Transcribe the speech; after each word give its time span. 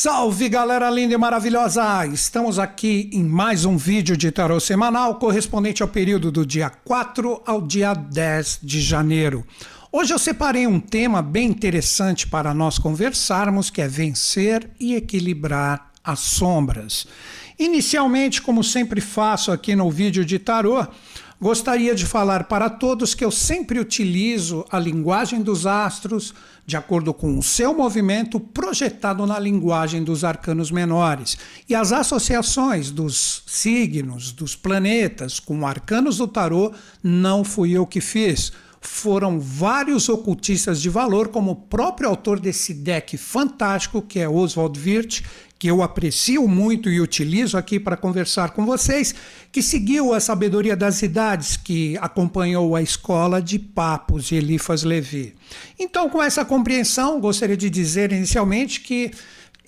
Salve 0.00 0.48
galera 0.48 0.88
linda 0.88 1.14
e 1.14 1.18
maravilhosa! 1.18 2.06
Estamos 2.06 2.56
aqui 2.56 3.10
em 3.12 3.24
mais 3.24 3.64
um 3.64 3.76
vídeo 3.76 4.16
de 4.16 4.30
tarô 4.30 4.60
semanal 4.60 5.16
correspondente 5.16 5.82
ao 5.82 5.88
período 5.88 6.30
do 6.30 6.46
dia 6.46 6.70
4 6.70 7.42
ao 7.44 7.60
dia 7.60 7.94
10 7.94 8.60
de 8.62 8.80
janeiro. 8.80 9.44
Hoje 9.90 10.14
eu 10.14 10.18
separei 10.20 10.68
um 10.68 10.78
tema 10.78 11.20
bem 11.20 11.48
interessante 11.48 12.28
para 12.28 12.54
nós 12.54 12.78
conversarmos, 12.78 13.70
que 13.70 13.82
é 13.82 13.88
vencer 13.88 14.70
e 14.78 14.94
equilibrar 14.94 15.90
as 16.04 16.20
sombras. 16.20 17.04
Inicialmente, 17.58 18.40
como 18.40 18.62
sempre 18.62 19.00
faço 19.00 19.50
aqui 19.50 19.74
no 19.74 19.90
vídeo 19.90 20.24
de 20.24 20.38
tarô, 20.38 20.86
Gostaria 21.40 21.94
de 21.94 22.04
falar 22.04 22.44
para 22.44 22.68
todos 22.68 23.14
que 23.14 23.24
eu 23.24 23.30
sempre 23.30 23.78
utilizo 23.78 24.64
a 24.68 24.76
linguagem 24.76 25.40
dos 25.40 25.66
astros 25.66 26.34
de 26.66 26.76
acordo 26.76 27.14
com 27.14 27.38
o 27.38 27.42
seu 27.44 27.72
movimento 27.72 28.40
projetado 28.40 29.24
na 29.24 29.38
linguagem 29.38 30.02
dos 30.02 30.24
arcanos 30.24 30.72
menores. 30.72 31.38
E 31.68 31.76
as 31.76 31.92
associações 31.92 32.90
dos 32.90 33.44
signos, 33.46 34.32
dos 34.32 34.56
planetas 34.56 35.38
com 35.38 35.64
arcanos 35.64 36.16
do 36.16 36.26
tarô 36.26 36.72
não 37.04 37.44
fui 37.44 37.70
eu 37.70 37.86
que 37.86 38.00
fiz 38.00 38.52
foram 38.80 39.40
vários 39.40 40.08
ocultistas 40.08 40.80
de 40.80 40.88
valor, 40.88 41.28
como 41.28 41.52
o 41.52 41.56
próprio 41.56 42.08
autor 42.08 42.38
desse 42.38 42.74
deck 42.74 43.16
fantástico, 43.16 44.02
que 44.02 44.18
é 44.20 44.28
Oswald 44.28 44.78
Wirth, 44.78 45.22
que 45.58 45.68
eu 45.68 45.82
aprecio 45.82 46.46
muito 46.46 46.88
e 46.88 47.00
utilizo 47.00 47.58
aqui 47.58 47.80
para 47.80 47.96
conversar 47.96 48.50
com 48.50 48.64
vocês, 48.64 49.14
que 49.50 49.60
seguiu 49.60 50.14
a 50.14 50.20
sabedoria 50.20 50.76
das 50.76 51.02
idades, 51.02 51.56
que 51.56 51.98
acompanhou 51.98 52.76
a 52.76 52.82
escola 52.82 53.42
de 53.42 53.58
Papos 53.58 54.26
de 54.26 54.36
Elifas 54.36 54.84
Levi. 54.84 55.34
Então, 55.76 56.08
com 56.08 56.22
essa 56.22 56.44
compreensão, 56.44 57.20
gostaria 57.20 57.56
de 57.56 57.68
dizer 57.68 58.12
inicialmente 58.12 58.80
que 58.80 59.10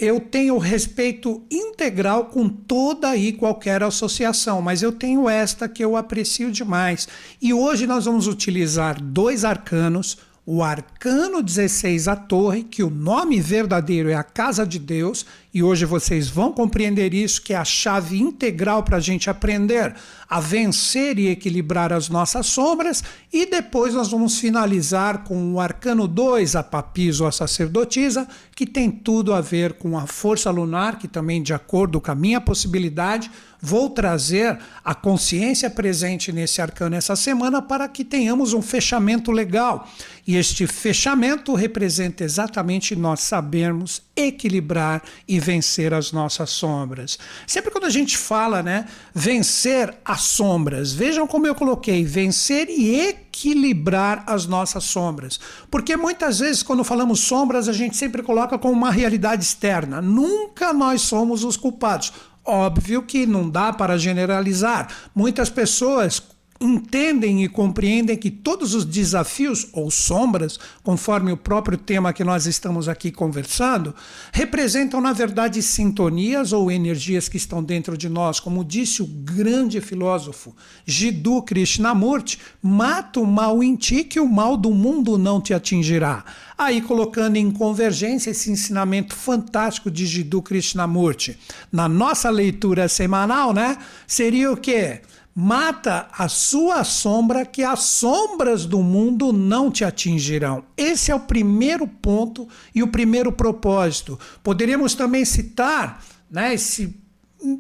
eu 0.01 0.19
tenho 0.19 0.57
respeito 0.57 1.43
integral 1.51 2.25
com 2.25 2.49
toda 2.49 3.15
e 3.15 3.35
qualquer 3.35 3.83
associação, 3.83 4.63
mas 4.63 4.83
eu 4.83 4.91
tenho 4.91 5.29
esta 5.29 5.69
que 5.69 5.85
eu 5.85 5.95
aprecio 5.95 6.51
demais. 6.51 7.07
E 7.41 7.53
hoje 7.53 7.87
nós 7.87 8.07
vamos 8.07 8.27
utilizar 8.27 8.99
dois 8.99 9.45
arcanos, 9.45 10.17
o 10.47 10.63
arcano 10.63 11.43
16, 11.43 12.09
a 12.09 12.17
torre, 12.17 12.65
que 12.65 12.83
o 12.83 12.89
nome 12.89 13.39
verdadeiro 13.41 14.09
é 14.09 14.15
a 14.15 14.25
casa 14.25 14.67
de 14.67 14.79
Deus, 14.79 15.27
e 15.53 15.65
hoje 15.65 15.85
vocês 15.85 16.29
vão 16.29 16.53
compreender 16.53 17.13
isso, 17.13 17.43
que 17.43 17.53
é 17.53 17.57
a 17.57 17.65
chave 17.65 18.21
integral 18.21 18.85
para 18.85 18.99
a 18.99 19.01
gente 19.01 19.29
aprender 19.29 19.95
a 20.29 20.39
vencer 20.39 21.19
e 21.19 21.27
equilibrar 21.27 21.93
as 21.93 22.09
nossas 22.09 22.47
sombras. 22.47 23.03
E 23.33 23.47
depois 23.47 23.93
nós 23.93 24.09
vamos 24.09 24.39
finalizar 24.39 25.25
com 25.25 25.55
o 25.55 25.61
arcano 25.61 26.07
2, 26.07 26.55
a 26.55 26.63
papisa 26.63 27.25
ou 27.25 27.29
a 27.29 27.33
sacerdotisa, 27.33 28.29
que 28.55 28.65
tem 28.65 28.89
tudo 28.93 29.35
a 29.35 29.41
ver 29.41 29.73
com 29.73 29.99
a 29.99 30.07
força 30.07 30.51
lunar, 30.53 30.99
que 31.01 31.09
também, 31.09 31.43
de 31.43 31.53
acordo 31.53 32.01
com 32.01 32.13
a 32.13 32.15
minha 32.15 32.41
possibilidade, 32.41 33.29
vou 33.61 33.91
trazer 33.91 34.57
a 34.85 34.95
consciência 34.95 35.69
presente 35.69 36.33
nesse 36.33 36.63
arcano 36.63 36.95
essa 36.95 37.17
semana 37.17 37.61
para 37.61 37.89
que 37.89 38.05
tenhamos 38.05 38.53
um 38.55 38.63
fechamento 38.63 39.33
legal. 39.33 39.89
E 40.27 40.37
este 40.37 40.67
fechamento 40.67 41.55
representa 41.55 42.23
exatamente 42.23 42.95
nós 42.95 43.21
sabermos 43.21 44.03
equilibrar 44.15 45.03
e 45.27 45.40
vencer 45.41 45.93
as 45.93 46.13
nossas 46.13 46.51
sombras. 46.51 47.19
Sempre 47.47 47.71
quando 47.71 47.87
a 47.87 47.91
gente 47.91 48.17
fala, 48.17 48.63
né, 48.63 48.87
vencer 49.15 49.95
as 50.05 50.21
sombras, 50.23 50.93
vejam 50.93 51.27
como 51.27 51.47
eu 51.47 51.55
coloquei, 51.55 52.05
vencer 52.05 52.69
e 52.69 53.01
equilibrar 53.01 54.25
as 54.27 54.47
nossas 54.47 54.85
sombras. 54.85 55.41
Porque 55.71 55.97
muitas 55.97 56.39
vezes 56.39 56.63
quando 56.63 56.85
falamos 56.85 57.21
sombras, 57.21 57.69
a 57.69 57.73
gente 57.73 57.97
sempre 57.97 58.23
coloca 58.23 58.59
como 58.59 58.75
uma 58.75 58.91
realidade 58.91 59.43
externa. 59.43 60.01
Nunca 60.01 60.73
nós 60.73 61.03
somos 61.03 61.43
os 61.43 61.57
culpados. 61.57 62.13
Óbvio 62.45 63.03
que 63.03 63.27
não 63.27 63.49
dá 63.49 63.73
para 63.73 63.99
generalizar. 63.99 64.89
Muitas 65.15 65.51
pessoas 65.51 66.23
entendem 66.61 67.43
e 67.43 67.49
compreendem 67.49 68.17
que 68.19 68.31
todos 68.31 68.75
os 68.75 68.85
desafios 68.85 69.69
ou 69.73 69.91
sombras, 69.91 70.61
conforme 70.83 71.33
o 71.33 71.37
próprio 71.37 71.79
tema 71.79 72.13
que 72.13 72.23
nós 72.23 72.45
estamos 72.45 72.87
aqui 72.87 73.11
conversando, 73.11 73.95
representam, 74.31 75.01
na 75.01 75.15
verdade, 75.15 75.63
sintonias 75.63 76.53
ou 76.53 76.71
energias 76.71 77.31
que 77.31 77.39
estão 77.39 77.63
dentro 77.63 77.97
de 77.97 78.11
nós. 78.11 78.39
Como 78.39 78.63
disse 78.63 79.03
o 79.03 79.07
grande 79.07 79.81
filósofo 79.81 80.55
Jiddu 80.85 81.43
Krishnamurti, 81.43 82.39
mata 82.63 83.21
o 83.21 83.27
mal 83.27 83.63
em 83.63 83.75
ti 83.75 84.05
que 84.05 84.21
o 84.21 84.29
mal 84.29 84.55
do 84.55 84.71
mundo 84.71 85.17
não 85.17 85.41
te 85.41 85.55
atingirá. 85.55 86.25
Aí 86.59 86.83
colocando 86.83 87.37
em 87.37 87.51
convergência 87.51 88.31
esse 88.31 88.51
ensinamento 88.51 89.17
fantástico 89.17 89.91
de 89.91 90.05
Jiddu 90.05 90.43
Krishnamurti. 90.43 91.39
Na 91.73 91.89
nossa 91.89 92.29
leitura 92.29 92.87
semanal, 92.87 93.55
né, 93.55 93.79
seria 94.07 94.53
o 94.53 94.57
quê? 94.59 95.01
Mata 95.35 96.09
a 96.17 96.29
sua 96.29 96.83
sombra, 96.83 97.47
que 97.47 97.63
as 97.63 97.81
sombras 97.81 98.67
do 98.67 98.83
mundo 98.83 99.33
não 99.33 99.71
te 99.71 99.85
atingirão. 99.85 100.65
Esse 100.77 101.11
é 101.11 101.15
o 101.15 101.21
primeiro 101.21 101.87
ponto 101.87 102.49
e 102.75 102.83
o 102.83 102.89
primeiro 102.89 103.31
propósito. 103.31 104.19
Poderíamos 104.43 104.95
também 104.95 105.25
citar 105.25 106.05
né, 106.31 106.53
esse 106.55 106.95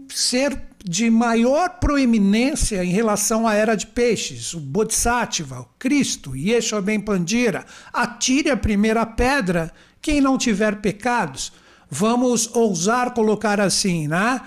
ser 0.08 0.60
de 0.84 1.10
maior 1.10 1.78
proeminência 1.78 2.82
em 2.84 2.91
relação 2.91 3.47
à 3.47 3.54
era 3.54 3.75
de 3.75 3.87
peixes, 3.87 4.54
o 4.54 4.60
Bodhisattva, 4.60 5.60
o 5.60 5.69
Cristo, 5.78 6.34
Yeshua 6.34 6.81
Ben 6.81 7.00
Pandira. 7.00 7.64
Atire 7.92 8.50
a 8.50 8.56
primeira 8.56 9.04
pedra 9.04 9.72
quem 10.00 10.20
não 10.20 10.38
tiver 10.38 10.81
pecados. 10.81 11.52
Vamos 11.91 12.48
ousar 12.54 13.12
colocar 13.12 13.60
assim, 13.60 14.06
né? 14.08 14.41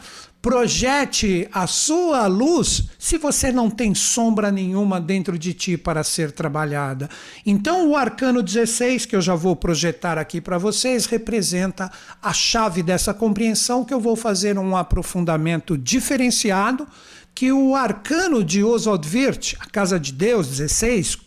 Projete 0.44 1.48
a 1.54 1.66
sua 1.66 2.28
luz 2.28 2.90
se 3.00 3.18
você 3.18 3.50
não 3.50 3.70
tem 3.70 3.96
sombra 3.96 4.52
nenhuma 4.52 5.00
dentro 5.00 5.40
de 5.40 5.54
ti 5.54 5.78
para 5.78 6.04
ser 6.04 6.34
trabalhada. 6.34 7.09
Então, 7.46 7.90
o 7.90 7.96
arcano 7.96 8.44
16, 8.44 9.06
que 9.06 9.16
eu 9.16 9.22
já 9.22 9.36
vou 9.36 9.56
projetar 9.56 10.18
aqui 10.18 10.42
para 10.42 10.58
vocês, 10.58 11.06
representa 11.06 11.90
a 12.22 12.34
chave 12.34 12.84
dessa 12.84 13.14
compreensão 13.14 13.86
que 13.86 13.94
eu 13.94 14.02
vou 14.02 14.18
fazer 14.18 14.59
um 14.59 14.76
aprofundamento 14.76 15.78
diferenciado 15.78 16.86
que 17.34 17.50
o 17.52 17.74
arcano 17.74 18.44
de 18.44 18.64
Oswald 18.64 19.08
Wirth, 19.08 19.56
a 19.62 19.66
Casa 19.66 19.98
de 19.98 20.12
Deus 20.12 20.50
16, 20.50 21.18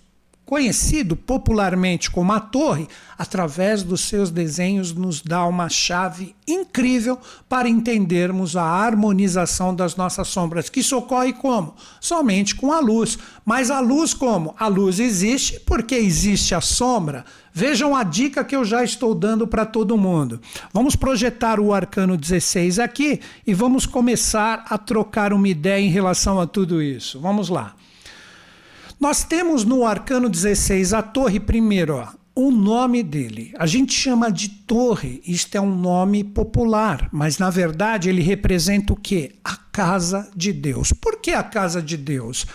conhecido 0.47 1.17
popularmente 1.17 2.09
como 2.09 2.33
a 2.33 2.39
Torre, 2.39 2.87
através 3.19 3.83
dos 3.83 4.03
seus 4.03 4.31
desenhos, 4.31 4.93
nos 4.93 5.21
dá 5.21 5.45
uma 5.45 5.69
chave 5.69 6.37
incrível 6.47 7.19
para 7.49 7.69
entendermos 7.69 8.57
a 8.57 8.63
harmonização 8.63 9.75
das 9.75 9.97
nossas 9.97 10.29
sombras, 10.29 10.71
que 10.71 10.81
isso 10.81 10.97
ocorre 10.97 11.33
como? 11.33 11.75
Somente 12.01 12.55
com 12.55 12.73
a 12.73 12.79
luz. 12.79 13.19
Mas 13.45 13.71
a 13.71 13.81
luz 13.81 14.15
como? 14.15 14.55
A 14.57 14.69
luz 14.69 15.01
existe 15.01 15.59
porque 15.61 15.97
existe 15.97 16.55
a 16.55 16.61
sombra. 16.61 17.25
Vejam 17.53 17.97
a 17.97 18.05
dica 18.05 18.45
que 18.45 18.55
eu 18.55 18.65
já 18.65 18.85
estou 18.85 19.15
dando 19.15 19.47
para 19.49 19.67
todo 19.67 19.99
mundo. 19.99 20.41
Vamos 20.73 20.95
projetar 20.95 21.59
o 21.59 21.75
arcano 21.75 22.17
16 22.17 22.79
aqui 22.79 23.21
e 23.45 23.53
vamos 23.53 23.85
começar 23.85 24.65
a 24.69 24.79
trocar 24.79 25.33
uma 25.33 25.49
ideia 25.49 25.81
em 25.81 25.91
relação 25.91 26.39
a 26.39 26.47
tudo 26.47 26.81
isso. 26.81 27.19
Vamos 27.19 27.49
lá. 27.49 27.75
Nós 28.99 29.23
temos 29.23 29.65
no 29.65 29.85
arcano 29.85 30.29
16 30.29 30.95
a 30.95 31.03
torre 31.03 31.39
primeiro, 31.39 31.97
ó, 31.97 32.09
o 32.35 32.51
nome 32.51 33.03
dele. 33.03 33.53
A 33.59 33.67
gente 33.67 33.93
chama 33.93 34.31
de 34.31 34.49
torre, 34.49 35.23
isto 35.27 35.55
é 35.55 35.61
um 35.61 35.75
nome 35.75 36.25
popular, 36.25 37.09
mas 37.13 37.39
na 37.39 37.51
verdade 37.51 38.09
ele 38.09 38.23
representa 38.23 38.95
o 38.95 38.97
quê? 38.97 39.37
A 39.45 39.55
casa 39.55 40.31
de 40.35 40.51
Deus. 40.51 40.93
Por 40.93 41.21
que 41.21 41.33
a 41.33 41.43
casa 41.43 41.83
de 41.83 41.97
Deus? 41.97 42.47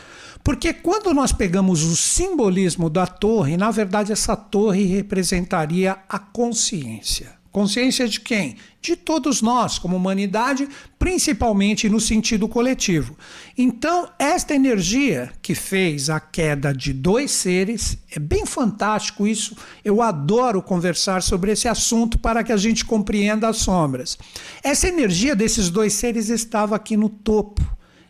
Porque 0.43 0.73
quando 0.73 1.13
nós 1.13 1.31
pegamos 1.31 1.83
o 1.83 1.95
simbolismo 1.95 2.89
da 2.89 3.05
torre, 3.05 3.55
na 3.55 3.69
verdade 3.69 4.11
essa 4.11 4.35
torre 4.35 4.85
representaria 4.85 5.97
a 6.09 6.17
consciência. 6.17 7.40
Consciência 7.51 8.07
de 8.07 8.19
quem? 8.21 8.55
De 8.81 8.95
todos 8.95 9.41
nós, 9.41 9.77
como 9.77 9.97
humanidade, 9.97 10.69
principalmente 10.97 11.89
no 11.89 11.99
sentido 11.99 12.47
coletivo. 12.47 13.17
Então, 13.57 14.09
esta 14.17 14.55
energia 14.55 15.29
que 15.41 15.53
fez 15.53 16.09
a 16.09 16.19
queda 16.19 16.73
de 16.73 16.93
dois 16.93 17.31
seres, 17.31 17.97
é 18.09 18.19
bem 18.19 18.45
fantástico 18.45 19.27
isso. 19.27 19.57
Eu 19.83 20.01
adoro 20.01 20.61
conversar 20.61 21.21
sobre 21.21 21.51
esse 21.51 21.67
assunto 21.67 22.17
para 22.17 22.41
que 22.41 22.53
a 22.53 22.57
gente 22.57 22.85
compreenda 22.85 23.49
as 23.49 23.57
sombras. 23.57 24.17
Essa 24.63 24.87
energia 24.87 25.35
desses 25.35 25.69
dois 25.69 25.91
seres 25.93 26.29
estava 26.29 26.75
aqui 26.75 26.95
no 26.95 27.09
topo 27.09 27.61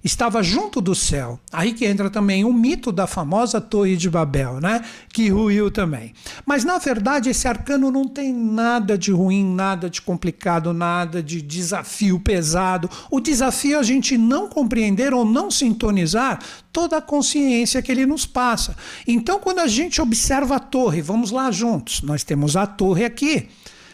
estava 0.03 0.41
junto 0.41 0.81
do 0.81 0.95
céu. 0.95 1.39
Aí 1.51 1.73
que 1.73 1.85
entra 1.85 2.09
também 2.09 2.43
o 2.43 2.53
mito 2.53 2.91
da 2.91 3.07
famosa 3.07 3.61
Torre 3.61 3.95
de 3.95 4.09
Babel, 4.09 4.59
né? 4.59 4.83
Que 5.13 5.29
ruiu 5.29 5.69
também. 5.69 6.13
Mas 6.45 6.63
na 6.63 6.77
verdade 6.77 7.29
esse 7.29 7.47
arcano 7.47 7.91
não 7.91 8.07
tem 8.07 8.33
nada 8.33 8.97
de 8.97 9.11
ruim, 9.11 9.45
nada 9.45 9.89
de 9.89 10.01
complicado, 10.01 10.73
nada 10.73 11.21
de 11.21 11.41
desafio 11.41 12.19
pesado. 12.19 12.89
O 13.09 13.19
desafio 13.19 13.77
é 13.77 13.79
a 13.79 13.83
gente 13.83 14.17
não 14.17 14.47
compreender 14.47 15.13
ou 15.13 15.23
não 15.23 15.51
sintonizar 15.51 16.39
toda 16.71 16.97
a 16.97 17.01
consciência 17.01 17.81
que 17.81 17.91
ele 17.91 18.05
nos 18.05 18.25
passa. 18.25 18.75
Então 19.07 19.39
quando 19.39 19.59
a 19.59 19.67
gente 19.67 20.01
observa 20.01 20.55
a 20.55 20.59
torre, 20.59 21.01
vamos 21.01 21.31
lá 21.31 21.51
juntos. 21.51 22.01
Nós 22.01 22.23
temos 22.23 22.55
a 22.55 22.65
torre 22.65 23.05
aqui. 23.05 23.49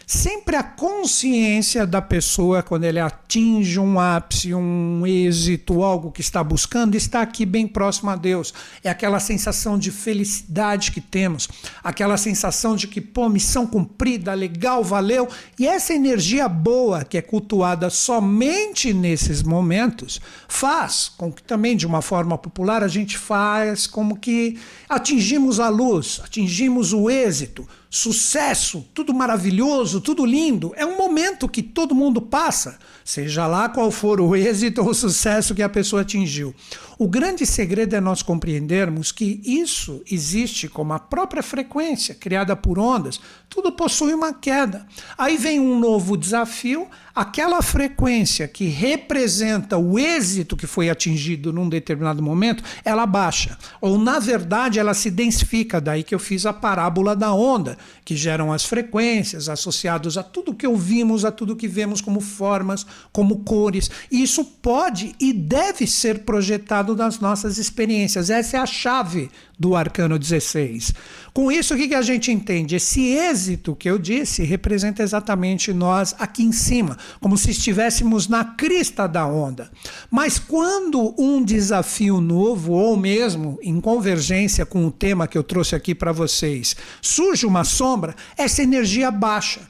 Sempre 0.09 0.55
a 0.55 0.63
consciência 0.63 1.85
da 1.85 2.01
pessoa, 2.01 2.63
quando 2.63 2.85
ele 2.85 2.97
atinge 2.97 3.77
um 3.77 3.99
ápice, 3.99 4.53
um 4.53 5.05
êxito, 5.05 5.83
algo 5.83 6.13
que 6.13 6.21
está 6.21 6.41
buscando, 6.41 6.95
está 6.95 7.21
aqui 7.21 7.45
bem 7.45 7.67
próximo 7.67 8.09
a 8.09 8.15
Deus. 8.15 8.53
É 8.81 8.89
aquela 8.89 9.19
sensação 9.19 9.77
de 9.77 9.91
felicidade 9.91 10.93
que 10.93 11.01
temos, 11.01 11.49
aquela 11.83 12.15
sensação 12.15 12.73
de 12.73 12.87
que, 12.87 13.01
pô, 13.01 13.27
missão 13.27 13.67
cumprida, 13.67 14.33
legal, 14.33 14.81
valeu. 14.81 15.27
E 15.59 15.67
essa 15.67 15.93
energia 15.93 16.47
boa, 16.47 17.03
que 17.03 17.17
é 17.17 17.21
cultuada 17.21 17.89
somente 17.89 18.93
nesses 18.93 19.43
momentos, 19.43 20.21
faz 20.47 21.11
com 21.17 21.33
que 21.33 21.43
também, 21.43 21.75
de 21.75 21.85
uma 21.85 22.01
forma 22.01 22.37
popular, 22.37 22.81
a 22.81 22.87
gente 22.87 23.17
faz 23.17 23.85
como 23.85 24.15
que 24.15 24.57
atingimos 24.87 25.59
a 25.59 25.69
luz, 25.69 26.21
atingimos 26.23 26.93
o 26.93 27.09
êxito 27.09 27.67
sucesso, 27.89 28.85
tudo 28.93 29.13
maravilhoso, 29.13 30.01
tudo 30.01 30.25
lindo. 30.25 30.73
É 30.75 30.85
um 30.85 30.97
momento 30.97 31.47
que 31.47 31.63
todo 31.63 31.95
mundo 31.95 32.21
passa, 32.21 32.77
seja 33.03 33.47
lá 33.47 33.69
qual 33.69 33.89
for 33.91 34.19
o 34.19 34.35
êxito 34.35 34.81
ou 34.81 34.89
o 34.89 34.93
sucesso 34.93 35.55
que 35.55 35.63
a 35.63 35.69
pessoa 35.69 36.01
atingiu. 36.01 36.53
O 36.99 37.07
grande 37.07 37.45
segredo 37.45 37.95
é 37.95 38.01
nós 38.01 38.23
compreendermos 38.23 39.11
que 39.11 39.39
isso 39.45 40.01
existe 40.09 40.67
como 40.67 40.93
a 40.93 40.99
própria 40.99 41.43
frequência 41.43 42.15
criada 42.15 42.55
por 42.55 42.79
ondas, 42.79 43.19
tudo 43.47 43.71
possui 43.71 44.15
uma 44.15 44.33
queda. 44.33 44.87
Aí 45.15 45.37
vem 45.37 45.59
um 45.59 45.79
novo 45.79 46.17
desafio, 46.17 46.87
aquela 47.13 47.61
frequência 47.61 48.47
que 48.47 48.65
representa 48.65 49.77
o 49.77 49.99
êxito 49.99 50.57
que 50.57 50.65
foi 50.65 50.89
atingido 50.89 51.53
num 51.53 51.69
determinado 51.69 52.21
momento, 52.23 52.63
ela 52.83 53.05
baixa. 53.05 53.57
Ou, 53.79 53.99
na 53.99 54.17
verdade, 54.17 54.79
ela 54.79 54.95
se 54.95 55.11
densifica. 55.11 55.79
Daí 55.79 56.03
que 56.03 56.15
eu 56.15 56.19
fiz 56.19 56.47
a 56.47 56.53
parábola 56.53 57.15
da 57.15 57.31
onda, 57.31 57.77
que 58.03 58.15
geram 58.15 58.51
as 58.51 58.65
frequências 58.65 59.49
associadas 59.49 60.17
a 60.17 60.23
tudo 60.23 60.53
que 60.53 60.67
ouvimos, 60.67 61.23
a 61.25 61.31
tudo 61.31 61.55
que 61.55 61.67
vemos 61.67 62.01
como 62.01 62.19
formas, 62.21 62.85
como 63.11 63.43
cores. 63.43 63.89
E 64.11 64.23
isso 64.23 64.43
pode 64.43 65.15
e 65.19 65.31
deve 65.31 65.85
ser 65.85 66.19
projetado 66.19 66.86
das 66.95 67.19
nossas 67.19 67.57
experiências. 67.57 68.29
Essa 68.29 68.57
é 68.57 68.59
a 68.59 68.65
chave 68.65 69.29
do 69.57 69.75
arcano 69.75 70.19
16. 70.19 70.93
Com 71.33 71.51
isso, 71.51 71.73
o 71.73 71.77
que 71.77 71.93
a 71.93 72.01
gente 72.01 72.31
entende? 72.31 72.75
Esse 72.75 73.01
êxito 73.01 73.75
que 73.75 73.89
eu 73.89 73.97
disse 73.97 74.43
representa 74.43 75.03
exatamente 75.03 75.73
nós 75.73 76.15
aqui 76.19 76.43
em 76.43 76.51
cima, 76.51 76.97
como 77.19 77.37
se 77.37 77.51
estivéssemos 77.51 78.27
na 78.27 78.43
crista 78.43 79.07
da 79.07 79.25
onda. 79.25 79.71
Mas 80.09 80.39
quando 80.39 81.13
um 81.17 81.43
desafio 81.43 82.19
novo, 82.19 82.73
ou 82.73 82.97
mesmo 82.97 83.59
em 83.61 83.79
convergência 83.79 84.65
com 84.65 84.85
o 84.85 84.91
tema 84.91 85.27
que 85.27 85.37
eu 85.37 85.43
trouxe 85.43 85.75
aqui 85.75 85.93
para 85.93 86.11
vocês, 86.11 86.75
surge 87.01 87.45
uma 87.45 87.63
sombra, 87.63 88.15
essa 88.37 88.63
energia 88.63 89.11
baixa. 89.11 89.61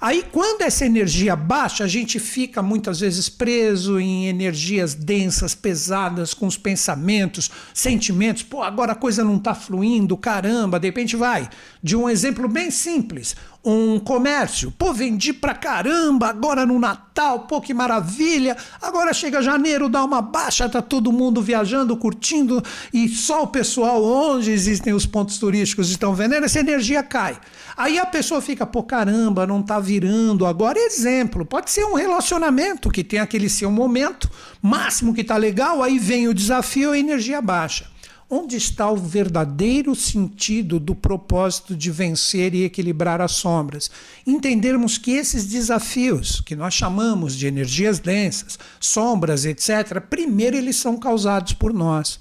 Aí, 0.00 0.24
quando 0.30 0.62
essa 0.62 0.84
energia 0.84 1.36
baixa, 1.36 1.84
a 1.84 1.88
gente 1.88 2.18
fica 2.18 2.62
muitas 2.62 3.00
vezes 3.00 3.28
preso 3.28 3.98
em 3.98 4.26
energias 4.26 4.94
densas, 4.94 5.54
pesadas, 5.54 6.34
com 6.34 6.46
os 6.46 6.56
pensamentos, 6.56 7.50
sentimentos. 7.72 8.42
Pô, 8.42 8.62
agora 8.62 8.92
a 8.92 8.96
coisa 8.96 9.24
não 9.24 9.36
está 9.36 9.54
fluindo, 9.54 10.16
caramba, 10.16 10.78
de 10.78 10.88
repente 10.88 11.16
vai. 11.16 11.48
De 11.82 11.96
um 11.96 12.08
exemplo 12.08 12.48
bem 12.48 12.70
simples: 12.70 13.36
um 13.64 13.98
comércio. 13.98 14.70
Pô, 14.70 14.92
vendi 14.92 15.32
pra 15.32 15.54
caramba 15.54 16.28
agora 16.28 16.66
no 16.66 16.78
Natal, 16.78 17.40
pô, 17.40 17.60
que 17.60 17.72
maravilha. 17.72 18.56
Agora 18.82 19.14
chega 19.14 19.40
janeiro, 19.40 19.88
dá 19.88 20.04
uma 20.04 20.20
baixa, 20.20 20.68
tá 20.68 20.82
todo 20.82 21.10
mundo 21.10 21.40
viajando, 21.40 21.96
curtindo 21.96 22.62
e 22.92 23.08
só 23.08 23.44
o 23.44 23.46
pessoal 23.46 24.04
onde 24.04 24.50
existem 24.50 24.92
os 24.92 25.06
pontos 25.06 25.38
turísticos 25.38 25.90
estão 25.90 26.14
vendendo, 26.14 26.44
essa 26.44 26.60
energia 26.60 27.02
cai. 27.02 27.38
Aí 27.76 27.98
a 27.98 28.06
pessoa 28.06 28.40
fica, 28.40 28.66
pô, 28.66 28.82
caramba, 28.82 29.46
não 29.46 29.62
tá 29.62 29.80
virando. 29.80 30.46
Agora, 30.46 30.78
exemplo, 30.78 31.44
pode 31.44 31.70
ser 31.70 31.84
um 31.84 31.94
relacionamento 31.94 32.90
que 32.90 33.02
tem 33.02 33.18
aquele 33.18 33.48
seu 33.48 33.70
momento 33.70 34.30
máximo 34.62 35.14
que 35.14 35.24
tá 35.24 35.36
legal, 35.36 35.82
aí 35.82 35.98
vem 35.98 36.28
o 36.28 36.34
desafio, 36.34 36.92
a 36.92 36.98
energia 36.98 37.40
baixa. 37.40 37.93
Onde 38.28 38.56
está 38.56 38.90
o 38.90 38.96
verdadeiro 38.96 39.94
sentido 39.94 40.80
do 40.80 40.94
propósito 40.94 41.76
de 41.76 41.90
vencer 41.90 42.54
e 42.54 42.64
equilibrar 42.64 43.20
as 43.20 43.32
sombras? 43.32 43.90
Entendermos 44.26 44.96
que 44.96 45.12
esses 45.12 45.46
desafios, 45.46 46.40
que 46.40 46.56
nós 46.56 46.72
chamamos 46.72 47.36
de 47.36 47.46
energias 47.46 47.98
densas, 47.98 48.58
sombras, 48.80 49.44
etc., 49.44 50.00
primeiro 50.00 50.56
eles 50.56 50.76
são 50.76 50.96
causados 50.96 51.52
por 51.52 51.72
nós. 51.72 52.18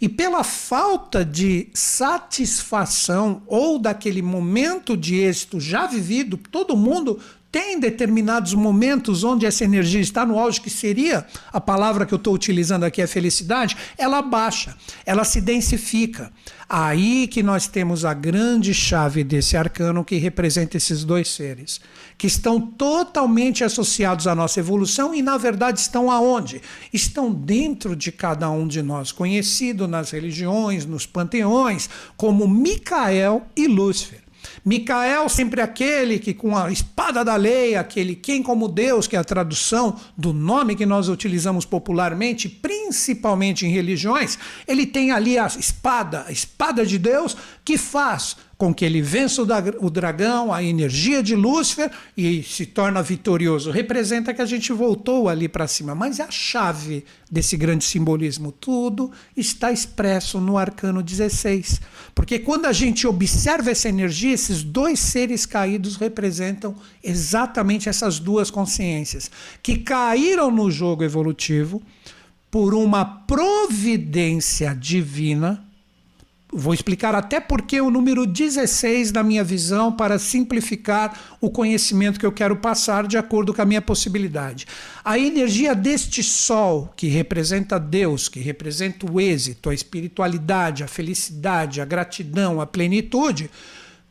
E 0.00 0.08
pela 0.08 0.44
falta 0.44 1.24
de 1.24 1.68
satisfação 1.72 3.42
ou 3.46 3.78
daquele 3.78 4.22
momento 4.22 4.96
de 4.96 5.16
êxito 5.16 5.58
já 5.58 5.86
vivido, 5.86 6.36
todo 6.36 6.76
mundo 6.76 7.18
tem 7.50 7.80
determinados 7.80 8.54
momentos 8.54 9.24
onde 9.24 9.44
essa 9.44 9.64
energia 9.64 10.00
está 10.00 10.24
no 10.24 10.38
auge, 10.38 10.60
que 10.60 10.70
seria 10.70 11.26
a 11.52 11.60
palavra 11.60 12.06
que 12.06 12.14
eu 12.14 12.18
estou 12.18 12.32
utilizando 12.32 12.84
aqui, 12.84 13.02
é 13.02 13.06
felicidade, 13.06 13.76
ela 13.98 14.22
baixa, 14.22 14.76
ela 15.04 15.24
se 15.24 15.40
densifica. 15.40 16.32
Aí 16.68 17.26
que 17.26 17.42
nós 17.42 17.66
temos 17.66 18.04
a 18.04 18.14
grande 18.14 18.72
chave 18.72 19.24
desse 19.24 19.56
arcano 19.56 20.04
que 20.04 20.16
representa 20.18 20.76
esses 20.76 21.02
dois 21.02 21.26
seres, 21.26 21.80
que 22.16 22.28
estão 22.28 22.60
totalmente 22.60 23.64
associados 23.64 24.28
à 24.28 24.34
nossa 24.36 24.60
evolução 24.60 25.12
e, 25.12 25.20
na 25.20 25.36
verdade, 25.36 25.80
estão 25.80 26.08
aonde? 26.08 26.62
Estão 26.92 27.32
dentro 27.32 27.96
de 27.96 28.12
cada 28.12 28.48
um 28.48 28.68
de 28.68 28.82
nós, 28.82 29.10
conhecido 29.10 29.88
nas 29.88 30.12
religiões, 30.12 30.86
nos 30.86 31.06
panteões, 31.06 31.90
como 32.16 32.46
Micael 32.46 33.44
e 33.56 33.66
Lúcifer. 33.66 34.19
Micael, 34.64 35.28
sempre 35.28 35.60
aquele 35.60 36.18
que, 36.18 36.34
com 36.34 36.56
a 36.56 36.70
espada 36.70 37.24
da 37.24 37.36
lei, 37.36 37.76
aquele 37.76 38.14
quem 38.14 38.42
como 38.42 38.68
Deus, 38.68 39.06
que 39.06 39.16
é 39.16 39.18
a 39.18 39.24
tradução 39.24 39.98
do 40.16 40.32
nome 40.32 40.76
que 40.76 40.86
nós 40.86 41.08
utilizamos 41.08 41.64
popularmente, 41.64 42.48
principalmente 42.48 43.66
em 43.66 43.70
religiões, 43.70 44.38
ele 44.66 44.86
tem 44.86 45.10
ali 45.10 45.38
a 45.38 45.46
espada, 45.46 46.24
a 46.26 46.32
espada 46.32 46.84
de 46.84 46.98
Deus, 46.98 47.36
que 47.64 47.78
faz 47.78 48.36
com 48.60 48.74
que 48.74 48.84
ele 48.84 49.00
vença 49.00 49.40
o 49.80 49.88
dragão, 49.88 50.52
a 50.52 50.62
energia 50.62 51.22
de 51.22 51.34
Lúcifer 51.34 51.90
e 52.14 52.42
se 52.42 52.66
torna 52.66 53.02
vitorioso. 53.02 53.70
Representa 53.70 54.34
que 54.34 54.42
a 54.42 54.44
gente 54.44 54.70
voltou 54.70 55.30
ali 55.30 55.48
para 55.48 55.66
cima. 55.66 55.94
Mas 55.94 56.20
a 56.20 56.30
chave 56.30 57.02
desse 57.30 57.56
grande 57.56 57.86
simbolismo. 57.86 58.52
Tudo 58.52 59.10
está 59.34 59.72
expresso 59.72 60.38
no 60.42 60.58
arcano 60.58 61.02
16. 61.02 61.80
Porque 62.14 62.38
quando 62.38 62.66
a 62.66 62.72
gente 62.74 63.06
observa 63.06 63.70
essa 63.70 63.88
energia, 63.88 64.34
esses 64.34 64.62
dois 64.62 65.00
seres 65.00 65.46
caídos 65.46 65.96
representam 65.96 66.76
exatamente 67.02 67.88
essas 67.88 68.18
duas 68.18 68.50
consciências 68.50 69.30
que 69.62 69.78
caíram 69.78 70.50
no 70.50 70.70
jogo 70.70 71.02
evolutivo 71.02 71.80
por 72.50 72.74
uma 72.74 73.06
providência 73.06 74.74
divina 74.74 75.69
Vou 76.52 76.74
explicar 76.74 77.14
até 77.14 77.38
porque 77.38 77.80
o 77.80 77.90
número 77.90 78.26
16 78.26 79.12
da 79.12 79.22
minha 79.22 79.44
visão 79.44 79.92
para 79.92 80.18
simplificar 80.18 81.36
o 81.40 81.48
conhecimento 81.48 82.18
que 82.18 82.26
eu 82.26 82.32
quero 82.32 82.56
passar 82.56 83.06
de 83.06 83.16
acordo 83.16 83.54
com 83.54 83.62
a 83.62 83.64
minha 83.64 83.80
possibilidade. 83.80 84.66
A 85.04 85.16
energia 85.16 85.76
deste 85.76 86.24
sol, 86.24 86.92
que 86.96 87.06
representa 87.06 87.78
Deus, 87.78 88.28
que 88.28 88.40
representa 88.40 89.08
o 89.08 89.20
êxito, 89.20 89.70
a 89.70 89.74
espiritualidade, 89.74 90.82
a 90.82 90.88
felicidade, 90.88 91.80
a 91.80 91.84
gratidão, 91.84 92.60
a 92.60 92.66
plenitude, 92.66 93.48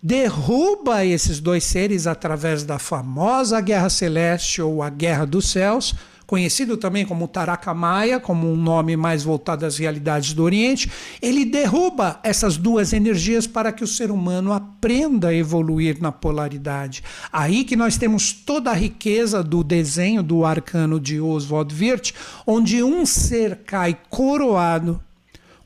derruba 0.02 1.06
esses 1.06 1.42
dois 1.42 1.66
seres 1.66 2.08
através 2.08 2.64
da 2.64 2.80
famosa 2.80 3.60
guerra 3.60 3.90
celeste 3.90 4.62
ou 4.62 4.82
a 4.82 4.90
guerra 4.90 5.26
dos 5.26 5.52
céus 5.52 5.94
conhecido 6.30 6.78
também 6.78 7.08
como 7.08 7.28
Taraka 7.28 7.74
Maya, 7.74 8.20
como 8.20 8.54
um 8.54 8.56
nome 8.56 8.96
mais 8.96 9.24
voltado 9.24 9.66
às 9.66 9.80
realidades 9.80 10.32
do 10.32 10.44
Oriente, 10.44 10.88
ele 11.20 11.44
derruba 11.44 12.20
essas 12.22 12.56
duas 12.56 12.94
energias 12.94 13.48
para 13.48 13.72
que 13.72 13.84
o 13.84 13.88
ser 13.88 14.12
humano 14.12 14.54
aprenda 14.54 15.30
a 15.30 15.34
evoluir 15.34 15.98
na 16.00 16.12
polaridade. 16.12 17.04
Aí 17.34 17.64
que 17.64 17.76
nós 17.76 17.98
temos 17.98 18.32
toda 18.32 18.70
a 18.70 18.76
riqueza 18.76 19.42
do 19.42 19.64
desenho 19.64 20.22
do 20.22 20.46
arcano 20.46 21.00
de 21.00 21.20
Oswald 21.20 21.74
Wirth, 21.74 22.12
onde 22.46 22.84
um 22.84 23.08
ser 23.08 23.62
cai 23.66 23.98
coroado 24.08 25.02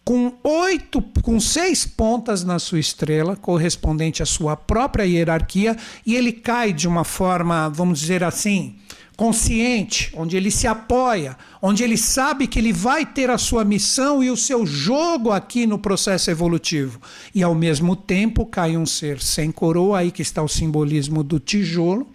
com 0.05 0.31
oito, 0.45 1.01
com 1.21 1.41
seis 1.41 1.85
pontas 1.85 2.41
na 2.45 2.57
sua 2.57 2.79
estrela, 2.79 3.35
correspondente 3.35 4.23
à 4.23 4.25
sua 4.25 4.55
própria 4.55 5.03
hierarquia, 5.03 5.75
e 6.05 6.15
ele 6.15 6.31
cai 6.31 6.71
de 6.71 6.87
uma 6.87 7.03
forma, 7.03 7.67
vamos 7.69 7.99
dizer 7.99 8.23
assim, 8.23 8.77
consciente, 9.15 10.11
onde 10.15 10.35
ele 10.35 10.49
se 10.49 10.67
apoia, 10.67 11.37
onde 11.61 11.83
ele 11.83 11.97
sabe 11.97 12.47
que 12.47 12.59
ele 12.59 12.73
vai 12.73 13.05
ter 13.05 13.29
a 13.29 13.37
sua 13.37 13.63
missão 13.63 14.23
e 14.23 14.31
o 14.31 14.37
seu 14.37 14.65
jogo 14.65 15.31
aqui 15.31 15.67
no 15.67 15.77
processo 15.77 16.31
evolutivo. 16.31 16.99
E 17.33 17.43
ao 17.43 17.53
mesmo 17.53 17.95
tempo 17.95 18.45
cai 18.45 18.75
um 18.75 18.85
ser 18.85 19.21
sem 19.21 19.51
coroa, 19.51 19.99
aí 19.99 20.11
que 20.11 20.21
está 20.21 20.41
o 20.41 20.47
simbolismo 20.47 21.23
do 21.23 21.39
tijolo, 21.39 22.07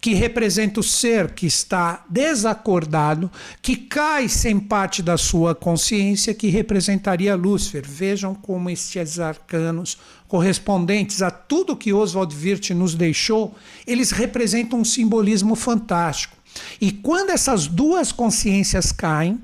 que 0.00 0.14
representa 0.14 0.80
o 0.80 0.82
ser 0.82 1.32
que 1.32 1.46
está 1.46 2.04
desacordado, 2.08 3.30
que 3.62 3.76
cai 3.76 4.28
sem 4.28 4.58
parte 4.60 5.02
da 5.02 5.16
sua 5.16 5.54
consciência, 5.54 6.34
que 6.34 6.48
representaria 6.48 7.34
Lúcifer. 7.34 7.84
Vejam 7.86 8.34
como 8.34 8.70
estes 8.70 9.18
arcanos, 9.18 9.98
correspondentes 10.28 11.22
a 11.22 11.30
tudo 11.30 11.76
que 11.76 11.92
Oswald 11.92 12.34
Wirth 12.34 12.70
nos 12.70 12.94
deixou, 12.94 13.54
eles 13.86 14.10
representam 14.10 14.80
um 14.80 14.84
simbolismo 14.84 15.54
fantástico. 15.54 16.36
E 16.80 16.92
quando 16.92 17.30
essas 17.30 17.66
duas 17.66 18.12
consciências 18.12 18.92
caem, 18.92 19.40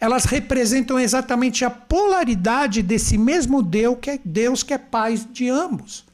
elas 0.00 0.24
representam 0.24 0.98
exatamente 0.98 1.64
a 1.64 1.70
polaridade 1.70 2.82
desse 2.82 3.18
mesmo 3.18 3.62
Deus 3.62 3.98
que 4.00 4.10
é 4.10 4.20
Deus 4.24 4.62
que 4.62 4.74
é 4.74 4.78
pai 4.78 5.18
de 5.32 5.48
ambos. 5.48 6.04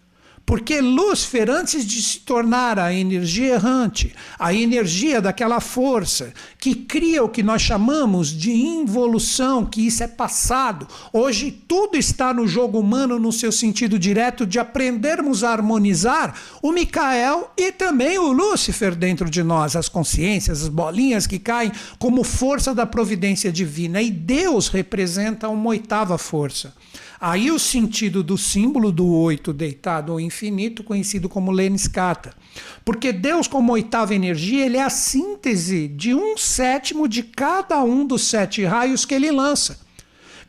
Porque 0.50 0.80
Lúcifer, 0.80 1.48
antes 1.48 1.86
de 1.86 2.02
se 2.02 2.18
tornar 2.18 2.76
a 2.76 2.92
energia 2.92 3.54
errante, 3.54 4.12
a 4.36 4.52
energia 4.52 5.20
daquela 5.20 5.60
força 5.60 6.32
que 6.58 6.74
cria 6.74 7.22
o 7.22 7.28
que 7.28 7.40
nós 7.40 7.62
chamamos 7.62 8.30
de 8.30 8.50
involução, 8.50 9.64
que 9.64 9.86
isso 9.86 10.02
é 10.02 10.08
passado. 10.08 10.88
Hoje 11.12 11.52
tudo 11.52 11.96
está 11.96 12.34
no 12.34 12.48
jogo 12.48 12.80
humano 12.80 13.16
no 13.16 13.30
seu 13.30 13.52
sentido 13.52 13.96
direto 13.96 14.44
de 14.44 14.58
aprendermos 14.58 15.44
a 15.44 15.52
harmonizar 15.52 16.34
o 16.60 16.72
Micael 16.72 17.52
e 17.56 17.70
também 17.70 18.18
o 18.18 18.32
Lúcifer 18.32 18.96
dentro 18.96 19.30
de 19.30 19.44
nós, 19.44 19.76
as 19.76 19.88
consciências, 19.88 20.62
as 20.64 20.68
bolinhas 20.68 21.28
que 21.28 21.38
caem 21.38 21.70
como 21.96 22.24
força 22.24 22.74
da 22.74 22.84
providência 22.84 23.52
divina. 23.52 24.02
E 24.02 24.10
Deus 24.10 24.66
representa 24.66 25.48
uma 25.48 25.70
oitava 25.70 26.18
força. 26.18 26.74
Aí 27.20 27.50
o 27.50 27.58
sentido 27.58 28.22
do 28.22 28.38
símbolo 28.38 28.90
do 28.90 29.06
oito 29.06 29.52
deitado 29.52 30.10
ao 30.10 30.18
infinito, 30.18 30.82
conhecido 30.82 31.28
como 31.28 31.50
Lenskata. 31.50 32.34
Porque 32.82 33.12
Deus, 33.12 33.46
como 33.46 33.72
oitava 33.72 34.14
energia, 34.14 34.64
ele 34.64 34.78
é 34.78 34.82
a 34.82 34.88
síntese 34.88 35.86
de 35.86 36.14
um 36.14 36.38
sétimo 36.38 37.06
de 37.06 37.22
cada 37.22 37.84
um 37.84 38.06
dos 38.06 38.22
sete 38.22 38.64
raios 38.64 39.04
que 39.04 39.14
ele 39.14 39.30
lança. 39.30 39.78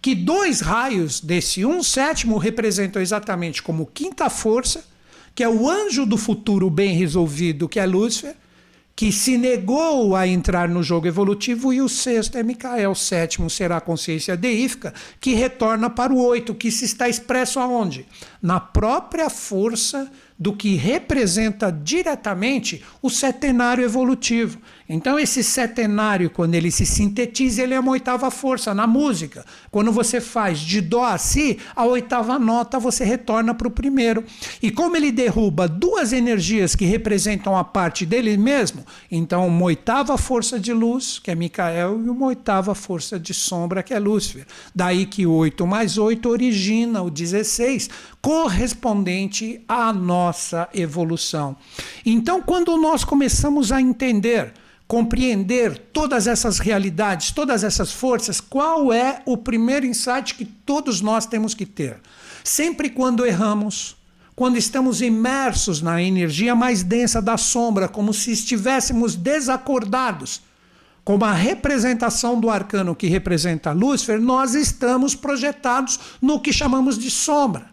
Que 0.02 0.16
dois 0.16 0.62
raios 0.62 1.20
desse 1.20 1.66
um 1.66 1.84
sétimo 1.84 2.38
representam 2.38 3.02
exatamente 3.02 3.62
como 3.62 3.86
quinta 3.86 4.30
força, 4.30 4.86
que 5.36 5.44
é 5.44 5.50
o 5.50 5.70
anjo 5.70 6.06
do 6.06 6.18
futuro 6.18 6.70
bem 6.70 6.96
resolvido, 6.96 7.68
que 7.68 7.82
é 7.82 7.86
Lúcifer, 7.86 8.36
que 9.02 9.12
se 9.12 9.36
negou 9.36 10.16
a 10.16 10.28
entrar 10.28 10.70
no 10.70 10.84
jogo 10.84 11.08
evolutivo, 11.08 11.74
e 11.74 11.82
o 11.82 11.90
sexto 11.90 12.38
é 12.38 12.44
Micael, 12.44 12.92
o 12.92 12.96
sétimo 12.96 13.50
será 13.50 13.78
a 13.78 13.82
consciência 13.82 14.38
deífica, 14.38 14.94
que 15.20 15.34
retorna 15.34 15.90
para 15.90 16.14
o 16.14 16.24
oito, 16.24 16.54
que 16.54 16.70
se 16.70 16.86
está 16.86 17.10
expresso 17.10 17.60
aonde? 17.60 18.06
Na 18.40 18.60
própria 18.60 19.28
força 19.28 20.08
do 20.42 20.54
que 20.54 20.74
representa 20.74 21.72
diretamente 21.72 22.84
o 23.00 23.12
setenário 23.12 23.84
evolutivo. 23.84 24.58
Então, 24.90 25.20
esse 25.20 25.44
setenário, 25.44 26.32
quando 26.32 26.56
ele 26.56 26.72
se 26.72 26.84
sintetiza, 26.84 27.62
ele 27.62 27.76
é 27.76 27.80
uma 27.80 27.92
oitava 27.92 28.32
força 28.32 28.74
na 28.74 28.88
música. 28.88 29.46
Quando 29.70 29.92
você 29.92 30.20
faz 30.20 30.58
de 30.58 30.82
Dó 30.82 31.06
a 31.06 31.20
Si, 31.20 31.60
a 31.76 31.86
oitava 31.86 32.40
nota 32.40 32.80
você 32.80 33.06
retorna 33.06 33.54
para 33.54 33.68
o 33.68 33.72
primeiro. 33.72 34.24
E 34.64 34.72
como 34.72 34.98
ele 34.98 35.12
derruba 35.12 35.68
duas 35.68 36.12
energias 36.12 36.76
que 36.76 36.86
representam 36.86 37.56
a 37.56 37.64
parte 37.64 38.04
dele 38.04 38.36
mesmo, 38.36 38.84
então 39.12 39.48
uma 39.48 39.66
oitava 39.66 40.18
força 40.18 40.60
de 40.60 40.74
luz, 40.74 41.20
que 41.20 41.30
é 41.30 41.36
Micael, 41.36 42.02
e 42.04 42.10
uma 42.10 42.26
oitava 42.26 42.74
força 42.74 43.20
de 43.20 43.34
sombra, 43.34 43.84
que 43.84 43.94
é 43.94 44.00
Lúcifer. 44.00 44.48
Daí 44.74 45.06
que 45.06 45.28
8 45.28 45.68
mais 45.68 46.00
8 46.00 46.28
origina 46.28 47.04
o 47.04 47.12
16, 47.12 47.90
correspondente 48.22 49.64
à 49.68 49.92
nossa 49.92 50.70
evolução. 50.74 51.58
Então, 52.06 52.42
quando 52.42 52.78
nós 52.78 53.04
começamos 53.04 53.72
a 53.72 53.82
entender, 53.82 54.54
compreender 54.88 55.78
todas 55.92 56.28
essas 56.28 56.60
realidades, 56.60 57.32
todas 57.32 57.64
essas 57.64 57.92
forças, 57.92 58.40
qual 58.40 58.94
é 58.94 59.24
o 59.26 59.36
primeiro 59.36 59.86
insight 59.86 60.36
que 60.36 60.46
todos 60.46 61.02
nós 61.02 61.26
temos 61.26 61.56
que 61.56 61.66
ter? 61.66 62.00
Sempre 62.44 62.90
quando 62.92 63.26
erramos, 63.26 63.98
quando 64.36 64.58
estamos 64.58 65.02
imersos 65.02 65.82
na 65.82 66.02
energia 66.02 66.56
mais 66.56 66.84
densa 66.84 67.22
da 67.22 67.38
sombra, 67.38 67.88
como 67.88 68.14
se 68.14 68.32
estivéssemos 68.32 69.16
desacordados, 69.16 70.42
como 71.04 71.26
a 71.26 71.34
representação 71.34 72.40
do 72.40 72.52
arcano 72.52 72.96
que 72.96 73.08
representa 73.08 73.72
Lúcifer, 73.72 74.22
nós 74.22 74.54
estamos 74.54 75.16
projetados 75.16 76.00
no 76.22 76.40
que 76.40 76.54
chamamos 76.54 77.00
de 77.00 77.10
sombra 77.10 77.72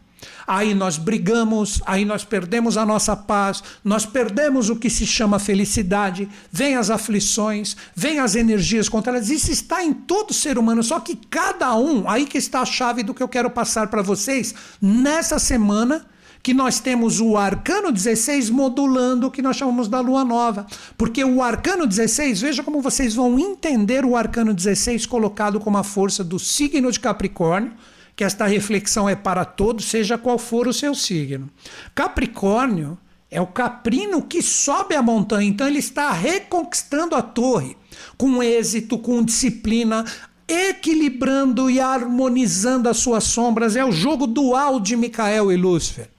aí 0.49 0.75
nós 0.75 0.97
brigamos, 0.97 1.83
aí 1.85 2.07
nós 2.07 2.25
perdemos 2.25 2.79
a 2.79 2.87
nossa 2.87 3.15
paz, 3.15 3.63
nós 3.85 4.07
perdemos 4.07 4.71
o 4.71 4.77
que 4.77 4.89
se 4.89 5.07
chama 5.07 5.39
felicidade, 5.39 6.27
vem 6.51 6.75
as 6.75 6.89
aflições, 6.89 7.77
vem 7.95 8.19
as 8.19 8.35
energias 8.35 8.89
contrárias. 8.89 9.29
Isso 9.29 9.53
está 9.53 9.85
em 9.85 9.93
todo 9.93 10.33
ser 10.33 10.57
humano, 10.57 10.83
só 10.83 11.01
que 11.01 11.17
cada 11.29 11.77
um, 11.77 12.09
aí 12.09 12.25
que 12.25 12.39
está 12.39 12.63
a 12.63 12.65
chave 12.65 13.03
do 13.03 13.13
que 13.13 13.23
eu 13.23 13.29
quero 13.29 13.51
passar 13.51 13.89
para 13.89 14.01
vocês 14.01 14.55
nessa 14.81 15.39
semana 15.39 16.07
que 16.43 16.55
nós 16.55 16.81
temos 16.81 17.21
o 17.21 17.37
arcano 17.37 17.93
16 17.93 18.49
modulando 18.49 19.27
o 19.27 19.31
que 19.31 19.43
nós 19.43 19.57
chamamos 19.57 19.87
da 19.87 20.01
lua 20.01 20.25
nova. 20.25 20.67
Porque 20.97 21.23
o 21.23 21.43
arcano 21.43 21.87
16, 21.87 22.41
veja 22.41 22.63
como 22.63 22.81
vocês 22.81 23.15
vão 23.15 23.39
entender 23.39 24.03
o 24.03 24.17
arcano 24.17 24.55
16 24.55 25.05
colocado 25.05 25.61
como 25.61 25.77
a 25.77 25.85
força 25.85 26.25
do 26.25 26.39
signo 26.39 26.91
de 26.91 27.01
Capricórnio 27.01 27.73
que 28.19 28.25
esta 28.25 28.47
reflexão 28.47 29.09
é 29.09 29.15
para 29.15 29.45
todos, 29.45 29.85
seja 29.85 30.19
qual 30.19 30.41
for 30.41 30.67
o 30.67 30.73
seu 30.73 30.93
signo. 30.93 31.49
Capricórnio 31.95 32.99
é 33.31 33.41
o 33.41 33.47
caprino 33.47 34.23
que 34.23 34.43
sobe 34.43 34.97
a 34.97 35.01
montanha, 35.01 35.49
então 35.49 35.69
ele 35.69 35.79
está 35.79 36.11
reconquistando 36.11 37.15
a 37.15 37.23
torre 37.23 37.77
com 38.17 38.43
êxito, 38.43 38.99
com 38.99 39.23
disciplina, 39.23 40.05
equilibrando 40.49 41.71
e 41.71 41.79
harmonizando 41.79 42.89
as 42.89 42.97
suas 42.97 43.23
sombras. 43.23 43.77
É 43.77 43.85
o 43.85 43.93
jogo 43.93 44.27
dual 44.27 44.81
de 44.81 44.97
Micael 44.97 45.53
e 45.53 45.57
Lúcifer. 45.57 46.11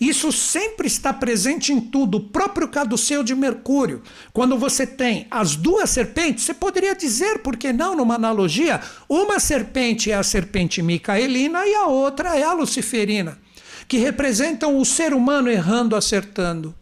Isso 0.00 0.32
sempre 0.32 0.86
está 0.86 1.12
presente 1.12 1.72
em 1.72 1.80
tudo. 1.80 2.18
O 2.18 2.20
próprio 2.20 2.68
caduceu 2.68 3.22
de 3.22 3.34
Mercúrio. 3.34 4.02
Quando 4.32 4.58
você 4.58 4.86
tem 4.86 5.26
as 5.30 5.56
duas 5.56 5.90
serpentes, 5.90 6.44
você 6.44 6.54
poderia 6.54 6.94
dizer, 6.94 7.38
por 7.38 7.56
que 7.56 7.72
não, 7.72 7.96
numa 7.96 8.14
analogia, 8.14 8.80
uma 9.08 9.38
serpente 9.38 10.10
é 10.10 10.14
a 10.14 10.22
serpente 10.22 10.82
micaelina 10.82 11.66
e 11.66 11.74
a 11.74 11.86
outra 11.86 12.36
é 12.36 12.42
a 12.42 12.52
luciferina, 12.52 13.38
que 13.86 13.98
representam 13.98 14.78
o 14.78 14.84
ser 14.84 15.14
humano 15.14 15.48
errando, 15.48 15.96
acertando. 15.96 16.74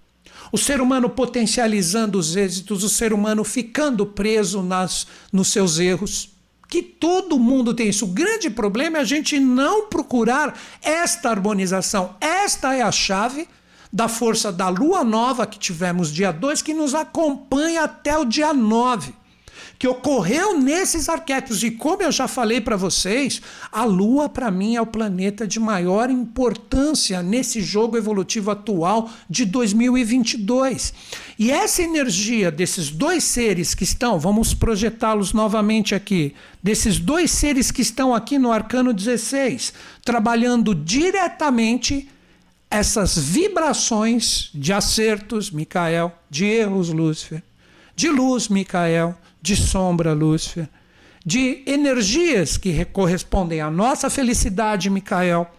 O 0.51 0.59
ser 0.59 0.81
humano 0.81 1.09
potencializando 1.09 2.19
os 2.19 2.37
êxitos, 2.37 2.85
o 2.85 2.89
ser 2.89 3.13
humano 3.13 3.43
ficando 3.43 4.05
preso 4.05 4.63
nas, 4.63 5.07
nos 5.33 5.49
seus 5.49 5.79
erros 5.79 6.32
que 6.73 6.83
todo 6.83 7.39
mundo 7.39 7.75
tem 7.75 7.91
isso. 7.91 8.07
O 8.07 8.09
grande 8.09 8.49
problema 8.49 8.97
é 8.97 9.03
a 9.03 9.05
gente 9.05 9.39
não 9.39 9.89
procurar 9.89 10.59
esta 10.81 11.29
harmonização. 11.29 12.17
Esta 12.19 12.75
é 12.75 12.81
a 12.81 12.91
chave 12.91 13.47
da 13.93 14.09
força 14.09 14.51
da 14.51 14.71
lua 14.71 15.05
nova 15.05 15.47
que 15.47 15.59
tivemos 15.59 16.11
dia 16.11 16.33
2, 16.33 16.63
que 16.63 16.73
nos 16.73 16.95
acompanha 16.95 17.83
até 17.83 18.17
o 18.17 18.25
dia 18.25 18.55
9 18.55 19.13
que 19.83 19.89
ocorreu 19.89 20.61
nesses 20.61 21.09
arquétipos. 21.09 21.65
E 21.65 21.73
como 21.73 22.05
eu 22.05 22.13
já 22.13 22.29
falei 22.29 22.61
para 22.61 22.77
vocês, 22.77 23.43
a 23.73 23.83
Lua, 23.83 24.29
para 24.29 24.49
mim, 24.49 24.77
é 24.77 24.81
o 24.81 24.87
planeta 24.87 25.45
de 25.45 25.59
maior 25.59 26.09
importância 26.09 27.21
nesse 27.21 27.61
jogo 27.61 27.97
evolutivo 27.97 28.53
atual 28.53 29.11
de 29.29 29.45
2022. 29.45 30.95
E 31.37 31.51
essa 31.51 31.83
energia 31.83 32.49
desses 32.49 32.91
dois 32.91 33.25
seres 33.25 33.75
que 33.75 33.83
estão, 33.83 34.21
vamos 34.21 34.55
projetá-los 34.55 35.33
novamente 35.33 35.97
aqui, 35.97 36.33
desses 36.63 37.01
dois 37.01 37.33
seres 37.33 37.73
que 37.73 37.83
estão 37.83 38.15
aqui 38.15 38.39
no 38.39 38.53
Arcano 38.53 38.93
16, 38.93 39.75
trabalhando 40.05 40.77
diretamente 40.77 42.09
essas 42.71 43.19
vibrações 43.19 44.49
de 44.55 44.73
acertos, 44.73 45.51
Micael, 45.51 46.13
de 46.31 46.45
erros, 46.45 46.91
Lúcifer, 46.91 47.43
de 47.97 48.09
luz, 48.09 48.47
Micael, 48.47 49.19
de 49.43 49.57
sombra, 49.57 50.15
Lúcifer, 50.15 50.69
de 51.27 51.63
energias 51.67 52.57
que 52.57 52.85
correspondem 52.87 53.61
à 53.61 53.71
nossa 53.71 54.09
felicidade, 54.09 54.89
Micael, 54.89 55.51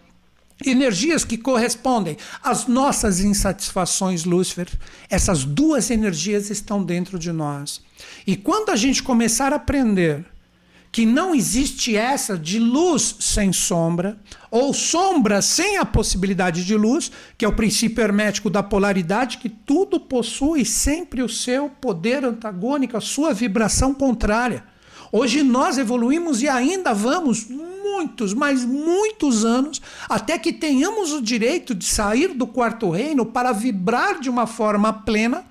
energias 0.64 1.24
que 1.24 1.36
correspondem 1.36 2.16
às 2.42 2.66
nossas 2.66 3.20
insatisfações, 3.20 4.24
Lúcifer. 4.24 4.68
Essas 5.10 5.44
duas 5.44 5.90
energias 5.90 6.50
estão 6.50 6.82
dentro 6.82 7.18
de 7.18 7.32
nós. 7.32 7.82
E 8.26 8.36
quando 8.36 8.70
a 8.70 8.76
gente 8.76 9.02
começar 9.02 9.52
a 9.52 9.56
aprender 9.56 10.24
que 10.94 11.04
não 11.04 11.34
existe 11.34 11.96
essa 11.96 12.38
de 12.38 12.60
luz 12.60 13.16
sem 13.18 13.52
sombra, 13.52 14.16
ou 14.48 14.72
sombra 14.72 15.42
sem 15.42 15.76
a 15.76 15.84
possibilidade 15.84 16.64
de 16.64 16.76
luz, 16.76 17.10
que 17.36 17.44
é 17.44 17.48
o 17.48 17.56
princípio 17.56 18.00
hermético 18.00 18.48
da 18.48 18.62
polaridade, 18.62 19.38
que 19.38 19.48
tudo 19.48 19.98
possui 19.98 20.64
sempre 20.64 21.20
o 21.20 21.28
seu 21.28 21.68
poder 21.68 22.24
antagônico, 22.24 22.96
a 22.96 23.00
sua 23.00 23.34
vibração 23.34 23.92
contrária. 23.92 24.62
Hoje 25.10 25.42
nós 25.42 25.78
evoluímos 25.78 26.42
e 26.42 26.48
ainda 26.48 26.94
vamos 26.94 27.48
muitos, 27.48 28.32
mas 28.32 28.64
muitos 28.64 29.44
anos 29.44 29.82
até 30.08 30.38
que 30.38 30.52
tenhamos 30.52 31.12
o 31.12 31.20
direito 31.20 31.74
de 31.74 31.86
sair 31.86 32.34
do 32.34 32.46
quarto 32.46 32.88
reino 32.88 33.26
para 33.26 33.50
vibrar 33.50 34.20
de 34.20 34.30
uma 34.30 34.46
forma 34.46 34.92
plena 34.92 35.44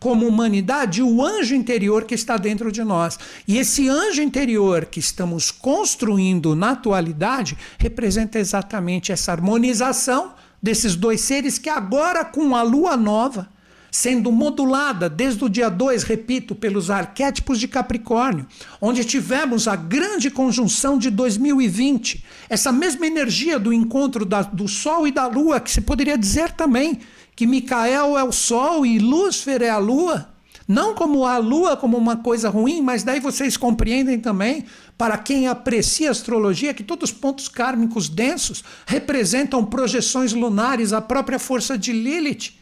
como 0.00 0.26
humanidade, 0.26 1.02
o 1.02 1.22
anjo 1.22 1.54
interior 1.54 2.04
que 2.04 2.14
está 2.14 2.38
dentro 2.38 2.72
de 2.72 2.82
nós. 2.82 3.18
E 3.46 3.58
esse 3.58 3.86
anjo 3.88 4.22
interior 4.22 4.86
que 4.86 4.98
estamos 4.98 5.50
construindo 5.50 6.56
na 6.56 6.70
atualidade 6.70 7.56
representa 7.78 8.38
exatamente 8.38 9.12
essa 9.12 9.30
harmonização 9.30 10.32
desses 10.62 10.96
dois 10.96 11.20
seres 11.20 11.58
que 11.58 11.68
agora, 11.68 12.24
com 12.24 12.56
a 12.56 12.62
lua 12.62 12.96
nova, 12.96 13.48
sendo 13.90 14.30
modulada 14.30 15.08
desde 15.08 15.44
o 15.44 15.48
dia 15.48 15.68
2, 15.68 16.04
repito, 16.04 16.54
pelos 16.54 16.90
arquétipos 16.90 17.58
de 17.58 17.66
Capricórnio, 17.66 18.46
onde 18.80 19.04
tivemos 19.04 19.66
a 19.66 19.74
grande 19.74 20.30
conjunção 20.30 20.96
de 20.96 21.10
2020, 21.10 22.24
essa 22.48 22.70
mesma 22.70 23.06
energia 23.06 23.58
do 23.58 23.72
encontro 23.72 24.24
da, 24.24 24.42
do 24.42 24.68
Sol 24.68 25.06
e 25.06 25.12
da 25.12 25.26
Lua, 25.26 25.60
que 25.60 25.70
se 25.70 25.80
poderia 25.80 26.16
dizer 26.16 26.52
também 26.52 27.00
que 27.40 27.46
Micael 27.46 28.18
é 28.18 28.22
o 28.22 28.32
Sol 28.32 28.84
e 28.84 28.98
Lúcifer 28.98 29.62
é 29.62 29.70
a 29.70 29.78
Lua. 29.78 30.28
Não 30.68 30.94
como 30.94 31.24
a 31.24 31.38
Lua 31.38 31.74
como 31.74 31.96
uma 31.96 32.18
coisa 32.18 32.50
ruim, 32.50 32.82
mas 32.82 33.02
daí 33.02 33.18
vocês 33.18 33.56
compreendem 33.56 34.20
também, 34.20 34.66
para 34.98 35.16
quem 35.16 35.48
aprecia 35.48 36.10
astrologia, 36.10 36.74
que 36.74 36.82
todos 36.84 37.10
os 37.10 37.16
pontos 37.16 37.48
kármicos 37.48 38.10
densos 38.10 38.62
representam 38.84 39.64
projeções 39.64 40.34
lunares, 40.34 40.92
a 40.92 41.00
própria 41.00 41.38
força 41.38 41.78
de 41.78 41.92
Lilith. 41.92 42.52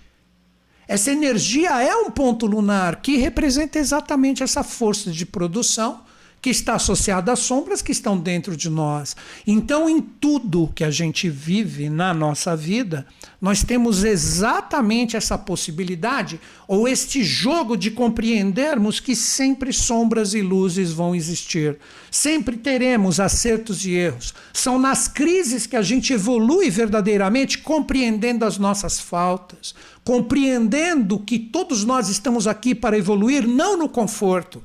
Essa 0.87 1.11
energia 1.11 1.83
é 1.83 1.97
um 1.97 2.13
ponto 2.13 2.47
lunar 2.47 3.03
que 3.03 3.17
representa 3.17 3.81
exatamente 3.81 4.45
essa 4.45 4.63
força 4.63 5.11
de 5.11 5.27
produção 5.27 6.05
que 6.41 6.51
está 6.51 6.75
associada 6.75 7.33
às 7.33 7.41
sombras 7.41 7.83
que 7.83 7.93
estão 7.93 8.19
dentro 8.19 8.57
de 8.57 8.71
nós. 8.71 9.17
Então, 9.47 9.89
em 9.89 10.01
tudo 10.01 10.73
que 10.75 10.85
a 10.85 10.91
gente 10.91 11.29
vive 11.29 11.91
na 11.91 12.15
nossa 12.15 12.57
vida, 12.57 13.07
nós 13.41 13.63
temos 13.65 14.05
exatamente 14.05 15.17
essa 15.17 15.37
possibilidade 15.37 16.41
ou 16.67 16.87
este 16.87 17.23
jogo 17.25 17.77
de 17.77 17.91
compreendermos 17.91 19.01
que 19.01 19.17
sempre 19.17 19.73
sombras 19.73 20.35
e 20.35 20.41
luzes 20.41 20.93
vão 20.93 21.15
existir. 21.15 21.79
Sempre 22.11 22.57
teremos 22.57 23.19
acertos 23.19 23.85
e 23.85 23.93
erros. 23.93 24.33
São 24.53 24.79
nas 24.79 25.09
crises 25.09 25.67
que 25.67 25.77
a 25.77 25.83
gente 25.83 26.13
evolui 26.13 26.71
verdadeiramente, 26.71 27.59
compreendendo 27.59 28.45
as 28.45 28.59
nossas 28.59 29.01
faltas, 29.01 29.75
compreendendo 30.05 31.19
que 31.19 31.39
todos 31.39 31.85
nós 31.85 32.09
estamos 32.09 32.47
aqui 32.47 32.75
para 32.75 32.97
evoluir, 32.97 33.47
não 33.47 33.77
no 33.77 33.89
conforto 33.89 34.63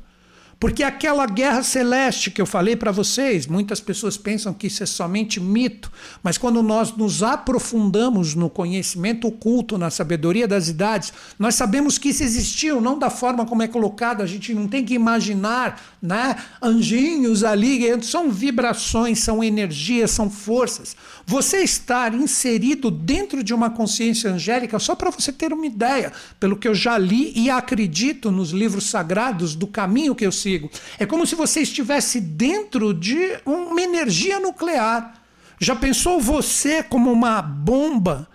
porque 0.64 0.82
aquela 0.82 1.26
guerra 1.26 1.62
celeste 1.62 2.32
que 2.32 2.42
eu 2.42 2.46
falei 2.46 2.74
para 2.74 2.90
vocês, 2.90 3.48
muitas 3.48 3.82
pessoas 3.82 4.16
pensam 4.16 4.54
que 4.54 4.68
isso 4.68 4.82
é 4.82 4.86
somente 4.86 5.38
mito, 5.38 5.92
mas 6.24 6.38
quando 6.38 6.64
nós 6.64 6.96
nos 6.96 7.22
aprofundamos 7.22 8.34
no 8.34 8.50
conhecimento 8.50 9.28
oculto, 9.28 9.78
na 9.78 9.90
sabedoria 9.90 10.48
das 10.48 10.70
idades, 10.70 11.12
nós 11.38 11.56
sabemos 11.56 11.98
que 11.98 12.08
isso 12.08 12.24
existiu, 12.24 12.80
não 12.80 12.98
da 12.98 13.10
forma 13.10 13.46
como 13.46 13.62
é 13.62 13.68
colocado, 13.68 14.24
a 14.24 14.26
gente 14.26 14.54
não 14.54 14.66
tem 14.66 14.86
que 14.86 14.94
imaginar, 14.94 15.82
né? 16.02 16.38
Anjinhos 16.62 17.44
ali, 17.44 18.02
são 18.02 18.32
vibrações, 18.32 19.20
são 19.20 19.44
energias, 19.44 20.12
são 20.12 20.30
forças. 20.30 20.96
Você 21.26 21.60
estar 21.60 22.14
inserido 22.14 22.92
dentro 22.92 23.44
de 23.44 23.54
uma 23.54 23.70
consciência 23.70 24.32
angélica, 24.32 24.78
só 24.78 24.94
para 24.94 25.10
você 25.10 25.32
ter 25.32 25.54
uma 25.54 25.66
ideia, 25.66 26.12
pelo 26.40 26.58
que 26.58 26.68
eu 26.68 26.76
já 26.76 26.98
li 26.98 27.32
e 27.36 27.50
acredito 27.50 28.30
nos 28.30 28.52
livros 28.52 28.90
sagrados 28.90 29.56
do 29.56 29.66
caminho 29.66 30.16
que 30.16 30.26
eu 30.26 30.32
sigo. 30.32 30.70
É 31.00 31.06
como 31.06 31.26
se 31.26 31.36
você 31.36 31.62
estivesse 31.62 32.20
dentro 32.20 32.94
de 32.94 33.40
uma 33.46 33.82
energia 33.82 34.40
nuclear. 34.40 35.14
Já 35.60 35.76
pensou 35.76 36.20
você 36.20 36.84
como 36.84 37.12
uma 37.12 37.42
bomba 37.42 38.28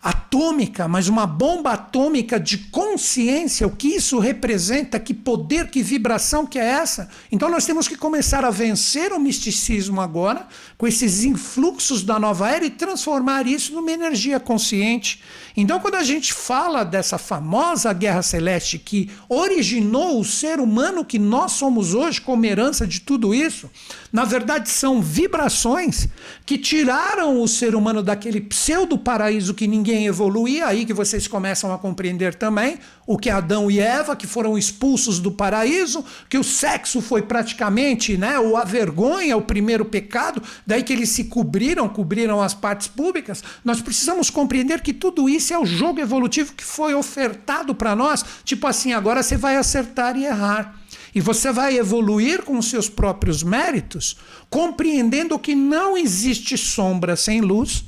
atômica, 0.00 0.86
mas 0.86 1.08
uma 1.08 1.26
bomba 1.26 1.72
atômica 1.72 2.38
de 2.38 2.58
consciência, 2.58 3.66
o 3.66 3.74
que 3.74 3.88
isso 3.88 4.20
representa, 4.20 5.00
que 5.00 5.12
poder, 5.12 5.68
que 5.70 5.82
vibração 5.82 6.46
que 6.46 6.58
é 6.58 6.64
essa? 6.64 7.10
Então 7.32 7.50
nós 7.50 7.66
temos 7.66 7.88
que 7.88 7.96
começar 7.96 8.44
a 8.44 8.50
vencer 8.50 9.12
o 9.12 9.18
misticismo 9.18 10.00
agora, 10.00 10.46
com 10.76 10.86
esses 10.86 11.24
influxos 11.24 12.04
da 12.04 12.18
nova 12.18 12.48
era 12.48 12.64
e 12.64 12.70
transformar 12.70 13.48
isso 13.48 13.72
numa 13.74 13.90
energia 13.90 14.38
consciente. 14.38 15.20
Então 15.56 15.80
quando 15.80 15.96
a 15.96 16.04
gente 16.04 16.32
fala 16.32 16.84
dessa 16.84 17.18
famosa 17.18 17.92
guerra 17.92 18.22
celeste 18.22 18.78
que 18.78 19.10
originou 19.28 20.20
o 20.20 20.24
ser 20.24 20.60
humano 20.60 21.04
que 21.04 21.18
nós 21.18 21.52
somos 21.52 21.92
hoje 21.92 22.20
como 22.20 22.46
herança 22.46 22.86
de 22.86 23.00
tudo 23.00 23.34
isso, 23.34 23.68
na 24.12 24.24
verdade 24.24 24.70
são 24.70 25.00
vibrações 25.00 26.08
que 26.46 26.56
tiraram 26.56 27.40
o 27.40 27.48
ser 27.48 27.74
humano 27.74 28.02
daquele 28.02 28.40
pseudo 28.40 28.98
paraíso 28.98 29.54
que 29.54 29.66
ninguém 29.66 30.06
evoluir, 30.06 30.64
aí 30.64 30.84
que 30.84 30.92
vocês 30.92 31.26
começam 31.26 31.72
a 31.72 31.78
compreender 31.78 32.34
também 32.34 32.78
o 33.06 33.16
que 33.16 33.30
Adão 33.30 33.70
e 33.70 33.80
Eva, 33.80 34.14
que 34.14 34.26
foram 34.26 34.58
expulsos 34.58 35.18
do 35.18 35.30
paraíso, 35.30 36.04
que 36.28 36.36
o 36.36 36.44
sexo 36.44 37.00
foi 37.00 37.22
praticamente, 37.22 38.18
né, 38.18 38.38
ou 38.38 38.56
a 38.56 38.64
vergonha, 38.64 39.36
o 39.36 39.42
primeiro 39.42 39.84
pecado, 39.84 40.42
daí 40.66 40.82
que 40.82 40.92
eles 40.92 41.08
se 41.08 41.24
cobriram, 41.24 41.88
cobriram 41.88 42.42
as 42.42 42.52
partes 42.52 42.86
públicas. 42.86 43.42
Nós 43.64 43.80
precisamos 43.80 44.28
compreender 44.28 44.82
que 44.82 44.92
tudo 44.92 45.28
isso 45.28 45.54
é 45.54 45.58
o 45.58 45.64
jogo 45.64 46.00
evolutivo 46.00 46.52
que 46.52 46.64
foi 46.64 46.94
ofertado 46.94 47.74
para 47.74 47.96
nós, 47.96 48.24
tipo 48.44 48.66
assim, 48.66 48.92
agora 48.92 49.22
você 49.22 49.36
vai 49.36 49.56
acertar 49.56 50.16
e 50.16 50.24
errar. 50.26 50.78
E 51.14 51.20
você 51.20 51.52
vai 51.52 51.76
evoluir 51.76 52.42
com 52.42 52.58
os 52.58 52.68
seus 52.70 52.88
próprios 52.88 53.42
méritos, 53.42 54.16
compreendendo 54.50 55.38
que 55.38 55.54
não 55.54 55.96
existe 55.96 56.56
sombra 56.56 57.16
sem 57.16 57.40
luz, 57.40 57.84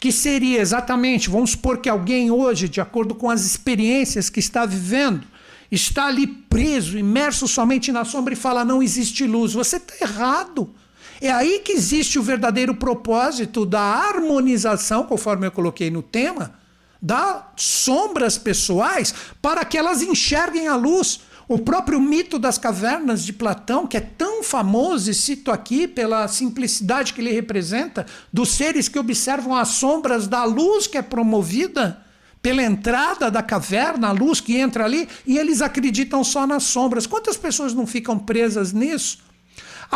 que 0.00 0.12
seria 0.12 0.60
exatamente, 0.60 1.30
vamos 1.30 1.50
supor 1.52 1.78
que 1.78 1.88
alguém 1.88 2.30
hoje, 2.30 2.68
de 2.68 2.80
acordo 2.80 3.14
com 3.14 3.30
as 3.30 3.44
experiências 3.44 4.28
que 4.28 4.40
está 4.40 4.66
vivendo, 4.66 5.26
está 5.70 6.06
ali 6.06 6.26
preso, 6.26 6.98
imerso 6.98 7.48
somente 7.48 7.90
na 7.90 8.04
sombra 8.04 8.34
e 8.34 8.36
fala: 8.36 8.64
não 8.64 8.82
existe 8.82 9.26
luz. 9.26 9.52
Você 9.52 9.76
está 9.76 9.94
errado. 10.00 10.70
É 11.20 11.30
aí 11.30 11.60
que 11.60 11.72
existe 11.72 12.18
o 12.18 12.22
verdadeiro 12.22 12.74
propósito 12.74 13.64
da 13.64 13.80
harmonização, 13.80 15.04
conforme 15.04 15.46
eu 15.46 15.52
coloquei 15.52 15.90
no 15.90 16.02
tema, 16.02 16.54
das 17.00 17.42
sombras 17.56 18.36
pessoais, 18.36 19.14
para 19.40 19.64
que 19.64 19.78
elas 19.78 20.02
enxerguem 20.02 20.68
a 20.68 20.76
luz. 20.76 21.20
O 21.46 21.58
próprio 21.58 22.00
mito 22.00 22.38
das 22.38 22.56
cavernas 22.56 23.22
de 23.24 23.32
Platão, 23.32 23.86
que 23.86 23.96
é 23.96 24.00
tão 24.00 24.42
famoso, 24.42 25.10
e 25.10 25.14
cito 25.14 25.50
aqui 25.50 25.86
pela 25.86 26.26
simplicidade 26.26 27.12
que 27.12 27.20
ele 27.20 27.32
representa, 27.32 28.06
dos 28.32 28.50
seres 28.50 28.88
que 28.88 28.98
observam 28.98 29.54
as 29.54 29.68
sombras 29.68 30.26
da 30.26 30.44
luz 30.44 30.86
que 30.86 30.96
é 30.96 31.02
promovida 31.02 32.02
pela 32.40 32.62
entrada 32.62 33.30
da 33.30 33.42
caverna, 33.42 34.08
a 34.08 34.12
luz 34.12 34.40
que 34.40 34.56
entra 34.56 34.84
ali, 34.84 35.08
e 35.26 35.38
eles 35.38 35.60
acreditam 35.60 36.22
só 36.24 36.46
nas 36.46 36.64
sombras. 36.64 37.06
Quantas 37.06 37.36
pessoas 37.36 37.74
não 37.74 37.86
ficam 37.86 38.18
presas 38.18 38.72
nisso? 38.72 39.18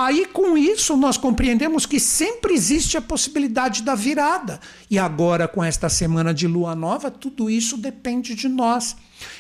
Aí, 0.01 0.27
com 0.27 0.57
isso, 0.57 0.97
nós 0.97 1.17
compreendemos 1.17 1.85
que 1.85 1.99
sempre 1.99 2.55
existe 2.55 2.97
a 2.97 3.03
possibilidade 3.03 3.83
da 3.83 3.97
virada. 3.97 4.61
E 4.89 4.97
agora, 4.97 5.49
com 5.49 5.65
esta 5.65 5.89
semana 5.89 6.33
de 6.33 6.47
lua 6.47 6.73
nova, 6.77 7.11
tudo 7.11 7.51
isso 7.51 7.77
depende 7.77 8.37
de 8.37 8.49
nós. 8.49 8.95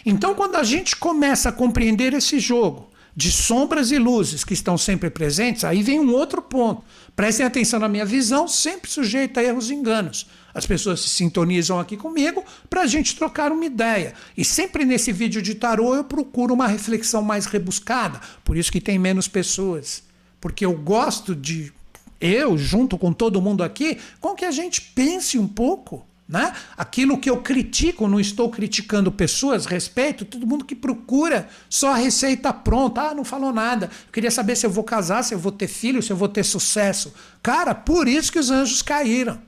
Então, 0.04 0.34
quando 0.34 0.56
a 0.56 0.64
gente 0.64 0.96
começa 0.96 1.50
a 1.50 1.52
compreender 1.52 2.12
esse 2.12 2.40
jogo 2.40 2.90
de 3.14 3.30
sombras 3.30 3.92
e 3.92 3.98
luzes 3.98 4.42
que 4.42 4.52
estão 4.52 4.76
sempre 4.76 5.08
presentes, 5.10 5.62
aí 5.62 5.80
vem 5.80 6.00
um 6.00 6.12
outro 6.12 6.42
ponto. 6.42 6.82
Prestem 7.14 7.46
atenção 7.46 7.78
na 7.78 7.88
minha 7.88 8.04
visão, 8.04 8.48
sempre 8.48 8.90
sujeita 8.90 9.38
a 9.38 9.44
erros 9.44 9.70
e 9.70 9.74
enganos. 9.74 10.26
As 10.52 10.66
pessoas 10.66 11.02
se 11.02 11.08
sintonizam 11.08 11.78
aqui 11.78 11.96
comigo 11.96 12.44
para 12.68 12.82
a 12.82 12.86
gente 12.88 13.14
trocar 13.14 13.52
uma 13.52 13.64
ideia. 13.64 14.12
E 14.36 14.44
sempre 14.44 14.84
nesse 14.84 15.12
vídeo 15.12 15.40
de 15.40 15.54
tarô 15.54 15.94
eu 15.94 16.02
procuro 16.02 16.52
uma 16.52 16.66
reflexão 16.66 17.22
mais 17.22 17.46
rebuscada, 17.46 18.20
por 18.42 18.56
isso 18.56 18.72
que 18.72 18.80
tem 18.80 18.98
menos 18.98 19.28
pessoas. 19.28 20.07
Porque 20.40 20.64
eu 20.64 20.72
gosto 20.72 21.34
de, 21.34 21.72
eu 22.20 22.56
junto 22.56 22.96
com 22.96 23.12
todo 23.12 23.42
mundo 23.42 23.62
aqui, 23.62 23.98
com 24.20 24.34
que 24.34 24.44
a 24.44 24.50
gente 24.50 24.80
pense 24.80 25.38
um 25.38 25.48
pouco. 25.48 26.04
Né? 26.28 26.52
Aquilo 26.76 27.16
que 27.16 27.30
eu 27.30 27.38
critico, 27.38 28.06
não 28.06 28.20
estou 28.20 28.50
criticando 28.50 29.10
pessoas, 29.10 29.64
respeito 29.64 30.26
todo 30.26 30.46
mundo 30.46 30.62
que 30.62 30.74
procura 30.74 31.48
só 31.70 31.92
a 31.92 31.96
receita 31.96 32.52
pronta. 32.52 33.00
Ah, 33.00 33.14
não 33.14 33.24
falou 33.24 33.50
nada. 33.50 33.86
Eu 33.86 34.12
queria 34.12 34.30
saber 34.30 34.54
se 34.54 34.66
eu 34.66 34.70
vou 34.70 34.84
casar, 34.84 35.24
se 35.24 35.32
eu 35.32 35.38
vou 35.38 35.50
ter 35.50 35.68
filho, 35.68 36.02
se 36.02 36.12
eu 36.12 36.16
vou 36.16 36.28
ter 36.28 36.44
sucesso. 36.44 37.14
Cara, 37.42 37.74
por 37.74 38.06
isso 38.06 38.30
que 38.30 38.38
os 38.38 38.50
anjos 38.50 38.82
caíram. 38.82 39.47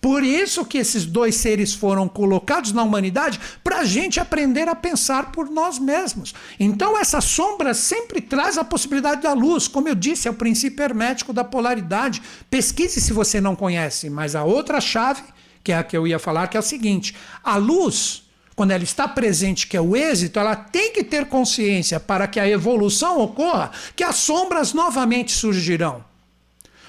Por 0.00 0.22
isso 0.22 0.64
que 0.64 0.78
esses 0.78 1.04
dois 1.04 1.36
seres 1.36 1.74
foram 1.74 2.08
colocados 2.08 2.72
na 2.72 2.82
humanidade 2.82 3.40
para 3.62 3.80
a 3.80 3.84
gente 3.84 4.20
aprender 4.20 4.68
a 4.68 4.74
pensar 4.74 5.32
por 5.32 5.50
nós 5.50 5.78
mesmos. 5.78 6.34
Então 6.58 6.98
essa 6.98 7.20
sombra 7.20 7.74
sempre 7.74 8.20
traz 8.20 8.58
a 8.58 8.64
possibilidade 8.64 9.22
da 9.22 9.32
luz. 9.32 9.68
Como 9.68 9.88
eu 9.88 9.94
disse, 9.94 10.28
é 10.28 10.30
o 10.30 10.34
princípio 10.34 10.84
hermético 10.84 11.32
da 11.32 11.44
polaridade. 11.44 12.22
Pesquise 12.50 13.00
se 13.00 13.12
você 13.12 13.40
não 13.40 13.56
conhece, 13.56 14.10
mas 14.10 14.34
a 14.34 14.44
outra 14.44 14.80
chave 14.80 15.22
que 15.68 15.72
é 15.72 15.76
a 15.76 15.84
que 15.84 15.94
eu 15.94 16.06
ia 16.06 16.18
falar, 16.18 16.48
que 16.48 16.56
é 16.56 16.60
o 16.60 16.62
seguinte: 16.62 17.14
a 17.44 17.56
luz, 17.56 18.22
quando 18.56 18.70
ela 18.70 18.82
está 18.82 19.06
presente, 19.06 19.66
que 19.66 19.76
é 19.76 19.80
o 19.80 19.94
êxito, 19.94 20.38
ela 20.38 20.56
tem 20.56 20.92
que 20.92 21.04
ter 21.04 21.26
consciência 21.26 22.00
para 22.00 22.26
que 22.26 22.40
a 22.40 22.48
evolução 22.48 23.20
ocorra, 23.20 23.70
que 23.94 24.02
as 24.02 24.16
sombras 24.16 24.72
novamente 24.72 25.30
surgirão. 25.30 26.02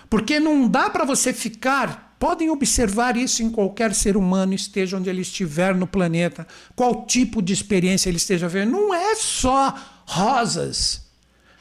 Porque 0.10 0.40
não 0.40 0.66
dá 0.66 0.90
para 0.90 1.04
você 1.04 1.34
ficar 1.34 2.09
Podem 2.20 2.50
observar 2.50 3.16
isso 3.16 3.42
em 3.42 3.50
qualquer 3.50 3.96
ser 3.96 4.18
humano, 4.18 4.54
esteja 4.54 4.98
onde 4.98 5.10
ele 5.10 5.22
estiver 5.22 5.74
no 5.74 5.88
planeta, 5.88 6.46
qual 6.76 7.06
tipo 7.06 7.42
de 7.42 7.54
experiência 7.54 8.10
ele 8.10 8.18
esteja 8.18 8.48
vendo. 8.48 8.72
Não 8.72 8.94
é 8.94 9.16
só 9.16 9.74
rosas. 10.06 11.10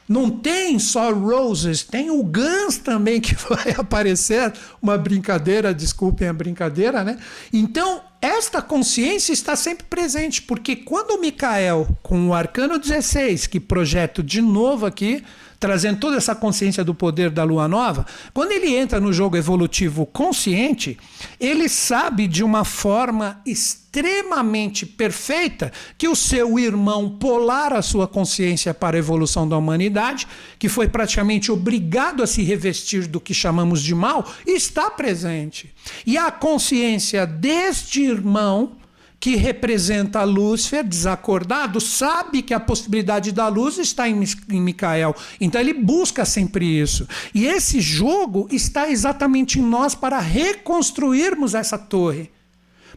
Não 0.09 0.27
tem 0.27 0.79
só 0.79 1.13
Roses, 1.13 1.83
tem 1.83 2.09
o 2.09 2.23
Guns 2.23 2.77
também 2.77 3.21
que 3.21 3.35
vai 3.47 3.75
aparecer. 3.77 4.51
Uma 4.81 4.97
brincadeira, 4.97 5.71
desculpem 5.71 6.27
a 6.27 6.33
brincadeira, 6.33 7.03
né? 7.03 7.19
Então, 7.53 8.01
esta 8.19 8.59
consciência 8.59 9.31
está 9.31 9.55
sempre 9.55 9.85
presente, 9.87 10.41
porque 10.41 10.75
quando 10.75 11.11
o 11.11 11.21
Micael, 11.21 11.87
com 12.01 12.29
o 12.29 12.33
Arcano 12.33 12.79
16, 12.79 13.45
que 13.45 13.59
projeto 13.59 14.23
de 14.23 14.41
novo 14.41 14.87
aqui, 14.87 15.23
trazendo 15.59 15.99
toda 15.99 16.17
essa 16.17 16.33
consciência 16.33 16.83
do 16.83 16.95
poder 16.95 17.29
da 17.29 17.43
lua 17.43 17.67
nova, 17.67 18.05
quando 18.33 18.51
ele 18.51 18.73
entra 18.73 18.99
no 18.99 19.11
jogo 19.11 19.35
evolutivo 19.35 20.05
consciente, 20.05 20.97
ele 21.39 21.67
sabe 21.67 22.27
de 22.27 22.43
uma 22.43 22.63
forma 22.63 23.41
extremamente 23.45 24.85
perfeita 24.85 25.71
que 25.97 26.07
o 26.07 26.15
seu 26.15 26.57
irmão 26.57 27.09
polar 27.09 27.73
a 27.73 27.81
sua 27.81 28.07
consciência 28.07 28.73
para 28.73 28.95
a 28.95 28.99
evolução 28.99 29.47
da 29.47 29.57
humanidade, 29.57 30.27
que 30.57 30.69
foi 30.69 30.87
praticamente 30.87 31.51
obrigado 31.51 32.23
a 32.23 32.27
se 32.27 32.41
revestir 32.41 33.07
do 33.07 33.19
que 33.19 33.33
chamamos 33.33 33.81
de 33.81 33.93
mal, 33.93 34.25
está 34.47 34.89
presente. 34.89 35.73
E 36.05 36.17
a 36.17 36.31
consciência 36.31 37.25
deste 37.25 38.01
irmão 38.01 38.78
que 39.19 39.35
representa 39.35 40.23
Lúcifer, 40.23 40.83
desacordado, 40.83 41.81
sabe 41.81 42.41
que 42.41 42.53
a 42.53 42.59
possibilidade 42.59 43.31
da 43.31 43.47
luz 43.47 43.77
está 43.77 44.07
em, 44.07 44.23
em 44.49 44.61
Micael. 44.61 45.15
Então 45.41 45.59
ele 45.59 45.73
busca 45.73 46.23
sempre 46.23 46.65
isso. 46.65 47.07
E 47.33 47.45
esse 47.45 47.81
jogo 47.81 48.47
está 48.49 48.89
exatamente 48.89 49.59
em 49.59 49.63
nós 49.63 49.93
para 49.93 50.19
reconstruirmos 50.19 51.53
essa 51.53 51.77
torre 51.77 52.31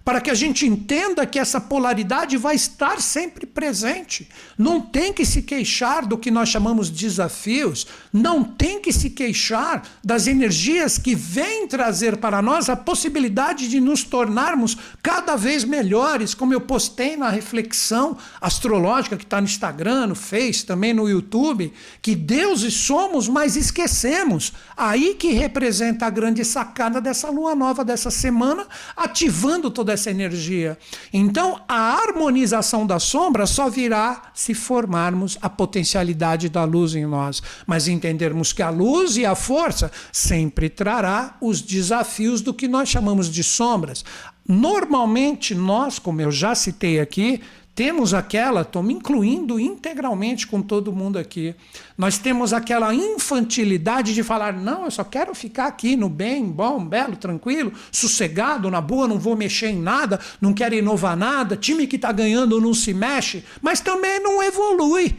para 0.05 0.21
que 0.21 0.31
a 0.31 0.35
gente 0.35 0.67
entenda 0.67 1.27
que 1.27 1.39
essa 1.39 1.61
polaridade 1.61 2.37
vai 2.37 2.57
estar 2.57 3.01
sempre 3.01 3.47
presente. 3.55 4.29
Não 4.57 4.81
tem 4.81 5.13
que 5.13 5.25
se 5.25 5.43
queixar 5.43 6.07
do 6.07 6.19
que 6.19 6.31
nós 6.31 6.49
chamamos 6.49 6.91
de 6.91 7.07
desafios, 7.07 7.87
não 8.13 8.43
tem 8.43 8.81
que 8.81 8.93
se 8.93 9.11
queixar 9.11 9.83
das 10.05 10.27
energias 10.27 10.99
que 10.99 11.15
vêm 11.15 11.67
trazer 11.67 12.17
para 12.17 12.43
nós 12.43 12.69
a 12.69 12.77
possibilidade 12.77 13.69
de 13.69 13.81
nos 13.81 14.05
tornarmos 14.05 14.77
cada 15.03 15.37
vez 15.37 15.65
melhores, 15.65 16.35
como 16.35 16.55
eu 16.55 16.61
postei 16.61 17.17
na 17.17 17.29
reflexão 17.29 18.17
astrológica 18.41 19.17
que 19.17 19.25
está 19.25 19.41
no 19.41 19.47
Instagram, 19.47 20.09
no 20.09 20.15
Face, 20.15 20.65
também 20.65 20.93
no 20.93 21.09
YouTube, 21.09 21.73
que 22.01 22.15
deuses 22.15 22.75
somos, 22.75 23.29
mas 23.29 23.57
esquecemos. 23.57 24.53
Aí 24.77 25.15
que 25.15 25.33
representa 25.33 26.07
a 26.07 26.11
grande 26.11 26.45
sacada 26.45 27.01
dessa 27.01 27.31
lua 27.31 27.55
nova 27.55 27.85
dessa 27.85 28.11
semana, 28.11 28.67
ativando 28.97 29.71
toda 29.71 29.93
essa 29.93 30.11
energia. 30.11 30.79
Então, 31.13 31.61
a 31.69 31.95
harmonização 31.95 32.87
da 32.87 32.99
sombra 32.99 33.42
só 33.47 33.69
virá 33.69 34.31
se 34.35 34.55
formarmos 34.55 35.39
a 35.41 35.49
potencialidade 35.49 36.49
da 36.49 36.65
luz 36.65 36.95
em 36.95 37.07
nós, 37.07 37.43
mas 37.67 37.89
entendermos 37.89 38.53
que 38.53 38.63
a 38.63 38.71
luz 38.71 39.17
e 39.17 39.25
a 39.25 39.35
força 39.35 39.91
sempre 40.11 40.69
trará 40.69 41.37
os 41.41 41.61
desafios 41.61 42.41
do 42.41 42.55
que 42.55 42.69
nós 42.69 42.89
chamamos 42.89 43.29
de 43.29 43.43
sombras. 43.43 44.05
Normalmente, 44.47 45.55
nós, 45.55 45.99
como 45.99 46.21
eu 46.21 46.31
já 46.31 46.55
citei 46.55 47.01
aqui, 47.01 47.41
temos 47.75 48.13
aquela, 48.13 48.61
estou 48.61 48.83
me 48.83 48.93
incluindo 48.93 49.59
integralmente 49.59 50.47
com 50.47 50.61
todo 50.61 50.93
mundo 50.93 51.19
aqui. 51.19 51.55
Nós 51.97 52.19
temos 52.19 52.53
aquela 52.53 52.95
infantilidade 52.95 54.13
de 54.13 54.23
falar: 54.23 54.53
não, 54.53 54.85
eu 54.85 54.91
só 54.91 55.03
quero 55.03 55.35
ficar 55.35 55.67
aqui 55.67 55.97
no 55.97 56.09
bem, 56.09 56.45
bom, 56.45 56.85
belo, 56.85 57.17
tranquilo, 57.17 57.73
sossegado, 57.91 58.71
na 58.71 58.81
boa, 58.81 59.09
não 59.09 59.19
vou 59.19 59.35
mexer 59.35 59.69
em 59.69 59.81
nada, 59.81 60.21
não 60.41 60.53
quero 60.53 60.75
inovar 60.75 61.17
nada. 61.17 61.57
Time 61.57 61.87
que 61.87 61.97
está 61.97 62.13
ganhando 62.13 62.61
não 62.61 62.75
se 62.75 62.93
mexe, 62.93 63.43
mas 63.63 63.81
também 63.81 64.21
não 64.23 64.43
evolui 64.43 65.17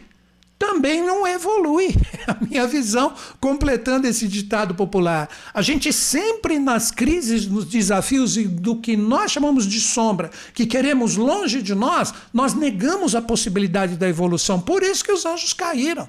também 0.63 1.03
não 1.03 1.27
evolui. 1.27 1.93
A 2.25 2.37
minha 2.39 2.65
visão, 2.65 3.13
completando 3.37 4.07
esse 4.07 4.29
ditado 4.29 4.73
popular. 4.73 5.27
A 5.53 5.61
gente 5.61 5.91
sempre 5.91 6.57
nas 6.57 6.89
crises, 6.89 7.45
nos 7.45 7.65
desafios 7.65 8.37
e 8.37 8.47
do 8.47 8.77
que 8.77 8.95
nós 8.95 9.29
chamamos 9.29 9.67
de 9.67 9.81
sombra, 9.81 10.31
que 10.53 10.65
queremos 10.65 11.17
longe 11.17 11.61
de 11.61 11.75
nós, 11.75 12.13
nós 12.33 12.53
negamos 12.53 13.13
a 13.13 13.21
possibilidade 13.21 13.97
da 13.97 14.07
evolução. 14.07 14.61
Por 14.61 14.83
isso 14.83 15.03
que 15.03 15.11
os 15.11 15.25
anjos 15.25 15.51
caíram. 15.51 16.07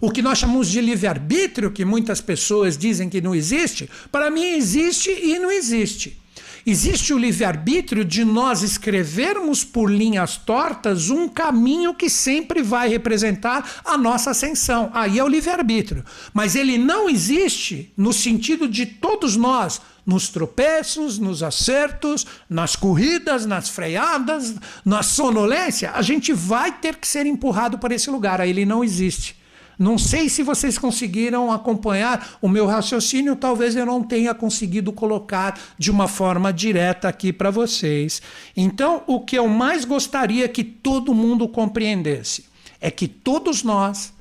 O 0.00 0.10
que 0.10 0.20
nós 0.20 0.38
chamamos 0.38 0.68
de 0.68 0.80
livre-arbítrio, 0.80 1.70
que 1.70 1.84
muitas 1.84 2.20
pessoas 2.20 2.76
dizem 2.76 3.08
que 3.08 3.20
não 3.20 3.32
existe, 3.32 3.88
para 4.10 4.32
mim 4.32 4.42
existe 4.42 5.10
e 5.10 5.38
não 5.38 5.48
existe. 5.48 6.20
Existe 6.64 7.12
o 7.12 7.18
livre-arbítrio 7.18 8.04
de 8.04 8.24
nós 8.24 8.62
escrevermos 8.62 9.64
por 9.64 9.90
linhas 9.90 10.36
tortas 10.36 11.10
um 11.10 11.28
caminho 11.28 11.92
que 11.92 12.08
sempre 12.08 12.62
vai 12.62 12.88
representar 12.88 13.82
a 13.84 13.98
nossa 13.98 14.30
ascensão. 14.30 14.90
Aí 14.94 15.18
é 15.18 15.24
o 15.24 15.28
livre-arbítrio. 15.28 16.04
Mas 16.32 16.54
ele 16.54 16.78
não 16.78 17.10
existe 17.10 17.92
no 17.96 18.12
sentido 18.12 18.68
de 18.68 18.86
todos 18.86 19.36
nós, 19.36 19.80
nos 20.06 20.28
tropeços, 20.28 21.18
nos 21.18 21.42
acertos, 21.42 22.26
nas 22.48 22.76
corridas, 22.76 23.44
nas 23.44 23.68
freadas, 23.68 24.54
na 24.84 25.02
sonolência, 25.02 25.92
a 25.92 26.02
gente 26.02 26.32
vai 26.32 26.72
ter 26.72 26.96
que 26.96 27.06
ser 27.06 27.26
empurrado 27.26 27.78
para 27.78 27.94
esse 27.94 28.10
lugar. 28.10 28.40
Aí 28.40 28.50
ele 28.50 28.64
não 28.64 28.84
existe. 28.84 29.41
Não 29.82 29.98
sei 29.98 30.28
se 30.28 30.44
vocês 30.44 30.78
conseguiram 30.78 31.50
acompanhar 31.50 32.36
o 32.40 32.48
meu 32.48 32.66
raciocínio, 32.66 33.34
talvez 33.34 33.74
eu 33.74 33.84
não 33.84 34.00
tenha 34.00 34.32
conseguido 34.32 34.92
colocar 34.92 35.58
de 35.76 35.90
uma 35.90 36.06
forma 36.06 36.52
direta 36.52 37.08
aqui 37.08 37.32
para 37.32 37.50
vocês. 37.50 38.22
Então, 38.56 39.02
o 39.08 39.18
que 39.18 39.36
eu 39.36 39.48
mais 39.48 39.84
gostaria 39.84 40.48
que 40.48 40.62
todo 40.62 41.12
mundo 41.12 41.48
compreendesse 41.48 42.44
é 42.80 42.92
que 42.92 43.08
todos 43.08 43.64
nós 43.64 44.12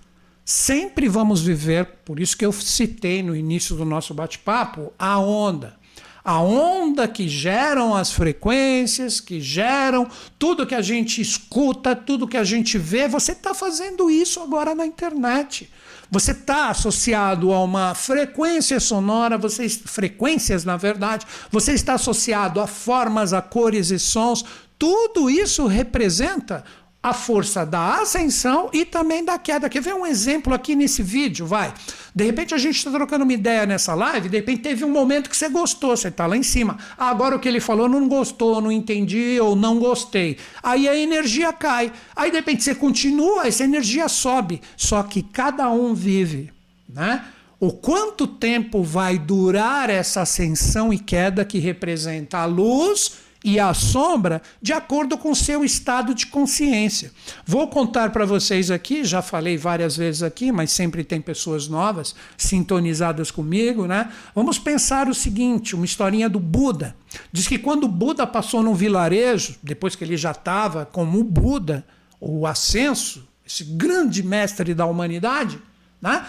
sempre 0.44 1.08
vamos 1.08 1.44
viver, 1.44 1.86
por 2.04 2.20
isso 2.20 2.36
que 2.36 2.44
eu 2.44 2.52
citei 2.52 3.22
no 3.22 3.36
início 3.36 3.76
do 3.76 3.86
nosso 3.86 4.16
bate-papo, 4.16 4.92
a 4.98 5.20
onda 5.20 5.80
a 6.24 6.40
onda 6.40 7.08
que 7.08 7.28
geram 7.28 7.96
as 7.96 8.12
frequências, 8.12 9.20
que 9.20 9.42
geram 9.42 10.08
tudo 10.38 10.68
que 10.68 10.76
a 10.76 10.82
gente 10.82 11.20
escuta, 11.22 11.96
tudo 11.96 12.28
que 12.28 12.38
a 12.38 12.44
gente 12.44 12.78
vê, 12.78 13.08
você 13.08 13.32
está 13.32 13.54
fazendo 13.54 14.10
isso 14.10 14.40
agora 14.40 14.76
na 14.76 14.86
internet. 14.86 15.70
Você 16.12 16.32
está 16.32 16.70
associado 16.70 17.54
a 17.54 17.64
uma 17.64 17.96
frequência 17.96 18.80
sonora, 18.80 19.38
você, 19.38 19.68
frequências 19.70 20.66
na 20.66 20.76
verdade, 20.76 21.26
você 21.50 21.72
está 21.72 21.94
associado 21.94 22.60
a 22.60 22.68
formas, 22.68 23.32
a 23.32 23.42
cores 23.42 23.92
e 23.92 23.98
sons. 23.98 24.44
Tudo 24.78 25.30
isso 25.30 25.68
representa 25.68 26.66
a 27.04 27.14
força 27.14 27.66
da 27.66 28.02
ascensão 28.02 28.70
e 28.72 28.86
também 28.86 29.26
da 29.26 29.38
queda. 29.40 29.68
Quer 29.70 29.82
ver 29.82 29.94
um 29.94 30.06
exemplo 30.06 30.54
aqui 30.54 30.76
nesse 30.76 31.02
vídeo? 31.02 31.48
Vai. 31.48 31.74
De 32.14 32.24
repente 32.24 32.54
a 32.54 32.58
gente 32.58 32.78
está 32.78 32.92
trocando 32.92 33.24
uma 33.24 33.34
ideia 33.34 33.66
nessa 33.66 33.96
live, 33.96 34.30
de 34.30 34.38
repente 34.38 34.62
teve 34.62 34.86
um 34.86 34.92
momento 34.92 35.30
que 35.30 35.36
você 35.36 35.50
gostou, 35.50 35.98
você 35.98 36.10
está 36.10 36.28
lá 36.28 36.38
em 36.38 36.44
cima. 36.44 36.78
agora 36.98 37.36
o 37.36 37.40
que 37.40 37.48
ele 37.48 37.60
falou 37.60 37.90
não 37.90 38.08
gostou, 38.08 38.62
não 38.62 38.72
entendi 38.72 39.40
ou 39.40 39.56
não 39.56 39.80
gostei. 39.80 40.38
Aí 40.62 40.88
a 40.88 40.96
energia 40.96 41.52
cai. 41.52 41.92
Aí 42.16 42.30
de 42.30 42.38
repente 42.38 42.64
você 42.64 42.76
continua, 42.76 43.48
essa 43.48 43.64
energia 43.64 44.08
sobe. 44.08 44.62
Só 44.78 45.02
que 45.02 45.24
cada 45.24 45.70
um 45.70 45.96
vive, 45.96 46.52
né? 46.88 47.26
O 47.60 47.72
quanto 47.72 48.26
tempo 48.26 48.82
vai 48.82 49.20
durar 49.20 49.90
essa 49.90 50.22
ascensão 50.22 50.92
e 50.92 50.98
queda 50.98 51.46
que 51.46 51.60
representa 51.60 52.40
a 52.40 52.46
luz 52.46 53.31
e 53.44 53.60
a 53.60 53.74
sombra 53.74 54.42
de 54.62 54.72
acordo 54.72 55.18
com 55.18 55.34
seu 55.34 55.64
estado 55.64 56.14
de 56.14 56.28
consciência. 56.28 57.12
Vou 57.46 57.68
contar 57.68 58.12
para 58.12 58.26
vocês 58.26 58.70
aqui, 58.70 59.04
já 59.04 59.22
falei 59.22 59.58
várias 59.58 59.98
vezes 59.98 60.22
aqui, 60.22 60.52
mas 60.52 60.72
sempre 60.72 61.04
tem 61.04 61.20
pessoas 61.20 61.68
novas 61.68 62.16
sintonizadas 62.38 63.32
comigo, 63.32 63.88
né? 63.88 64.12
Vamos 64.36 64.60
pensar 64.60 65.08
o 65.08 65.14
seguinte, 65.14 65.76
uma 65.76 65.86
historinha 65.86 66.30
do 66.30 66.40
Buda. 66.40 66.96
Diz 67.32 67.48
que 67.48 67.58
quando 67.58 67.86
o 67.86 67.90
Buda 67.90 68.28
passou 68.28 68.62
num 68.62 68.76
vilarejo, 68.76 69.56
depois 69.64 69.96
que 69.96 70.04
ele 70.04 70.18
já 70.18 70.32
estava 70.32 70.86
como 70.86 71.24
Buda, 71.24 71.86
o 72.20 72.46
ascenso, 72.46 73.28
esse 73.46 73.64
grande 73.64 74.22
mestre 74.22 74.74
da 74.76 74.86
humanidade, 74.86 75.60
né? 76.00 76.26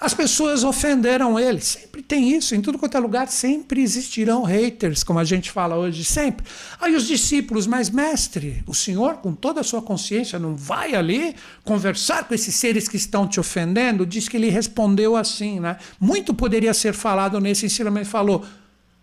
As 0.00 0.14
pessoas 0.14 0.64
ofenderam 0.64 1.38
ele. 1.38 1.60
Sempre 1.60 2.02
tem 2.02 2.34
isso, 2.34 2.54
em 2.54 2.62
tudo 2.62 2.78
quanto 2.78 2.96
é 2.96 3.00
lugar, 3.00 3.28
sempre 3.28 3.82
existirão 3.82 4.44
haters, 4.44 5.04
como 5.04 5.18
a 5.18 5.24
gente 5.24 5.50
fala 5.50 5.76
hoje, 5.76 6.04
sempre. 6.04 6.46
Aí 6.80 6.96
os 6.96 7.06
discípulos, 7.06 7.66
mas 7.66 7.90
mestre, 7.90 8.64
o 8.66 8.74
senhor, 8.74 9.16
com 9.16 9.34
toda 9.34 9.60
a 9.60 9.64
sua 9.64 9.82
consciência, 9.82 10.38
não 10.38 10.56
vai 10.56 10.94
ali 10.94 11.36
conversar 11.64 12.24
com 12.24 12.34
esses 12.34 12.54
seres 12.54 12.88
que 12.88 12.96
estão 12.96 13.28
te 13.28 13.38
ofendendo? 13.38 14.06
Diz 14.06 14.26
que 14.26 14.38
ele 14.38 14.48
respondeu 14.48 15.16
assim, 15.16 15.60
né? 15.60 15.76
Muito 16.00 16.32
poderia 16.32 16.72
ser 16.72 16.94
falado 16.94 17.38
nesse 17.38 17.66
ensinamento. 17.66 18.04
Ele 18.04 18.10
falou: 18.10 18.44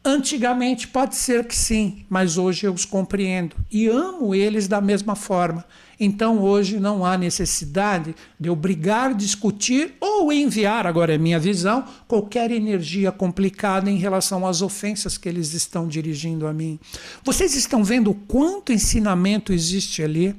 Antigamente 0.03 0.87
pode 0.87 1.15
ser 1.15 1.45
que 1.45 1.55
sim, 1.55 2.05
mas 2.09 2.37
hoje 2.37 2.65
eu 2.65 2.73
os 2.73 2.85
compreendo 2.85 3.55
e 3.69 3.87
amo 3.87 4.33
eles 4.33 4.67
da 4.67 4.79
mesma 4.79 5.15
forma. 5.15 5.65
Então 5.99 6.39
hoje 6.39 6.79
não 6.79 7.05
há 7.05 7.17
necessidade 7.17 8.15
de 8.39 8.49
eu 8.49 8.55
brigar, 8.55 9.15
discutir 9.15 9.95
ou 9.99 10.31
enviar, 10.31 10.85
agora 10.85 11.15
é 11.15 11.17
minha 11.17 11.39
visão, 11.39 11.85
qualquer 12.07 12.51
energia 12.51 13.11
complicada 13.11 13.89
em 13.89 13.97
relação 13.97 14.45
às 14.45 14.61
ofensas 14.61 15.17
que 15.17 15.27
eles 15.27 15.53
estão 15.53 15.87
dirigindo 15.87 16.47
a 16.47 16.53
mim. 16.53 16.79
Vocês 17.23 17.55
estão 17.55 17.83
vendo 17.83 18.13
quanto 18.13 18.71
ensinamento 18.71 19.51
existe 19.51 20.03
ali? 20.03 20.35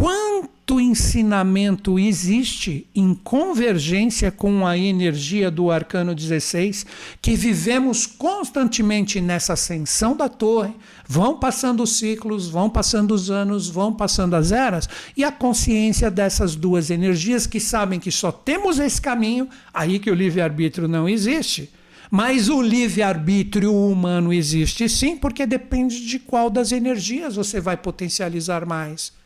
Quanto 0.00 0.80
ensinamento 0.80 1.98
existe 1.98 2.86
em 2.94 3.12
convergência 3.12 4.30
com 4.30 4.66
a 4.66 4.78
energia 4.78 5.50
do 5.50 5.70
arcano 5.70 6.14
16, 6.14 6.86
que 7.20 7.34
vivemos 7.34 8.06
constantemente 8.06 9.20
nessa 9.20 9.52
ascensão 9.52 10.16
da 10.16 10.26
torre, 10.26 10.72
vão 11.06 11.38
passando 11.38 11.82
os 11.82 11.98
ciclos, 11.98 12.48
vão 12.48 12.70
passando 12.70 13.12
os 13.12 13.30
anos, 13.30 13.68
vão 13.68 13.92
passando 13.92 14.36
as 14.36 14.52
eras, 14.52 14.88
e 15.14 15.22
a 15.22 15.30
consciência 15.30 16.10
dessas 16.10 16.56
duas 16.56 16.88
energias 16.88 17.46
que 17.46 17.60
sabem 17.60 18.00
que 18.00 18.10
só 18.10 18.32
temos 18.32 18.78
esse 18.78 19.02
caminho, 19.02 19.50
aí 19.74 19.98
que 19.98 20.10
o 20.10 20.14
livre-arbítrio 20.14 20.88
não 20.88 21.06
existe. 21.06 21.68
Mas 22.10 22.48
o 22.48 22.62
livre-arbítrio 22.62 23.74
humano 23.74 24.32
existe 24.32 24.88
sim, 24.88 25.14
porque 25.18 25.44
depende 25.44 26.06
de 26.06 26.18
qual 26.18 26.48
das 26.48 26.72
energias 26.72 27.36
você 27.36 27.60
vai 27.60 27.76
potencializar 27.76 28.64
mais. 28.64 29.19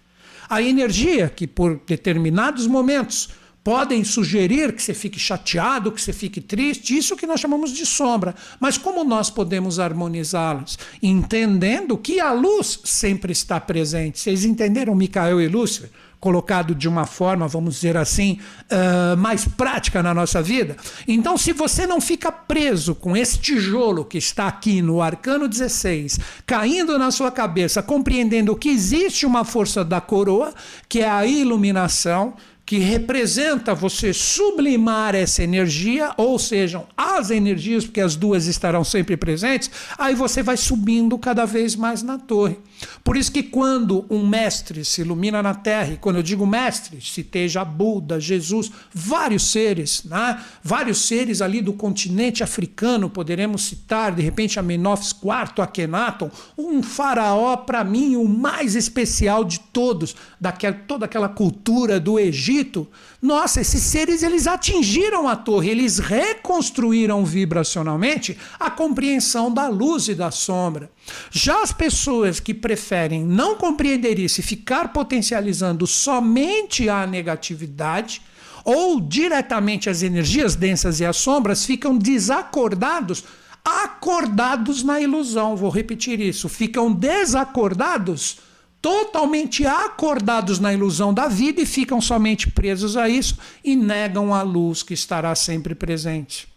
A 0.48 0.62
energia 0.62 1.28
que, 1.28 1.46
por 1.46 1.80
determinados 1.87 2.66
momentos, 2.66 3.30
podem 3.64 4.04
sugerir 4.04 4.74
que 4.74 4.83
você 4.83 4.92
fique 4.92 5.18
chateado, 5.18 5.90
que 5.90 6.00
você 6.00 6.12
fique 6.12 6.40
triste, 6.40 6.96
isso 6.96 7.16
que 7.16 7.26
nós 7.26 7.40
chamamos 7.40 7.72
de 7.72 7.87
sombra. 7.87 8.35
Mas 8.61 8.76
como 8.76 9.02
nós 9.02 9.30
podemos 9.30 9.78
harmonizá-las? 9.80 10.78
Entendendo 11.02 11.96
que 11.96 12.20
a 12.20 12.30
luz 12.30 12.80
sempre 12.85 13.33
está 13.33 13.59
presente. 13.59 14.18
Vocês 14.18 14.44
entenderam 14.44 14.94
Micael 14.94 15.40
e 15.40 15.48
Lúcifer? 15.48 15.90
Colocado 16.24 16.74
de 16.74 16.88
uma 16.88 17.04
forma, 17.04 17.46
vamos 17.46 17.74
dizer 17.74 17.98
assim, 17.98 18.38
uh, 18.72 19.14
mais 19.18 19.44
prática 19.44 20.02
na 20.02 20.14
nossa 20.14 20.40
vida. 20.40 20.74
Então, 21.06 21.37
se 21.37 21.52
você 21.52 21.87
não 21.87 22.00
fica 22.00 22.32
preso 22.32 22.94
com 22.94 23.14
esse 23.14 23.37
tijolo 23.37 24.06
que 24.06 24.16
está 24.16 24.48
aqui 24.48 24.80
no 24.80 25.02
arcano 25.02 25.46
16, 25.46 26.18
caindo 26.46 26.98
na 26.98 27.10
sua 27.10 27.30
cabeça, 27.30 27.82
compreendendo 27.82 28.56
que 28.56 28.70
existe 28.70 29.26
uma 29.26 29.44
força 29.44 29.84
da 29.84 30.00
coroa, 30.00 30.54
que 30.88 31.00
é 31.00 31.10
a 31.10 31.26
iluminação, 31.26 32.32
que 32.64 32.78
representa 32.78 33.74
você 33.74 34.14
sublimar 34.14 35.14
essa 35.14 35.42
energia, 35.42 36.12
ou 36.16 36.38
sejam, 36.38 36.87
as 36.96 37.30
energias, 37.30 37.84
porque 37.84 38.00
as 38.00 38.16
duas 38.16 38.46
estarão 38.46 38.82
sempre 38.82 39.14
presentes, 39.14 39.70
aí 39.98 40.14
você 40.14 40.42
vai 40.42 40.56
subindo 40.56 41.18
cada 41.18 41.44
vez 41.44 41.76
mais 41.76 42.02
na 42.02 42.16
torre. 42.16 42.56
Por 43.03 43.16
isso 43.16 43.33
que 43.33 43.42
quando 43.42 44.05
um 44.09 44.27
mestre 44.27 44.85
se 44.85 45.01
ilumina 45.01 45.42
na 45.42 45.55
terra, 45.55 45.92
e 45.92 45.97
quando 45.97 46.16
eu 46.16 46.23
digo 46.23 46.47
mestre, 46.47 47.01
citeja 47.01 47.64
Buda, 47.64 48.20
Jesus, 48.20 48.70
vários 48.92 49.51
seres, 49.51 50.05
né? 50.05 50.42
vários 50.62 51.07
seres 51.07 51.40
ali 51.40 51.61
do 51.61 51.73
continente 51.73 52.42
africano, 52.42 53.11
poderemos 53.11 53.64
citar 53.64 54.14
de 54.14 54.23
repente 54.23 54.59
Amenófis 54.59 55.11
IV, 55.12 55.62
Akhenaton, 55.62 56.31
um 56.57 56.83
faraó 56.83 57.57
para 57.57 57.85
mim 57.85 58.16
o 58.16 58.29
mais 58.29 58.75
especial 58.75 59.44
de 59.44 59.61
todos, 59.61 60.14
daquela, 60.40 60.75
toda 60.75 61.05
aquela 61.05 61.29
cultura 61.29 62.01
do 62.01 62.18
Egito. 62.18 62.88
Nossa, 63.20 63.61
esses 63.61 63.83
seres 63.83 64.23
eles 64.23 64.47
atingiram 64.47 65.29
a 65.29 65.37
torre, 65.37 65.70
eles 65.70 65.99
reconstruíram 65.99 67.25
vibracionalmente 67.25 68.37
a 68.59 68.70
compreensão 68.70 69.53
da 69.53 69.68
luz 69.68 70.09
e 70.09 70.14
da 70.14 70.31
sombra. 70.31 70.90
Já 71.30 71.62
as 71.62 71.72
pessoas 71.72 72.40
que 72.40 72.54
preferem 72.54 73.24
não 73.24 73.56
compreender 73.56 74.18
isso 74.18 74.40
e 74.40 74.42
ficar 74.42 74.92
potencializando 74.92 75.86
somente 75.86 76.88
a 76.88 77.06
negatividade, 77.06 78.22
ou 78.64 79.00
diretamente 79.00 79.90
as 79.90 80.02
energias 80.02 80.56
densas 80.56 81.00
e 81.00 81.04
as 81.04 81.16
sombras, 81.16 81.66
ficam 81.66 81.96
desacordados, 81.96 83.24
acordados 83.64 84.82
na 84.82 85.00
ilusão. 85.00 85.56
Vou 85.56 85.70
repetir 85.70 86.20
isso: 86.20 86.48
ficam 86.48 86.90
desacordados, 86.90 88.38
totalmente 88.80 89.66
acordados 89.66 90.58
na 90.58 90.72
ilusão 90.72 91.12
da 91.12 91.28
vida 91.28 91.60
e 91.60 91.66
ficam 91.66 92.00
somente 92.00 92.50
presos 92.50 92.96
a 92.96 93.08
isso 93.08 93.36
e 93.62 93.76
negam 93.76 94.32
a 94.32 94.42
luz 94.42 94.82
que 94.82 94.94
estará 94.94 95.34
sempre 95.34 95.74
presente. 95.74 96.53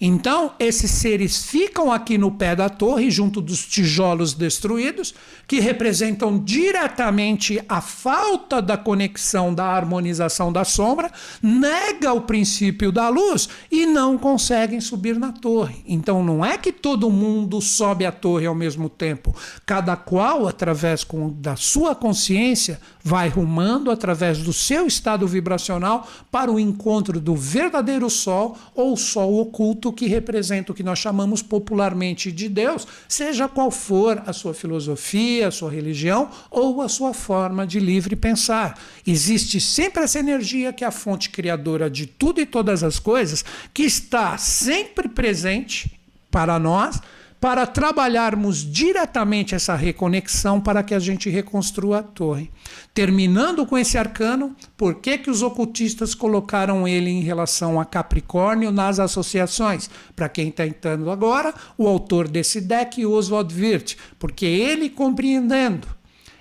Então, 0.00 0.52
esses 0.58 0.90
seres 0.90 1.44
ficam 1.44 1.92
aqui 1.92 2.18
no 2.18 2.30
pé 2.30 2.54
da 2.54 2.68
torre, 2.68 3.10
junto 3.10 3.40
dos 3.40 3.64
tijolos 3.66 4.34
destruídos, 4.34 5.14
que 5.46 5.60
representam 5.60 6.38
diretamente 6.38 7.62
a 7.68 7.80
falta 7.80 8.60
da 8.60 8.76
conexão 8.76 9.54
da 9.54 9.64
harmonização 9.64 10.52
da 10.52 10.64
sombra, 10.64 11.10
nega 11.42 12.12
o 12.12 12.20
princípio 12.20 12.92
da 12.92 13.08
luz 13.08 13.48
e 13.70 13.86
não 13.86 14.16
conseguem 14.16 14.80
subir 14.80 15.18
na 15.18 15.32
torre. 15.32 15.82
Então, 15.86 16.22
não 16.22 16.44
é 16.44 16.56
que 16.58 16.72
todo 16.72 17.10
mundo 17.10 17.60
sobe 17.60 18.06
a 18.06 18.12
torre 18.12 18.46
ao 18.46 18.54
mesmo 18.54 18.88
tempo. 18.88 19.34
Cada 19.66 19.96
qual, 19.96 20.46
através 20.46 21.06
da 21.36 21.56
sua 21.56 21.94
consciência, 21.94 22.80
vai 23.02 23.28
rumando 23.28 23.90
através 23.90 24.38
do 24.38 24.52
seu 24.52 24.86
estado 24.86 25.26
vibracional 25.26 26.06
para 26.30 26.50
o 26.50 26.58
encontro 26.58 27.20
do 27.20 27.34
verdadeiro 27.34 28.08
sol 28.08 28.56
ou 28.74 28.96
sol 28.96 29.40
oculto 29.40 29.63
que 29.96 30.06
representa 30.06 30.72
o 30.72 30.74
que 30.74 30.82
nós 30.82 30.98
chamamos 30.98 31.40
popularmente 31.40 32.32
de 32.32 32.48
Deus, 32.48 32.86
seja 33.08 33.48
qual 33.48 33.70
for 33.70 34.22
a 34.26 34.32
sua 34.32 34.52
filosofia, 34.52 35.48
a 35.48 35.50
sua 35.50 35.70
religião 35.70 36.28
ou 36.50 36.82
a 36.82 36.88
sua 36.88 37.14
forma 37.14 37.66
de 37.66 37.78
livre 37.78 38.16
pensar. 38.16 38.78
Existe 39.06 39.60
sempre 39.60 40.02
essa 40.02 40.18
energia 40.18 40.72
que 40.72 40.84
é 40.84 40.86
a 40.86 40.90
fonte 40.90 41.30
criadora 41.30 41.88
de 41.88 42.06
tudo 42.06 42.40
e 42.40 42.46
todas 42.46 42.82
as 42.82 42.98
coisas, 42.98 43.44
que 43.72 43.84
está 43.84 44.36
sempre 44.36 45.08
presente 45.08 45.98
para 46.30 46.58
nós 46.58 47.00
para 47.44 47.66
trabalharmos 47.66 48.64
diretamente 48.64 49.54
essa 49.54 49.74
reconexão 49.74 50.58
para 50.58 50.82
que 50.82 50.94
a 50.94 50.98
gente 50.98 51.28
reconstrua 51.28 51.98
a 51.98 52.02
torre. 52.02 52.50
Terminando 52.94 53.66
com 53.66 53.76
esse 53.76 53.98
arcano, 53.98 54.56
por 54.78 54.94
que, 54.94 55.18
que 55.18 55.28
os 55.28 55.42
ocultistas 55.42 56.14
colocaram 56.14 56.88
ele 56.88 57.10
em 57.10 57.20
relação 57.20 57.78
a 57.78 57.84
Capricórnio 57.84 58.72
nas 58.72 58.98
associações? 58.98 59.90
Para 60.16 60.30
quem 60.30 60.48
está 60.48 60.66
entrando 60.66 61.10
agora, 61.10 61.52
o 61.76 61.86
autor 61.86 62.28
desse 62.28 62.62
deck, 62.62 63.04
Oswald 63.04 63.54
Wirth, 63.54 63.98
porque 64.18 64.46
ele 64.46 64.88
compreendendo 64.88 65.86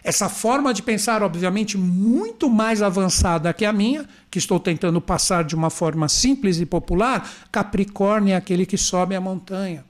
essa 0.01 0.29
forma 0.29 0.73
de 0.73 0.81
pensar, 0.81 1.21
obviamente, 1.21 1.77
muito 1.77 2.49
mais 2.49 2.81
avançada 2.81 3.51
que 3.51 3.65
a 3.65 3.73
minha, 3.73 4.07
que 4.31 4.39
estou 4.39 4.57
tentando 4.57 5.01
passar 5.01 5.43
de 5.43 5.53
uma 5.53 5.69
forma 5.69 6.07
simples 6.07 6.61
e 6.61 6.65
popular, 6.65 7.29
Capricórnio 7.51 8.31
é 8.31 8.35
aquele 8.37 8.65
que 8.65 8.77
sobe 8.77 9.15
a 9.15 9.21
montanha. 9.21 9.83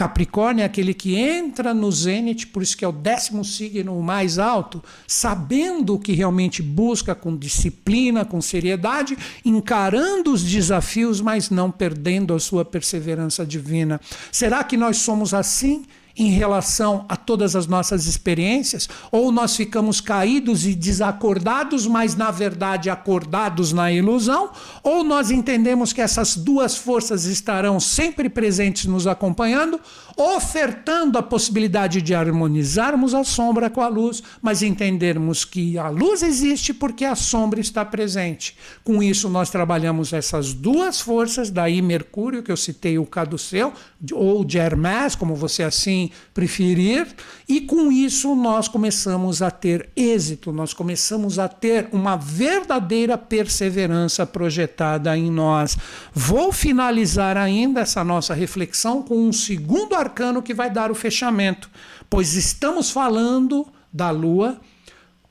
Capricórnio 0.00 0.62
é 0.62 0.64
aquele 0.64 0.94
que 0.94 1.14
entra 1.14 1.74
no 1.74 1.92
zênite, 1.92 2.46
por 2.46 2.62
isso 2.62 2.74
que 2.74 2.86
é 2.86 2.88
o 2.88 2.92
décimo 2.92 3.44
signo 3.44 4.00
mais 4.00 4.38
alto, 4.38 4.82
sabendo 5.06 5.94
o 5.94 5.98
que 5.98 6.12
realmente 6.12 6.62
busca 6.62 7.14
com 7.14 7.36
disciplina, 7.36 8.24
com 8.24 8.40
seriedade, 8.40 9.14
encarando 9.44 10.32
os 10.32 10.42
desafios, 10.42 11.20
mas 11.20 11.50
não 11.50 11.70
perdendo 11.70 12.32
a 12.32 12.40
sua 12.40 12.64
perseverança 12.64 13.44
divina. 13.44 14.00
Será 14.32 14.64
que 14.64 14.74
nós 14.74 14.96
somos 14.96 15.34
assim? 15.34 15.84
Em 16.20 16.28
relação 16.28 17.06
a 17.08 17.16
todas 17.16 17.56
as 17.56 17.66
nossas 17.66 18.06
experiências, 18.06 18.88
ou 19.10 19.32
nós 19.32 19.56
ficamos 19.56 20.02
caídos 20.02 20.66
e 20.66 20.74
desacordados, 20.74 21.86
mas 21.86 22.14
na 22.14 22.30
verdade 22.30 22.90
acordados 22.90 23.72
na 23.72 23.90
ilusão, 23.90 24.50
ou 24.82 25.02
nós 25.02 25.30
entendemos 25.30 25.94
que 25.94 26.00
essas 26.02 26.36
duas 26.36 26.76
forças 26.76 27.24
estarão 27.24 27.80
sempre 27.80 28.28
presentes 28.28 28.84
nos 28.84 29.06
acompanhando, 29.06 29.80
ofertando 30.20 31.16
a 31.16 31.22
possibilidade 31.22 32.02
de 32.02 32.14
harmonizarmos 32.14 33.14
a 33.14 33.24
sombra 33.24 33.70
com 33.70 33.80
a 33.80 33.88
luz, 33.88 34.22
mas 34.42 34.62
entendermos 34.62 35.46
que 35.46 35.78
a 35.78 35.88
luz 35.88 36.22
existe 36.22 36.74
porque 36.74 37.06
a 37.06 37.14
sombra 37.14 37.58
está 37.58 37.84
presente. 37.84 38.54
Com 38.84 39.02
isso, 39.02 39.30
nós 39.30 39.48
trabalhamos 39.48 40.12
essas 40.12 40.52
duas 40.52 41.00
forças, 41.00 41.50
daí 41.50 41.80
Mercúrio, 41.80 42.42
que 42.42 42.52
eu 42.52 42.56
citei 42.56 42.98
o 42.98 43.06
caduceu, 43.06 43.72
ou 44.12 44.44
de 44.44 44.58
Hermès, 44.58 45.14
como 45.14 45.34
você 45.34 45.62
assim 45.62 46.10
preferir, 46.34 47.06
e 47.48 47.62
com 47.62 47.90
isso 47.90 48.34
nós 48.34 48.68
começamos 48.68 49.40
a 49.40 49.50
ter 49.50 49.88
êxito, 49.96 50.52
nós 50.52 50.74
começamos 50.74 51.38
a 51.38 51.48
ter 51.48 51.88
uma 51.92 52.16
verdadeira 52.16 53.16
perseverança 53.16 54.26
projetada 54.26 55.16
em 55.16 55.30
nós. 55.30 55.78
Vou 56.12 56.52
finalizar 56.52 57.36
ainda 57.36 57.80
essa 57.80 58.04
nossa 58.04 58.34
reflexão 58.34 59.02
com 59.02 59.16
um 59.28 59.32
segundo 59.32 59.94
arcano 60.10 60.42
que 60.42 60.52
vai 60.52 60.70
dar 60.70 60.90
o 60.90 60.94
fechamento, 60.94 61.70
pois 62.08 62.34
estamos 62.34 62.90
falando 62.90 63.66
da 63.92 64.10
Lua 64.10 64.60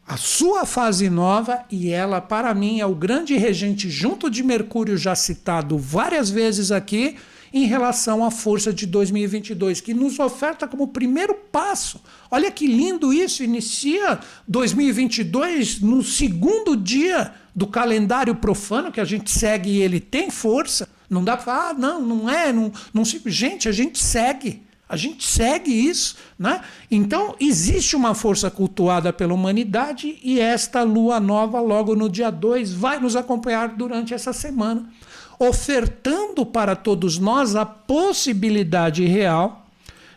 a 0.08 0.18
sua 0.18 0.66
fase 0.66 1.08
nova, 1.08 1.64
e 1.70 1.92
ela, 1.92 2.20
para 2.20 2.52
mim, 2.56 2.80
é 2.80 2.86
o 2.86 2.96
grande 2.96 3.38
regente, 3.38 3.92
junto 3.92 4.28
de 4.28 4.42
Mercúrio, 4.42 4.98
já 4.98 5.14
citado 5.14 5.78
várias 5.78 6.32
vezes 6.32 6.72
aqui, 6.72 7.16
em 7.54 7.66
relação 7.66 8.26
à 8.26 8.32
força 8.32 8.74
de 8.74 8.88
2022, 8.88 9.82
que 9.82 9.94
nos 9.94 10.18
oferta 10.18 10.68
como 10.68 10.88
primeiro 10.88 11.36
passo. 11.36 12.02
Olha 12.32 12.50
que 12.50 12.66
lindo 12.66 13.14
isso, 13.14 13.44
inicia 13.44 14.20
2022 14.48 15.80
no 15.80 16.02
segundo 16.02 16.76
dia 16.76 17.32
do 17.56 17.68
calendário 17.68 18.34
profano 18.34 18.92
que 18.92 19.00
a 19.00 19.06
gente 19.06 19.30
segue 19.30 19.70
e 19.70 19.82
ele 19.82 20.00
tem 20.00 20.32
força. 20.32 20.90
Não 21.08 21.24
dá 21.24 21.38
para 21.38 21.46
falar, 21.46 21.70
ah, 21.70 21.74
não, 21.74 22.02
não 22.02 22.30
é, 22.30 22.52
não, 22.52 22.72
não 22.92 23.04
Gente, 23.06 23.70
a 23.70 23.72
gente 23.72 24.00
segue. 24.00 24.64
A 24.90 24.98
gente 24.98 25.24
segue 25.26 25.72
isso, 25.72 26.16
né? 26.38 26.62
Então 26.90 27.36
existe 27.40 27.96
uma 27.96 28.16
força 28.16 28.50
cultuada 28.50 29.14
pela 29.14 29.36
humanidade 29.36 30.18
e 30.24 30.40
esta 30.40 30.82
lua 30.82 31.20
nova, 31.20 31.62
logo 31.62 31.96
no 31.96 32.10
dia 32.10 32.32
2, 32.32 32.74
vai 32.74 33.00
nos 33.00 33.16
acompanhar 33.16 33.70
durante 33.70 34.16
essa 34.16 34.34
semana, 34.34 34.90
ofertando 35.38 36.44
para 36.44 36.76
todos 36.76 37.20
nós 37.20 37.56
a 37.56 37.68
possibilidade 37.68 39.06
real 39.06 39.68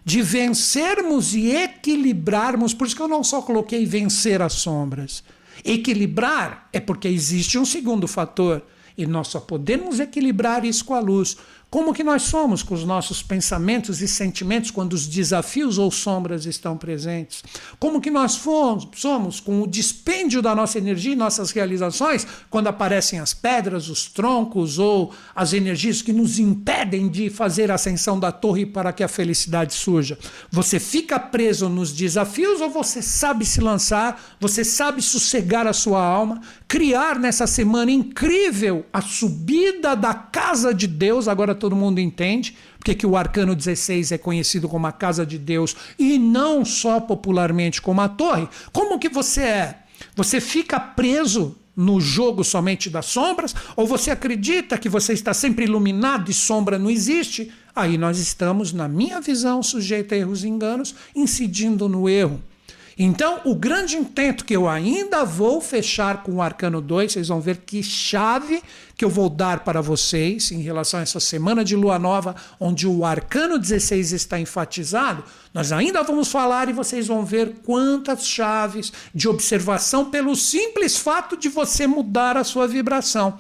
de 0.05 0.23
vencermos 0.23 1.35
e 1.35 1.51
equilibrarmos. 1.51 2.73
Por 2.73 2.87
isso 2.87 2.97
que 2.97 3.03
eu 3.03 3.09
não 3.09 3.23
só 3.23 3.43
coloquei 3.43 3.85
vencer 3.85 4.41
as 4.41 4.55
sombras. 4.55 5.23
Equilibrar 5.65 6.69
é 6.73 6.81
porque 6.81 7.09
existe 7.09 7.59
um 7.59 7.65
segundo 7.65 8.09
fator. 8.09 8.63
E 8.97 9.07
nós 9.07 9.29
só 9.29 9.41
podemos 9.41 10.01
equilibrar 10.01 10.65
isso 10.65 10.85
com 10.85 10.95
a 10.95 11.01
luz, 11.01 11.37
como 11.73 11.95
que 11.95 12.05
nós 12.05 12.25
somos 12.25 12.63
com 12.63 12.75
os 12.75 12.85
nossos 12.85 13.23
pensamentos 13.23 14.03
e 14.03 14.07
sentimentos 14.07 14.71
quando 14.71 14.93
os 14.93 15.07
desafios 15.07 15.79
ou 15.79 15.91
sombras 15.91 16.45
estão 16.45 16.77
presentes? 16.77 17.43
Como 17.79 17.99
que 17.99 18.11
nós 18.11 18.37
fomos, 18.37 18.87
somos 18.95 19.41
com 19.41 19.63
o 19.63 19.67
dispêndio 19.67 20.43
da 20.43 20.55
nossa 20.55 20.77
energia 20.77 21.15
e 21.15 21.17
nossas 21.17 21.51
realizações 21.51 22.27
quando 22.51 22.67
aparecem 22.67 23.21
as 23.21 23.33
pedras, 23.33 23.89
os 23.89 24.05
troncos 24.07 24.79
ou 24.79 25.15
as 25.35 25.55
energias 25.55 26.03
que 26.03 26.13
nos 26.13 26.39
impedem 26.39 27.09
de 27.09 27.31
fazer 27.31 27.71
a 27.71 27.77
ascensão 27.77 28.21
da 28.21 28.31
torre 28.31 28.67
para 28.67 28.93
que 28.93 29.03
a 29.03 29.09
felicidade 29.09 29.73
surja? 29.73 30.19
Você 30.51 30.79
fica 30.79 31.19
preso 31.19 31.71
nos 31.71 31.91
desafios 31.91 32.61
ou 32.61 32.69
você 32.69 33.01
sabe 33.01 33.47
se 33.47 33.63
lançar, 33.63 34.37
você 34.39 34.63
sabe 34.63 35.01
sossegar 35.01 35.67
a 35.67 35.73
sua 35.73 36.05
alma, 36.05 36.43
criar 36.69 37.19
nessa 37.19 37.47
semana 37.47 37.91
incrível 37.91 38.85
a 38.93 39.01
subida 39.01 39.97
da 39.97 40.13
casa 40.13 40.75
de 40.75 40.87
Deus, 40.87 41.27
agora 41.29 41.62
todo 41.63 41.77
mundo 41.77 42.01
entende, 42.01 42.57
porque 42.77 42.93
que 42.93 43.07
o 43.07 43.17
arcano 43.17 43.55
16 43.55 44.11
é 44.11 44.19
conhecido 44.19 44.69
como 44.69 44.85
a 44.89 44.91
casa 44.91 45.25
de 45.25 45.39
Deus 45.39 45.77
e 45.97 46.19
não 46.19 46.65
só 46.65 46.99
popularmente 46.99 47.81
como 47.81 48.01
a 48.01 48.09
torre. 48.09 48.49
Como 48.73 48.99
que 48.99 49.09
você 49.09 49.43
é? 49.43 49.79
Você 50.17 50.41
fica 50.41 50.81
preso 50.81 51.57
no 51.77 52.01
jogo 52.01 52.43
somente 52.43 52.91
das 52.91 53.07
sombras? 53.07 53.55
Ou 53.77 53.87
você 53.87 54.11
acredita 54.11 54.77
que 54.77 54.89
você 54.89 55.13
está 55.13 55.33
sempre 55.33 55.65
iluminado 55.65 56.33
e 56.33 56.35
sombra 56.35 56.81
não 56.81 56.91
existe? 56.91 57.53
Aí 57.77 57.97
nós 57.97 58.19
estamos, 58.19 58.73
na 58.73 58.89
minha 58.89 59.21
visão, 59.21 59.63
sujeitos 59.63 60.13
a 60.13 60.17
erros 60.17 60.43
e 60.43 60.49
enganos, 60.49 60.97
incidindo 61.15 61.89
no 61.89 62.09
erro. 62.09 62.43
Então, 62.99 63.41
o 63.45 63.55
grande 63.55 63.97
intento 63.97 64.45
que 64.45 64.55
eu 64.55 64.69
ainda 64.69 65.25
vou 65.25 65.61
fechar 65.61 66.23
com 66.23 66.33
o 66.33 66.43
Arcano 66.43 66.81
2, 66.81 67.13
vocês 67.13 67.29
vão 67.29 67.41
ver 67.41 67.59
que 67.59 67.83
chave 67.83 68.63
que 68.97 69.05
eu 69.05 69.09
vou 69.09 69.29
dar 69.29 69.61
para 69.61 69.81
vocês 69.81 70.53
em 70.53 70.61
relação 70.61 71.01
a 71.01 71.03
essa 71.03 71.19
semana 71.19 71.65
de 71.65 71.75
lua 71.75 71.99
nova, 71.99 72.37
onde 72.61 72.87
o 72.87 73.05
Arcano 73.05 73.59
16 73.59 74.13
está 74.13 74.39
enfatizado. 74.39 75.25
Nós 75.55 75.73
ainda 75.73 76.03
vamos 76.03 76.29
falar 76.29 76.69
e 76.69 76.73
vocês 76.73 77.07
vão 77.07 77.25
ver 77.25 77.55
quantas 77.65 78.27
chaves 78.27 78.93
de 79.15 79.29
observação 79.29 80.11
pelo 80.11 80.37
simples 80.37 80.99
fato 80.99 81.37
de 81.37 81.49
você 81.49 81.87
mudar 81.87 82.37
a 82.37 82.45
sua 82.45 82.69
vibração. 82.69 83.39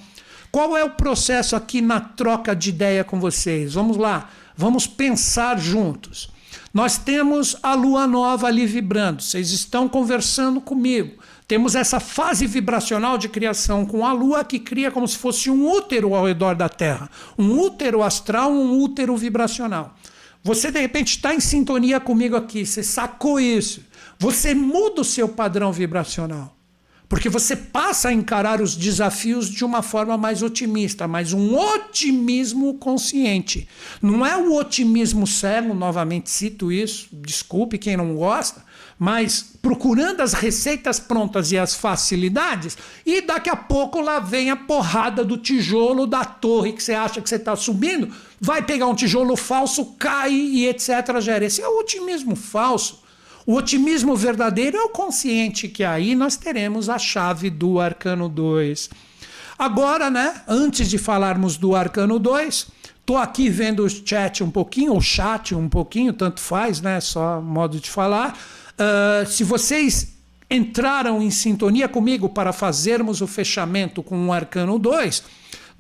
Qual 0.51 0.77
é 0.77 0.85
o 0.85 0.91
processo 0.91 1.57
aqui 1.57 1.81
na 1.81 2.01
troca 2.01 2.55
de 2.55 2.71
ideia 2.71 3.05
com 3.05 3.21
vocês? 3.21 3.75
Vamos 3.75 3.97
lá, 3.97 4.31
vamos 4.57 4.87
pensar 4.87 5.59
juntos. 5.59 6.31
Nós 6.73 6.97
temos 6.97 7.55
a 7.63 7.75
lua 7.75 8.07
nova 8.07 8.47
ali 8.47 8.65
vibrando, 8.65 9.21
vocês 9.23 9.51
estão 9.51 9.89
conversando 9.89 10.61
comigo. 10.61 11.23
Temos 11.47 11.75
essa 11.75 12.01
fase 12.01 12.47
vibracional 12.47 13.19
de 13.19 13.29
criação 13.29 13.85
com 13.85 14.07
a 14.07 14.13
lua 14.13 14.43
que 14.43 14.59
cria 14.59 14.91
como 14.91 15.07
se 15.07 15.19
fosse 15.19 15.51
um 15.51 15.71
útero 15.71 16.15
ao 16.15 16.27
redor 16.27 16.55
da 16.55 16.71
Terra. 16.71 17.11
Um 17.39 17.61
útero 17.61 18.03
astral, 18.03 18.51
um 18.51 18.81
útero 18.81 19.15
vibracional. 19.19 19.95
Você 20.43 20.71
de 20.71 20.81
repente 20.81 21.17
está 21.17 21.35
em 21.35 21.41
sintonia 21.41 22.01
comigo 22.01 22.37
aqui, 22.37 22.65
você 22.65 22.83
sacou 22.83 23.39
isso. 23.39 23.83
Você 24.19 24.55
muda 24.55 25.03
o 25.03 25.05
seu 25.05 25.29
padrão 25.29 25.73
vibracional. 25.73 26.57
Porque 27.13 27.29
você 27.29 27.55
passa 27.55 28.09
a 28.09 28.13
encarar 28.15 28.63
os 28.63 28.75
desafios 28.75 29.51
de 29.51 29.67
uma 29.67 29.83
forma 29.83 30.17
mais 30.17 30.43
otimista, 30.43 31.07
mas 31.07 31.35
um 31.35 31.55
otimismo 31.55 32.73
consciente. 32.79 33.69
Não 34.01 34.25
é 34.25 34.35
o 34.35 34.55
otimismo 34.55 35.27
cego, 35.27 35.75
novamente 35.75 36.31
cito 36.31 36.73
isso, 36.73 37.11
desculpe 37.13 37.77
quem 37.77 37.99
não 37.99 38.17
gosta, 38.17 38.65
mas 38.99 39.45
procurando 39.61 40.23
as 40.23 40.33
receitas 40.33 40.99
prontas 40.99 41.53
e 41.53 41.59
as 41.59 41.75
facilidades, 41.75 42.79
e 43.05 43.21
daqui 43.21 43.51
a 43.51 43.57
pouco 43.57 44.01
lá 44.01 44.19
vem 44.19 44.49
a 44.49 44.57
porrada 44.57 45.23
do 45.23 45.37
tijolo 45.37 46.07
da 46.07 46.25
torre 46.25 46.73
que 46.73 46.83
você 46.83 46.95
acha 46.95 47.21
que 47.21 47.29
você 47.29 47.37
está 47.37 47.55
subindo, 47.55 48.11
vai 48.41 48.63
pegar 48.63 48.87
um 48.87 48.95
tijolo 48.95 49.37
falso, 49.37 49.85
cai 49.99 50.33
e 50.33 50.67
etc. 50.67 51.21
Gera. 51.21 51.45
Esse 51.45 51.61
é 51.61 51.69
o 51.69 51.79
otimismo 51.79 52.35
falso. 52.35 53.02
O 53.45 53.55
otimismo 53.55 54.15
verdadeiro 54.17 54.77
é 54.77 54.83
o 54.83 54.89
consciente, 54.89 55.69
que 55.69 55.83
aí 55.83 56.15
nós 56.15 56.37
teremos 56.37 56.89
a 56.89 56.99
chave 56.99 57.51
do 57.51 57.81
arcano 57.81 58.29
2. 58.29 58.89
Agora, 59.59 60.11
né, 60.11 60.43
antes 60.47 60.89
de 60.89 60.97
falarmos 60.97 61.57
do 61.57 61.75
arcano 61.75 62.19
2, 62.19 62.69
tô 63.05 63.17
aqui 63.17 63.49
vendo 63.49 63.85
o 63.85 63.91
chat 63.91 64.45
um 64.45 64.51
pouquinho, 64.51 64.97
o 64.97 65.01
chat 65.01 65.55
um 65.55 65.69
pouquinho, 65.69 66.13
tanto 66.13 66.41
faz, 66.41 66.81
né, 66.81 67.01
só 67.01 67.41
modo 67.41 67.81
de 67.81 67.91
falar. 67.91 68.39
Uh, 68.73 69.27
se 69.27 69.43
vocês 69.43 70.13
entraram 70.49 71.21
em 71.23 71.31
sintonia 71.31 71.89
comigo 71.89 72.29
para 72.29 72.53
fazermos 72.53 73.21
o 73.21 73.27
fechamento 73.27 74.03
com 74.03 74.29
o 74.29 74.33
arcano 74.33 74.79
2, 74.79 75.23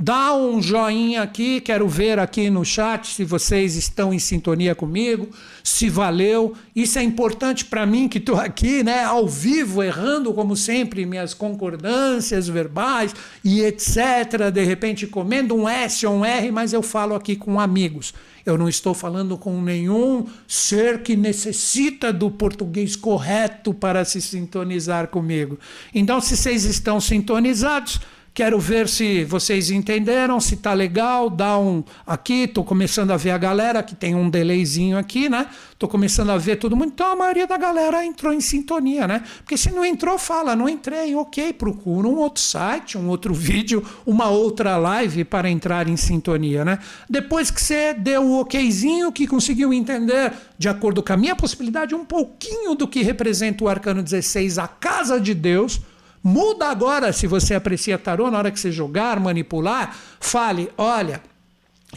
Dá 0.04 0.34
um 0.34 0.60
joinha 0.60 1.22
aqui, 1.22 1.60
quero 1.60 1.86
ver 1.86 2.18
aqui 2.18 2.50
no 2.50 2.64
chat 2.64 3.06
se 3.06 3.24
vocês 3.24 3.76
estão 3.76 4.12
em 4.12 4.18
sintonia 4.18 4.74
comigo, 4.74 5.28
se 5.62 5.88
valeu. 5.88 6.54
Isso 6.74 6.98
é 6.98 7.04
importante 7.04 7.64
para 7.66 7.86
mim 7.86 8.08
que 8.08 8.18
estou 8.18 8.34
aqui, 8.34 8.82
né, 8.82 9.04
ao 9.04 9.28
vivo, 9.28 9.80
errando 9.80 10.34
como 10.34 10.56
sempre 10.56 11.06
minhas 11.06 11.34
concordâncias 11.34 12.48
verbais 12.48 13.14
e 13.44 13.60
etc. 13.60 14.50
De 14.52 14.64
repente 14.64 15.06
comendo 15.06 15.54
um 15.54 15.68
S 15.68 16.04
ou 16.04 16.16
um 16.16 16.24
R, 16.24 16.50
mas 16.50 16.72
eu 16.72 16.82
falo 16.82 17.14
aqui 17.14 17.36
com 17.36 17.60
amigos. 17.60 18.12
Eu 18.44 18.58
não 18.58 18.68
estou 18.68 18.92
falando 18.92 19.38
com 19.38 19.62
nenhum 19.62 20.26
ser 20.48 21.04
que 21.04 21.14
necessita 21.14 22.12
do 22.12 22.28
português 22.28 22.96
correto 22.96 23.72
para 23.72 24.04
se 24.04 24.20
sintonizar 24.20 25.06
comigo. 25.06 25.60
Então, 25.94 26.20
se 26.20 26.36
vocês 26.36 26.64
estão 26.64 27.00
sintonizados, 27.00 28.00
Quero 28.34 28.58
ver 28.58 28.88
se 28.88 29.24
vocês 29.24 29.70
entenderam, 29.70 30.40
se 30.40 30.56
tá 30.56 30.72
legal, 30.72 31.28
dá 31.28 31.58
um 31.58 31.84
aqui, 32.06 32.46
tô 32.46 32.64
começando 32.64 33.10
a 33.10 33.16
ver 33.18 33.30
a 33.30 33.36
galera 33.36 33.82
que 33.82 33.94
tem 33.94 34.14
um 34.14 34.30
delayzinho 34.30 34.96
aqui, 34.96 35.28
né? 35.28 35.48
Tô 35.78 35.86
começando 35.86 36.30
a 36.30 36.38
ver 36.38 36.56
todo 36.56 36.74
mundo. 36.74 36.92
Então 36.94 37.12
a 37.12 37.16
maioria 37.16 37.46
da 37.46 37.58
galera 37.58 38.02
entrou 38.06 38.32
em 38.32 38.40
sintonia, 38.40 39.06
né? 39.06 39.22
Porque 39.36 39.58
se 39.58 39.70
não 39.70 39.84
entrou, 39.84 40.16
fala, 40.16 40.56
não 40.56 40.66
entrei, 40.66 41.14
OK, 41.14 41.52
procura 41.52 42.08
um 42.08 42.16
outro 42.16 42.42
site, 42.42 42.96
um 42.96 43.06
outro 43.08 43.34
vídeo, 43.36 43.84
uma 44.06 44.30
outra 44.30 44.78
live 44.78 45.24
para 45.24 45.50
entrar 45.50 45.86
em 45.86 45.98
sintonia, 45.98 46.64
né? 46.64 46.78
Depois 47.10 47.50
que 47.50 47.60
você 47.60 47.92
deu 47.92 48.22
o 48.22 48.40
OKzinho, 48.40 49.12
que 49.12 49.26
conseguiu 49.26 49.74
entender 49.74 50.32
de 50.56 50.70
acordo 50.70 51.02
com 51.02 51.12
a 51.12 51.18
minha 51.18 51.36
possibilidade 51.36 51.94
um 51.94 52.06
pouquinho 52.06 52.74
do 52.74 52.88
que 52.88 53.02
representa 53.02 53.62
o 53.62 53.68
arcano 53.68 54.02
16, 54.02 54.56
a 54.56 54.66
casa 54.66 55.20
de 55.20 55.34
Deus, 55.34 55.82
Muda 56.22 56.68
agora, 56.68 57.12
se 57.12 57.26
você 57.26 57.54
aprecia 57.54 57.98
tarô, 57.98 58.30
na 58.30 58.38
hora 58.38 58.50
que 58.50 58.60
você 58.60 58.70
jogar, 58.70 59.18
manipular, 59.18 59.96
fale: 60.20 60.70
olha, 60.78 61.20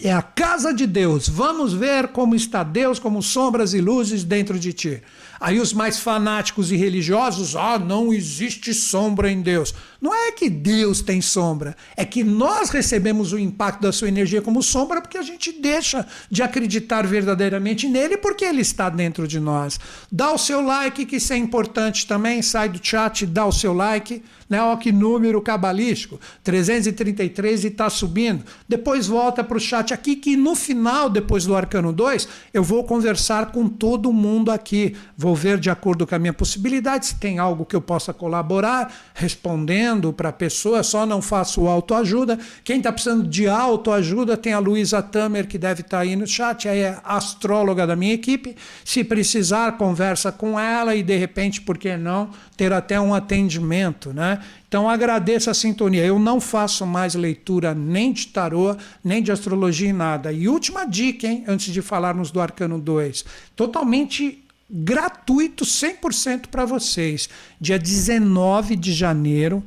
é 0.02 0.12
a 0.12 0.22
casa 0.22 0.74
de 0.74 0.88
Deus. 0.88 1.30
Vamos 1.30 1.74
ver 1.74 2.10
como 2.10 2.36
está 2.36 2.64
Deus, 2.64 3.00
como 3.00 3.22
sombras 3.22 3.74
e 3.74 3.80
luzes 3.80 4.24
dentro 4.24 4.58
de 4.60 4.74
ti. 4.74 5.04
Aí 5.46 5.60
os 5.60 5.74
mais 5.74 6.00
fanáticos 6.00 6.72
e 6.72 6.76
religiosos, 6.76 7.56
ah, 7.56 7.78
não 7.78 8.12
existe 8.12 8.74
sombra 8.74 9.30
em 9.30 9.44
Deus. 9.44 9.76
Não 10.02 10.12
é 10.12 10.32
que 10.32 10.50
Deus 10.50 11.02
tem 11.02 11.22
sombra, 11.22 11.78
é 11.96 12.04
que 12.04 12.24
nós 12.24 12.72
recebemos 12.72 13.32
o 13.32 13.38
impacto 13.38 13.82
da 13.82 13.92
sua 13.92 14.08
energia 14.08 14.42
como 14.42 14.64
sombra 14.64 15.02
porque 15.02 15.20
a 15.20 15.22
gente 15.22 15.52
deixa 15.52 16.04
de 16.32 16.42
acreditar 16.42 17.06
verdadeiramente 17.06 17.88
nele 17.88 18.18
porque 18.18 18.44
ele 18.44 18.62
está 18.62 18.90
dentro 18.90 19.28
de 19.28 19.40
nós. 19.40 19.80
Dá 20.12 20.32
o 20.32 20.38
seu 20.40 20.62
like, 20.62 21.06
que 21.06 21.18
isso 21.18 21.32
é 21.32 21.38
importante 21.38 22.08
também, 22.08 22.42
sai 22.42 22.68
do 22.68 22.80
chat, 22.82 23.24
dá 23.28 23.46
o 23.46 23.52
seu 23.52 23.72
like, 23.72 24.24
né? 24.50 24.62
Olha 24.62 24.78
que 24.78 24.92
número 24.92 25.42
cabalístico, 25.42 26.20
333 26.44 27.64
e 27.64 27.68
está 27.68 27.90
subindo. 27.90 28.44
Depois 28.68 29.08
volta 29.08 29.44
para 29.44 29.58
o 29.58 29.60
chat 29.60 29.94
aqui 29.94 30.16
que 30.16 30.36
no 30.36 30.56
final, 30.56 31.10
depois 31.10 31.46
do 31.46 31.56
Arcano 31.56 31.92
2, 31.92 32.28
eu 32.54 32.64
vou 32.64 32.84
conversar 32.84 33.52
com 33.52 33.68
todo 33.68 34.14
mundo 34.14 34.52
aqui. 34.52 34.96
Vou 35.18 35.35
ver 35.36 35.60
de 35.60 35.70
acordo 35.70 36.08
com 36.08 36.16
a 36.16 36.20
minha 36.20 36.34
possibilidade 36.34 37.08
se 37.08 37.16
tem 37.16 37.38
algo 37.38 37.66
que 37.66 37.76
eu 37.76 37.82
possa 37.82 38.14
colaborar, 38.14 38.94
respondendo 39.14 40.14
para 40.14 40.30
a 40.30 40.34
pessoa, 40.34 40.82
só 40.84 41.06
não 41.06 41.22
faço 41.22 41.68
autoajuda. 41.68 42.40
Quem 42.64 42.78
está 42.78 42.92
precisando 42.92 43.28
de 43.28 43.48
autoajuda 43.48 44.38
tem 44.38 44.54
a 44.54 44.60
Luísa 44.60 45.02
Tamer, 45.02 45.48
que 45.48 45.58
deve 45.58 45.82
estar 45.82 45.98
tá 45.98 46.04
aí 46.04 46.16
no 46.16 46.26
chat, 46.26 46.68
é 46.68 46.98
astróloga 47.04 47.86
da 47.86 47.96
minha 47.96 48.14
equipe. 48.14 48.56
Se 48.84 49.04
precisar, 49.04 49.78
conversa 49.78 50.32
com 50.32 50.60
ela 50.60 50.96
e 50.96 51.04
de 51.04 51.18
repente, 51.18 51.62
por 51.62 51.78
que 51.78 51.98
não, 51.98 52.30
ter 52.56 52.72
até 52.72 53.00
um 53.00 53.14
atendimento, 53.14 54.14
né? 54.14 54.40
Então 54.68 54.90
agradeço 54.90 55.50
a 55.50 55.54
sintonia. 55.54 56.06
Eu 56.06 56.20
não 56.20 56.42
faço 56.42 56.86
mais 56.86 57.16
leitura 57.16 57.74
nem 57.74 58.12
de 58.12 58.28
tarô, 58.28 58.76
nem 59.04 59.22
de 59.22 59.32
astrologia 59.32 59.90
e 59.90 59.94
nada. 59.94 60.32
E 60.32 60.50
última 60.50 60.86
dica, 60.86 61.28
hein, 61.28 61.44
antes 61.48 61.74
de 61.74 61.82
falarmos 61.82 62.32
do 62.32 62.42
Arcano 62.42 62.80
2. 62.80 63.26
Totalmente 63.56 64.45
gratuito 64.70 65.66
100% 65.66 66.48
para 66.48 66.66
vocês. 66.66 67.30
Dia 67.60 67.80
19 67.80 68.76
de 68.76 68.94
janeiro. 68.94 69.64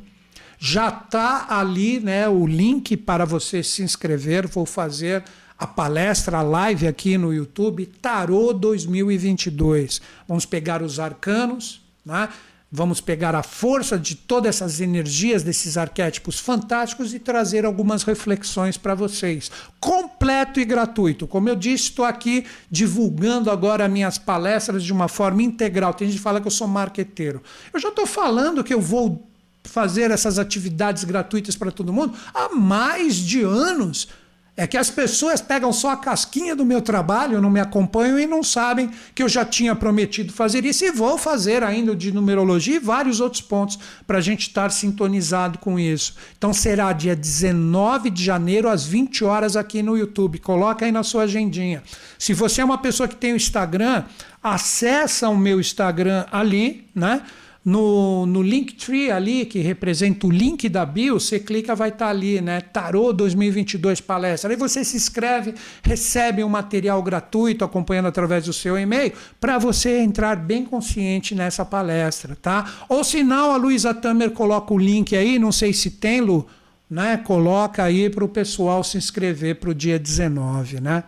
Já 0.59 0.89
está 0.89 1.47
ali 1.49 2.01
né, 2.01 2.29
o 2.29 2.47
link 2.47 2.97
para 2.97 3.25
você 3.25 3.63
se 3.63 3.83
inscrever. 3.83 4.47
Vou 4.47 4.67
fazer 4.67 5.23
a 5.59 5.67
palestra, 5.67 6.39
a 6.39 6.43
live 6.43 6.87
aqui 6.87 7.19
no 7.19 7.33
YouTube, 7.33 7.87
Tarô 7.87 8.53
2022. 8.53 10.01
Vamos 10.27 10.47
pegar 10.47 10.83
os 10.83 11.01
arcanos, 11.01 11.81
né? 12.05 12.29
Vamos 12.71 13.01
pegar 13.01 13.35
a 13.35 13.43
força 13.43 13.99
de 13.99 14.15
todas 14.15 14.57
essas 14.57 14.79
energias 14.79 15.43
desses 15.43 15.79
arquétipos 15.79 16.39
fantásticos 16.39 17.15
e 17.15 17.19
trazer 17.19 17.65
algumas 17.65 18.03
reflexões 18.03 18.77
para 18.77 18.95
vocês. 18.95 19.51
Completo 20.29 20.61
e 20.61 20.65
gratuito. 20.67 21.27
Como 21.27 21.49
eu 21.49 21.57
disse, 21.57 21.85
estou 21.85 22.05
aqui 22.05 22.45
divulgando 22.71 23.51
agora 23.51 23.89
minhas 23.89 24.19
palestras 24.19 24.85
de 24.85 24.93
uma 24.93 25.09
forma 25.09 25.43
integral. 25.43 25.95
Tem 25.95 26.07
gente 26.07 26.19
que 26.19 26.23
fala 26.23 26.39
que 26.39 26.47
eu 26.47 26.51
sou 26.51 26.69
marqueteiro. 26.69 27.43
Eu 27.73 27.81
já 27.81 27.89
estou 27.89 28.05
falando 28.07 28.63
que 28.63 28.75
eu 28.75 28.81
vou 28.81 29.27
fazer 29.65 30.11
essas 30.11 30.39
atividades 30.39 31.05
gratuitas 31.05 31.57
para 31.57 31.73
todo 31.73 31.95
mundo 31.95 32.13
há 32.35 32.55
mais 32.55 33.17
de 33.17 33.41
anos. 33.41 34.09
É 34.59 34.67
que 34.67 34.77
as 34.77 34.91
pessoas 34.91 35.41
pegam 35.41 35.73
só 35.73 35.91
a 35.91 35.97
casquinha 35.97 36.57
do 36.57 36.67
meu 36.67 36.83
trabalho, 36.83 37.41
não 37.41 37.49
me 37.49 37.61
acompanham 37.61 38.19
e 38.19 38.27
não 38.27 38.43
sabem 38.43 38.91
que 39.15 39.23
eu 39.23 39.29
já 39.29 39.45
tinha 39.45 39.73
prometido 39.77 40.33
fazer 40.33 40.65
isso 40.65 40.85
e 40.85 40.91
vou 40.91 41.17
fazer 41.17 41.63
ainda 41.63 41.95
de 41.95 42.11
numerologia 42.11 42.75
e 42.75 42.81
vários 42.81 43.21
outros 43.21 43.41
pontos 43.41 43.79
para 44.05 44.19
a 44.19 44.21
gente 44.21 44.49
estar 44.49 44.73
sintonizado 44.73 45.59
com 45.59 45.79
isso. 45.79 46.17
Então 46.37 46.53
será 46.53 46.93
dia 46.93 47.15
19 47.15 48.11
de 48.11 48.25
janeiro 48.25 48.69
às 48.69 48.85
20 48.85 49.25
horas 49.25 49.55
aqui 49.55 49.81
no 49.81 49.97
YouTube. 49.97 50.41
Coloca 50.41 50.85
aí 50.85 50.91
na 50.91 51.05
sua 51.05 51.23
agendinha. 51.23 51.81
Se 52.19 52.35
você 52.35 52.61
é 52.61 52.65
uma 52.65 52.79
pessoa 52.79 53.09
que 53.09 53.15
tem 53.15 53.35
o 53.35 53.37
Instagram, 53.37 54.03
acessa 54.43 55.29
o 55.29 55.37
meu 55.37 55.61
Instagram 55.61 56.27
ali, 56.33 56.85
né? 56.93 57.23
No, 57.65 58.25
no 58.25 58.41
Linktree 58.41 59.11
ali, 59.11 59.45
que 59.45 59.59
representa 59.59 60.27
o 60.27 60.31
link 60.31 60.69
da 60.69 60.87
bio, 60.87 61.21
você 61.21 61.39
clica, 61.39 61.75
vai 61.75 61.91
estar 61.91 62.07
tá 62.07 62.11
ali, 62.11 62.41
né? 62.41 62.61
Tarô 62.61 63.13
2022 63.13 64.01
palestra. 64.01 64.51
Aí 64.51 64.57
você 64.57 64.85
se 64.85 64.97
inscreve, 64.97 65.55
recebe 65.83 66.43
um 66.43 66.49
material 66.49 67.03
gratuito 67.03 67.65
acompanhando 67.65 68.07
através 68.07 68.45
do 68.47 68.53
seu 68.53 68.79
e-mail, 68.79 69.13
para 69.41 69.59
você 69.59 69.99
entrar 69.99 70.37
bem 70.37 70.65
consciente 70.65 71.35
nessa 71.35 71.65
palestra, 71.65 72.37
tá? 72.41 72.65
Ou 72.89 73.03
não, 73.25 73.53
a 73.53 73.57
Luísa 73.57 73.93
Tamer 73.93 74.31
coloca 74.31 74.73
o 74.73 74.79
link 74.79 75.15
aí, 75.15 75.39
não 75.39 75.53
sei 75.53 75.73
se 75.73 75.91
tem, 75.91 76.21
Lu, 76.21 76.47
né? 76.89 77.19
Coloca 77.19 77.83
aí 77.83 78.09
para 78.09 78.25
o 78.25 78.29
pessoal 78.29 78.83
se 78.83 78.97
inscrever 78.97 79.57
para 79.57 79.71
o 79.71 79.75
dia 79.75 79.99
19, 79.99 80.81
né? 80.81 81.05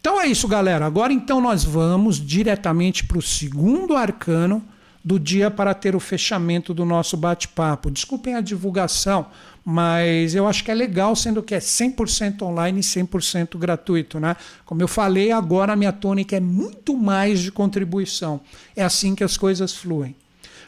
Então 0.00 0.20
é 0.20 0.26
isso, 0.26 0.46
galera. 0.46 0.86
Agora 0.86 1.12
então 1.12 1.40
nós 1.40 1.64
vamos 1.64 2.24
diretamente 2.24 3.04
para 3.04 3.18
o 3.18 3.22
segundo 3.22 3.96
arcano 3.96 4.62
do 5.04 5.20
dia 5.20 5.50
para 5.50 5.74
ter 5.74 5.94
o 5.94 6.00
fechamento 6.00 6.72
do 6.72 6.84
nosso 6.84 7.16
bate-papo. 7.16 7.90
Desculpem 7.90 8.34
a 8.34 8.40
divulgação, 8.40 9.26
mas 9.62 10.34
eu 10.34 10.48
acho 10.48 10.64
que 10.64 10.70
é 10.70 10.74
legal, 10.74 11.14
sendo 11.14 11.42
que 11.42 11.54
é 11.54 11.58
100% 11.58 12.40
online 12.42 12.80
e 12.80 12.82
100% 12.82 13.58
gratuito. 13.58 14.18
Né? 14.18 14.34
Como 14.64 14.80
eu 14.80 14.88
falei, 14.88 15.30
agora 15.30 15.74
a 15.74 15.76
minha 15.76 15.92
tônica 15.92 16.34
é 16.34 16.40
muito 16.40 16.96
mais 16.96 17.40
de 17.40 17.52
contribuição. 17.52 18.40
É 18.74 18.82
assim 18.82 19.14
que 19.14 19.22
as 19.22 19.36
coisas 19.36 19.74
fluem. 19.74 20.16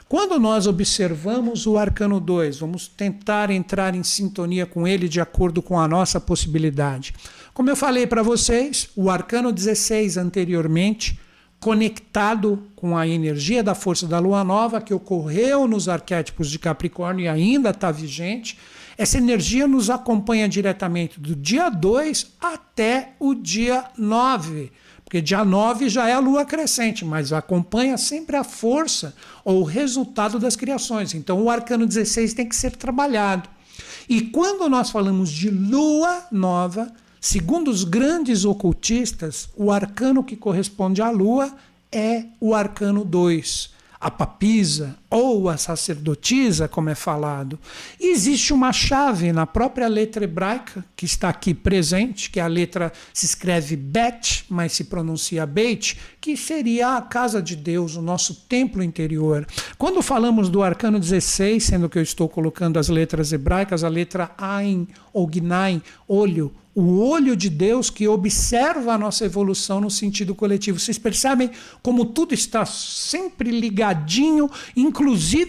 Quando 0.09 0.39
nós 0.39 0.69
observamos 0.69 1.67
o 1.67 1.77
arcano 1.77 2.21
2, 2.21 2.59
vamos 2.59 2.87
tentar 2.87 3.51
entrar 3.51 3.93
em 3.95 4.05
sintonia 4.05 4.65
com 4.65 4.87
ele 4.87 5.09
de 5.09 5.21
acordo 5.21 5.61
com 5.61 5.81
a 5.81 5.89
nossa 5.89 6.21
possibilidade. 6.21 7.13
Como 7.53 7.71
eu 7.71 7.75
falei 7.75 8.07
para 8.07 8.23
vocês, 8.23 8.89
o 8.95 9.11
arcano 9.11 9.51
16 9.51 10.17
anteriormente 10.17 11.19
conectado 11.61 12.63
com 12.77 12.97
a 12.97 13.07
energia 13.07 13.63
da 13.63 13.75
força 13.75 14.07
da 14.07 14.19
lua 14.19 14.45
nova 14.45 14.81
que 14.81 14.95
ocorreu 14.95 15.67
nos 15.67 15.89
arquétipos 15.89 16.51
de 16.51 16.59
Capricórnio 16.59 17.25
e 17.25 17.29
ainda 17.29 17.71
está 17.71 17.91
vigente. 17.91 18.59
Essa 18.99 19.19
energia 19.19 19.67
nos 19.67 19.91
acompanha 19.91 20.49
diretamente 20.49 21.21
do 21.21 21.35
dia 21.35 21.69
2 21.69 22.35
até 22.41 23.13
o 23.19 23.35
dia 23.35 23.85
9. 23.99 24.73
Porque 25.05 25.21
dia 25.21 25.45
9 25.45 25.89
já 25.89 26.09
é 26.09 26.15
a 26.15 26.19
lua 26.19 26.45
crescente, 26.45 27.05
mas 27.05 27.33
acompanha 27.33 27.97
sempre 27.97 28.37
a 28.37 28.43
força 28.43 29.15
ou 29.45 29.61
o 29.61 29.65
resultado 29.65 30.39
das 30.39 30.57
criações. 30.57 31.15
Então 31.15 31.43
o 31.43 31.51
arcano 31.51 31.87
16 31.87 32.35
tem 32.35 32.49
que 32.49 32.57
ser 32.57 32.73
trabalhado. 32.75 33.49
E 34.09 34.21
quando 34.21 34.69
nós 34.69 34.91
falamos 34.91 35.31
de 35.31 35.51
lua 35.51 36.27
nova, 36.33 36.93
Segundo 37.29 37.73
os 37.73 37.83
grandes 37.83 38.45
ocultistas, 38.45 39.49
o 39.57 39.73
arcano 39.73 40.23
que 40.23 40.37
corresponde 40.37 41.03
à 41.03 41.11
lua 41.11 41.53
é 41.91 42.27
o 42.41 42.55
arcano 42.55 43.05
2, 43.05 43.71
a 43.99 44.09
papisa 44.09 44.97
ou 45.09 45.49
a 45.49 45.57
sacerdotisa, 45.57 46.67
como 46.69 46.91
é 46.91 46.95
falado. 46.95 47.59
Existe 48.01 48.53
uma 48.53 48.73
chave 48.73 49.33
na 49.33 49.47
própria 49.47 49.89
letra 49.89 50.25
hebraica 50.25 50.85
que 50.97 51.05
está 51.05 51.29
aqui 51.29 51.55
presente, 51.55 52.31
que 52.31 52.41
a 52.41 52.47
letra 52.47 52.93
se 53.15 53.27
escreve 53.27 53.77
Bet, 53.77 54.45
mas 54.49 54.73
se 54.73 54.85
pronuncia 54.85 55.47
Beit, 55.47 55.99
que 56.21 56.37
seria 56.37 56.97
a 56.97 57.03
casa 57.03 57.41
de 57.41 57.55
Deus, 57.55 57.97
o 57.97 58.03
nosso 58.03 58.35
templo 58.49 58.83
interior. 58.83 59.47
Quando 59.79 60.03
falamos 60.03 60.49
do 60.49 60.63
arcano 60.63 60.99
16, 60.99 61.63
sendo 61.63 61.89
que 61.89 61.99
eu 61.99 62.03
estou 62.03 62.29
colocando 62.29 62.79
as 62.79 62.89
letras 62.89 63.33
hebraicas, 63.33 63.85
a 63.85 63.89
letra 63.89 64.33
Ain 64.37 64.89
ou 65.13 65.27
Gnaim, 65.27 65.83
olho, 66.09 66.53
o 66.77 66.99
olho 66.99 67.35
de 67.35 67.49
Deus 67.49 67.89
que 67.89 68.07
observa 68.07 68.93
a 68.93 68.99
nossa 68.99 69.25
evolução 69.25 69.81
no 69.81 69.91
sentido 69.91 70.35
coletivo. 70.35 70.79
Vocês 70.79 70.99
percebem 70.99 71.51
como 71.83 72.05
tudo 72.05 72.35
está 72.35 72.67
sempre 72.67 73.51
ligadinho, 73.51 74.51
inclusive 74.77 74.96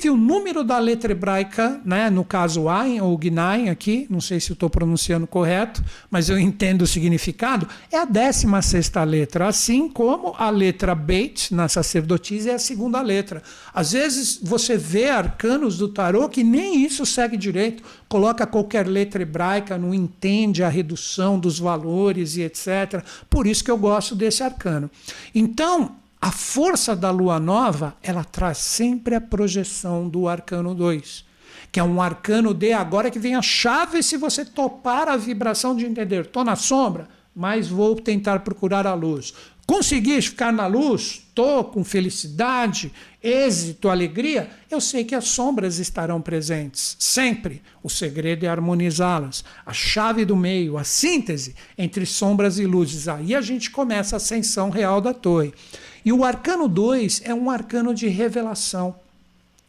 o 0.10 0.18
número 0.18 0.64
da 0.64 0.78
letra 0.80 1.12
hebraica, 1.12 1.80
né? 1.86 2.10
no 2.10 2.26
caso 2.26 2.68
Ain 2.68 3.00
ou 3.00 3.18
Gnaim 3.18 3.70
aqui, 3.70 4.08
não 4.10 4.20
sei 4.20 4.39
se 4.39 4.52
estou 4.54 4.70
pronunciando 4.70 5.28
correto, 5.28 5.84
mas 6.10 6.30
eu 6.30 6.39
entendo 6.39 6.82
o 6.82 6.88
significado, 6.88 7.68
é 7.91 7.98
a 7.98 8.06
16 8.06 8.66
sexta 8.66 9.04
letra, 9.04 9.48
assim 9.48 9.88
como 9.88 10.34
a 10.38 10.50
letra 10.50 10.93
Beit 10.93 11.54
na 11.54 11.68
sacerdotisa 11.68 12.52
é 12.52 12.54
a 12.56 12.60
segunda 12.60 13.02
letra. 13.02 13.41
Às 13.74 13.91
vezes 13.91 14.39
você 14.41 14.76
vê 14.76 15.10
arcanos 15.10 15.78
do 15.78 15.88
tarô 15.88 16.28
que 16.28 16.43
nem 16.43 16.84
isso 16.84 17.06
segue 17.06 17.38
direito, 17.38 17.84
coloca 18.08 18.48
qualquer 18.48 18.88
letra 18.88 19.22
hebraica, 19.22 19.78
não 19.78 19.93
entende 19.93 20.64
a 20.64 20.70
redução 20.70 21.39
dos 21.39 21.60
valores 21.60 22.36
e 22.36 22.41
etc. 22.41 23.04
Por 23.30 23.48
isso 23.48 23.64
que 23.64 23.72
eu 23.72 23.78
gosto 23.78 24.16
desse 24.16 24.43
arcano. 24.43 24.89
Então, 25.34 25.95
a 26.22 26.32
força 26.32 26.95
da 26.95 27.11
lua 27.11 27.39
nova, 27.39 27.95
ela 28.01 28.24
traz 28.24 28.57
sempre 28.57 29.15
a 29.15 29.22
projeção 29.22 30.09
do 30.09 30.28
arcano 30.28 30.74
2, 30.74 31.26
que 31.72 31.80
é 31.80 31.84
um 31.84 32.01
arcano 32.01 32.53
de 32.53 32.74
agora 32.74 33.11
que 33.11 33.20
vem 33.20 33.36
a 33.36 33.41
chave 33.41 34.01
se 34.01 34.18
você 34.18 34.43
topar 34.43 35.07
a 35.07 35.15
vibração 35.15 35.76
de 35.76 35.86
entender, 35.86 36.26
estou 36.26 36.43
na 36.43 36.55
sombra, 36.55 37.07
mas 37.38 37.68
vou 37.68 37.96
tentar 37.96 38.40
procurar 38.40 38.88
a 38.88 38.96
luz. 38.96 39.32
Consegui 39.68 40.20
ficar 40.22 40.52
na 40.52 40.66
luz, 40.66 41.24
estou 41.28 41.66
com 41.66 41.84
felicidade, 41.84 42.92
êxito, 43.22 43.90
alegria, 43.90 44.50
eu 44.72 44.82
sei 44.82 45.04
que 45.04 45.14
as 45.14 45.26
sombras 45.26 45.78
estarão 45.78 46.20
presentes, 46.20 46.96
sempre. 46.98 47.62
O 47.84 47.90
segredo 47.90 48.46
é 48.46 48.50
harmonizá-las. 48.50 49.44
A 49.64 49.74
chave 49.74 50.26
do 50.26 50.36
meio, 50.36 50.80
a 50.80 50.84
síntese 50.84 51.54
entre 51.78 52.08
sombras 52.08 52.58
e 52.58 52.66
luzes. 52.66 53.08
Aí 53.08 53.36
a 53.36 53.42
gente 53.42 53.70
começa 53.70 54.16
a 54.16 54.18
ascensão 54.18 54.72
real 54.72 55.00
da 55.00 55.14
torre. 55.14 55.54
E 56.04 56.12
o 56.12 56.24
arcano 56.24 56.68
2 56.68 57.22
é 57.26 57.36
um 57.36 57.52
arcano 57.52 57.94
de 57.94 58.08
revelação. 58.08 58.96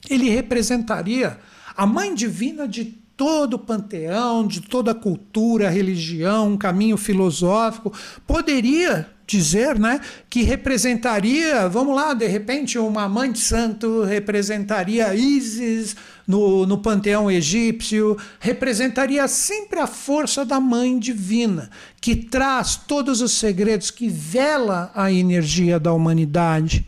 Ele 0.08 0.30
representaria 0.30 1.38
a 1.76 1.84
mãe 1.84 2.14
divina 2.14 2.66
de 2.66 2.96
todo 3.18 3.54
o 3.54 3.58
panteão, 3.58 4.46
de 4.46 4.60
toda 4.60 4.92
a 4.92 4.94
cultura, 4.94 5.68
religião, 5.68 6.52
um 6.52 6.56
caminho 6.56 6.96
filosófico. 6.96 7.92
Poderia 8.24 9.10
dizer, 9.26 9.76
né, 9.76 10.00
que 10.30 10.42
representaria, 10.42 11.68
vamos 11.68 11.96
lá, 11.96 12.14
de 12.14 12.26
repente 12.28 12.78
uma 12.78 13.08
mãe 13.08 13.32
de 13.32 13.40
santo 13.40 14.04
representaria 14.04 15.12
Isis 15.14 15.96
no, 16.26 16.64
no 16.64 16.78
panteão 16.78 17.28
egípcio, 17.28 18.16
representaria 18.38 19.26
sempre 19.26 19.80
a 19.80 19.88
força 19.88 20.44
da 20.44 20.60
mãe 20.60 20.96
divina, 20.96 21.70
que 22.00 22.14
traz 22.14 22.76
todos 22.76 23.20
os 23.20 23.32
segredos, 23.32 23.90
que 23.90 24.08
vela 24.08 24.92
a 24.94 25.12
energia 25.12 25.80
da 25.80 25.92
humanidade. 25.92 26.86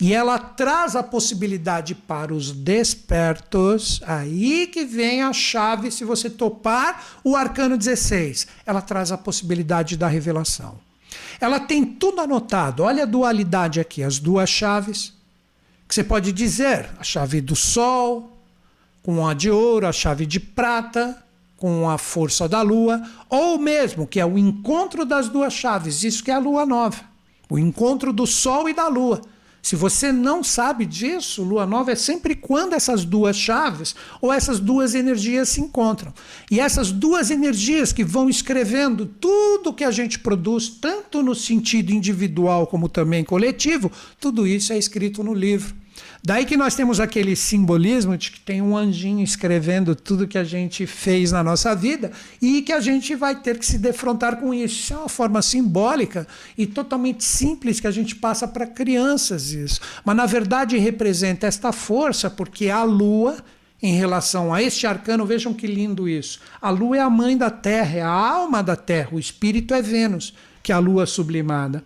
E 0.00 0.12
ela 0.12 0.38
traz 0.38 0.96
a 0.96 1.02
possibilidade 1.02 1.94
para 1.94 2.34
os 2.34 2.50
despertos, 2.50 4.00
aí 4.06 4.66
que 4.66 4.84
vem 4.84 5.22
a 5.22 5.32
chave, 5.32 5.90
se 5.90 6.04
você 6.04 6.28
topar 6.28 7.04
o 7.22 7.36
arcano 7.36 7.78
16, 7.78 8.46
ela 8.66 8.82
traz 8.82 9.12
a 9.12 9.18
possibilidade 9.18 9.96
da 9.96 10.08
revelação. 10.08 10.78
Ela 11.40 11.60
tem 11.60 11.84
tudo 11.84 12.20
anotado, 12.20 12.82
olha 12.82 13.04
a 13.04 13.06
dualidade 13.06 13.80
aqui, 13.80 14.02
as 14.02 14.18
duas 14.18 14.48
chaves, 14.48 15.12
que 15.86 15.94
você 15.94 16.02
pode 16.02 16.32
dizer, 16.32 16.90
a 16.98 17.04
chave 17.04 17.40
do 17.40 17.54
sol, 17.54 18.36
com 19.02 19.26
a 19.26 19.34
de 19.34 19.50
ouro, 19.50 19.86
a 19.86 19.92
chave 19.92 20.26
de 20.26 20.40
prata, 20.40 21.22
com 21.56 21.88
a 21.88 21.98
força 21.98 22.48
da 22.48 22.62
lua, 22.62 23.02
ou 23.28 23.58
mesmo 23.58 24.06
que 24.06 24.18
é 24.18 24.26
o 24.26 24.36
encontro 24.36 25.04
das 25.04 25.28
duas 25.28 25.52
chaves, 25.52 26.02
isso 26.02 26.24
que 26.24 26.30
é 26.30 26.34
a 26.34 26.38
lua 26.38 26.66
nova, 26.66 27.00
o 27.48 27.58
encontro 27.58 28.12
do 28.12 28.26
sol 28.26 28.68
e 28.68 28.74
da 28.74 28.88
lua. 28.88 29.22
Se 29.64 29.76
você 29.76 30.12
não 30.12 30.44
sabe 30.44 30.84
disso, 30.84 31.42
lua 31.42 31.64
nova 31.64 31.90
é 31.90 31.94
sempre 31.94 32.34
quando 32.34 32.74
essas 32.74 33.02
duas 33.02 33.34
chaves 33.34 33.96
ou 34.20 34.30
essas 34.30 34.60
duas 34.60 34.94
energias 34.94 35.48
se 35.48 35.62
encontram. 35.62 36.12
E 36.50 36.60
essas 36.60 36.92
duas 36.92 37.30
energias 37.30 37.90
que 37.90 38.04
vão 38.04 38.28
escrevendo 38.28 39.06
tudo 39.06 39.72
que 39.72 39.82
a 39.82 39.90
gente 39.90 40.18
produz, 40.18 40.68
tanto 40.68 41.22
no 41.22 41.34
sentido 41.34 41.92
individual 41.92 42.66
como 42.66 42.90
também 42.90 43.24
coletivo, 43.24 43.90
tudo 44.20 44.46
isso 44.46 44.70
é 44.70 44.76
escrito 44.76 45.24
no 45.24 45.32
livro. 45.32 45.74
Daí 46.26 46.46
que 46.46 46.56
nós 46.56 46.74
temos 46.74 47.00
aquele 47.00 47.36
simbolismo 47.36 48.16
de 48.16 48.30
que 48.30 48.40
tem 48.40 48.62
um 48.62 48.74
anjinho 48.74 49.22
escrevendo 49.22 49.94
tudo 49.94 50.26
que 50.26 50.38
a 50.38 50.44
gente 50.44 50.86
fez 50.86 51.30
na 51.32 51.44
nossa 51.44 51.74
vida 51.76 52.10
e 52.40 52.62
que 52.62 52.72
a 52.72 52.80
gente 52.80 53.14
vai 53.14 53.36
ter 53.36 53.58
que 53.58 53.66
se 53.66 53.76
defrontar 53.76 54.36
com 54.36 54.54
isso. 54.54 54.74
Isso 54.74 54.94
é 54.94 54.96
uma 54.96 55.08
forma 55.10 55.42
simbólica 55.42 56.26
e 56.56 56.66
totalmente 56.66 57.22
simples 57.22 57.78
que 57.78 57.86
a 57.86 57.90
gente 57.90 58.16
passa 58.16 58.48
para 58.48 58.66
crianças 58.66 59.52
isso. 59.52 59.82
Mas 60.02 60.16
na 60.16 60.24
verdade 60.24 60.78
representa 60.78 61.46
esta 61.46 61.72
força 61.72 62.30
porque 62.30 62.70
a 62.70 62.82
lua 62.84 63.36
em 63.82 63.92
relação 63.92 64.54
a 64.54 64.62
este 64.62 64.86
arcano, 64.86 65.26
vejam 65.26 65.52
que 65.52 65.66
lindo 65.66 66.08
isso. 66.08 66.40
A 66.62 66.70
lua 66.70 66.96
é 66.96 67.00
a 67.00 67.10
mãe 67.10 67.36
da 67.36 67.50
terra, 67.50 67.98
é 67.98 68.00
a 68.00 68.08
alma 68.08 68.62
da 68.62 68.76
terra, 68.76 69.10
o 69.12 69.18
espírito 69.18 69.74
é 69.74 69.82
Vênus, 69.82 70.32
que 70.62 70.72
é 70.72 70.74
a 70.74 70.78
lua 70.78 71.04
sublimada. 71.04 71.84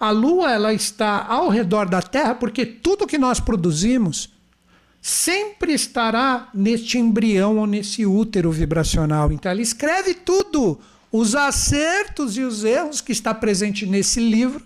A 0.00 0.10
Lua 0.10 0.50
ela 0.50 0.72
está 0.72 1.26
ao 1.26 1.50
redor 1.50 1.86
da 1.86 2.00
Terra 2.00 2.34
porque 2.34 2.64
tudo 2.64 3.06
que 3.06 3.18
nós 3.18 3.38
produzimos 3.38 4.30
sempre 5.02 5.74
estará 5.74 6.48
neste 6.54 6.96
embrião 6.98 7.58
ou 7.58 7.66
nesse 7.66 8.06
útero 8.06 8.50
vibracional. 8.50 9.30
Então 9.30 9.52
ela 9.52 9.60
escreve 9.60 10.14
tudo, 10.14 10.80
os 11.12 11.34
acertos 11.34 12.38
e 12.38 12.40
os 12.40 12.64
erros 12.64 13.02
que 13.02 13.12
está 13.12 13.34
presente 13.34 13.84
nesse 13.84 14.20
livro, 14.20 14.64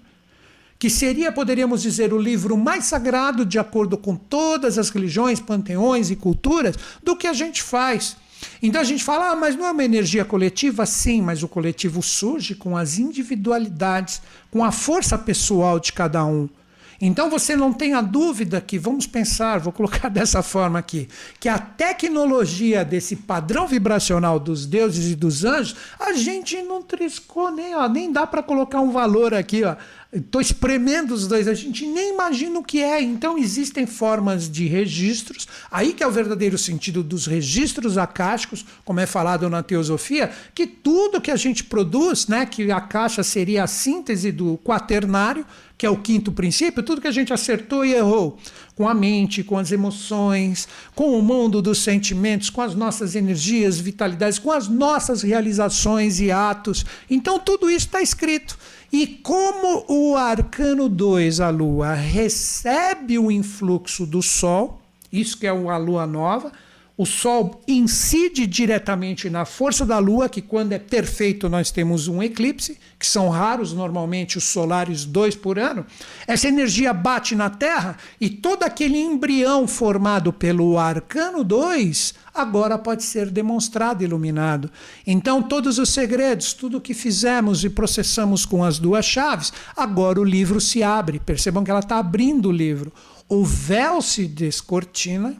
que 0.78 0.88
seria, 0.88 1.32
poderíamos 1.32 1.82
dizer, 1.82 2.12
o 2.12 2.18
livro 2.18 2.56
mais 2.56 2.84
sagrado 2.84 3.44
de 3.44 3.58
acordo 3.58 3.98
com 3.98 4.14
todas 4.14 4.78
as 4.78 4.88
religiões, 4.88 5.40
panteões 5.40 6.10
e 6.10 6.16
culturas, 6.16 6.76
do 7.02 7.16
que 7.16 7.26
a 7.26 7.32
gente 7.32 7.60
faz. 7.60 8.16
Então 8.62 8.80
a 8.80 8.84
gente 8.84 9.04
fala, 9.04 9.30
ah, 9.30 9.36
mas 9.36 9.56
não 9.56 9.66
é 9.66 9.70
uma 9.70 9.84
energia 9.84 10.24
coletiva? 10.24 10.86
Sim, 10.86 11.22
mas 11.22 11.42
o 11.42 11.48
coletivo 11.48 12.02
surge 12.02 12.54
com 12.54 12.76
as 12.76 12.98
individualidades, 12.98 14.22
com 14.50 14.64
a 14.64 14.72
força 14.72 15.18
pessoal 15.18 15.78
de 15.78 15.92
cada 15.92 16.24
um. 16.24 16.48
Então 17.00 17.28
você 17.30 17.56
não 17.56 17.72
tenha 17.72 18.00
dúvida 18.00 18.60
que, 18.60 18.78
vamos 18.78 19.06
pensar, 19.06 19.58
vou 19.58 19.72
colocar 19.72 20.08
dessa 20.10 20.42
forma 20.42 20.78
aqui, 20.78 21.08
que 21.40 21.48
a 21.48 21.58
tecnologia 21.58 22.84
desse 22.84 23.16
padrão 23.16 23.66
vibracional 23.66 24.38
dos 24.38 24.66
deuses 24.66 25.12
e 25.12 25.14
dos 25.14 25.44
anjos, 25.44 25.76
a 25.98 26.12
gente 26.12 26.60
não 26.62 26.82
triscou 26.82 27.50
nem, 27.50 27.74
ó, 27.74 27.88
nem 27.88 28.12
dá 28.12 28.26
para 28.26 28.42
colocar 28.42 28.80
um 28.80 28.90
valor 28.90 29.34
aqui, 29.34 29.64
ó. 29.64 29.76
Estou 30.14 30.40
espremendo 30.40 31.12
os 31.12 31.26
dois, 31.26 31.48
a 31.48 31.54
gente 31.54 31.84
nem 31.84 32.14
imagina 32.14 32.60
o 32.60 32.62
que 32.62 32.80
é. 32.80 33.02
Então 33.02 33.36
existem 33.36 33.84
formas 33.84 34.48
de 34.48 34.68
registros, 34.68 35.48
aí 35.68 35.92
que 35.92 36.04
é 36.04 36.06
o 36.06 36.10
verdadeiro 36.10 36.56
sentido 36.56 37.02
dos 37.02 37.26
registros 37.26 37.98
acásticos, 37.98 38.64
como 38.84 39.00
é 39.00 39.06
falado 39.06 39.50
na 39.50 39.60
teosofia, 39.60 40.30
que 40.54 40.68
tudo 40.68 41.20
que 41.20 41.32
a 41.32 41.36
gente 41.36 41.64
produz, 41.64 42.28
né, 42.28 42.46
que 42.46 42.70
a 42.70 42.80
caixa 42.80 43.24
seria 43.24 43.64
a 43.64 43.66
síntese 43.66 44.30
do 44.30 44.56
quaternário, 44.58 45.44
que 45.76 45.84
é 45.84 45.90
o 45.90 45.96
quinto 45.96 46.30
princípio, 46.30 46.82
tudo 46.82 47.00
que 47.00 47.08
a 47.08 47.12
gente 47.12 47.32
acertou 47.32 47.84
e 47.84 47.94
errou, 47.94 48.38
com 48.76 48.88
a 48.88 48.94
mente, 48.94 49.42
com 49.42 49.58
as 49.58 49.72
emoções, 49.72 50.68
com 50.94 51.18
o 51.18 51.22
mundo 51.22 51.60
dos 51.60 51.78
sentimentos, 51.78 52.48
com 52.48 52.62
as 52.62 52.74
nossas 52.74 53.14
energias, 53.14 53.78
vitalidades, 53.78 54.38
com 54.38 54.52
as 54.52 54.68
nossas 54.68 55.22
realizações 55.22 56.20
e 56.20 56.30
atos. 56.30 56.84
Então 57.10 57.38
tudo 57.38 57.68
isso 57.68 57.86
está 57.86 58.00
escrito. 58.00 58.56
E 58.92 59.06
como 59.06 59.84
o 59.88 60.16
arcano 60.16 60.88
2, 60.88 61.40
a 61.40 61.50
lua, 61.50 61.94
recebe 61.94 63.18
o 63.18 63.30
influxo 63.30 64.06
do 64.06 64.22
sol, 64.22 64.80
isso 65.12 65.36
que 65.36 65.46
é 65.46 65.50
a 65.50 65.76
lua 65.76 66.06
nova, 66.06 66.52
o 66.96 67.04
Sol 67.04 67.60
incide 67.66 68.46
diretamente 68.46 69.28
na 69.28 69.44
força 69.44 69.84
da 69.84 69.98
Lua, 69.98 70.28
que 70.28 70.40
quando 70.40 70.72
é 70.72 70.78
perfeito 70.78 71.48
nós 71.48 71.72
temos 71.72 72.06
um 72.06 72.22
eclipse, 72.22 72.78
que 72.98 73.06
são 73.06 73.28
raros 73.28 73.72
normalmente 73.72 74.38
os 74.38 74.44
solares 74.44 75.04
dois 75.04 75.34
por 75.34 75.58
ano. 75.58 75.84
Essa 76.24 76.46
energia 76.46 76.92
bate 76.92 77.34
na 77.34 77.50
Terra 77.50 77.96
e 78.20 78.30
todo 78.30 78.62
aquele 78.62 78.96
embrião 78.96 79.66
formado 79.66 80.32
pelo 80.32 80.78
arcano 80.78 81.42
2 81.42 82.14
agora 82.32 82.78
pode 82.78 83.02
ser 83.02 83.28
demonstrado, 83.28 84.04
iluminado. 84.04 84.70
Então, 85.04 85.42
todos 85.42 85.78
os 85.78 85.90
segredos, 85.90 86.52
tudo 86.52 86.78
o 86.78 86.80
que 86.80 86.94
fizemos 86.94 87.64
e 87.64 87.70
processamos 87.70 88.46
com 88.46 88.62
as 88.62 88.78
duas 88.78 89.04
chaves, 89.04 89.52
agora 89.76 90.20
o 90.20 90.24
livro 90.24 90.60
se 90.60 90.82
abre. 90.82 91.18
Percebam 91.18 91.64
que 91.64 91.70
ela 91.70 91.80
está 91.80 91.98
abrindo 91.98 92.48
o 92.48 92.52
livro. 92.52 92.92
O 93.28 93.44
véu 93.44 94.00
se 94.00 94.26
descortina 94.26 95.36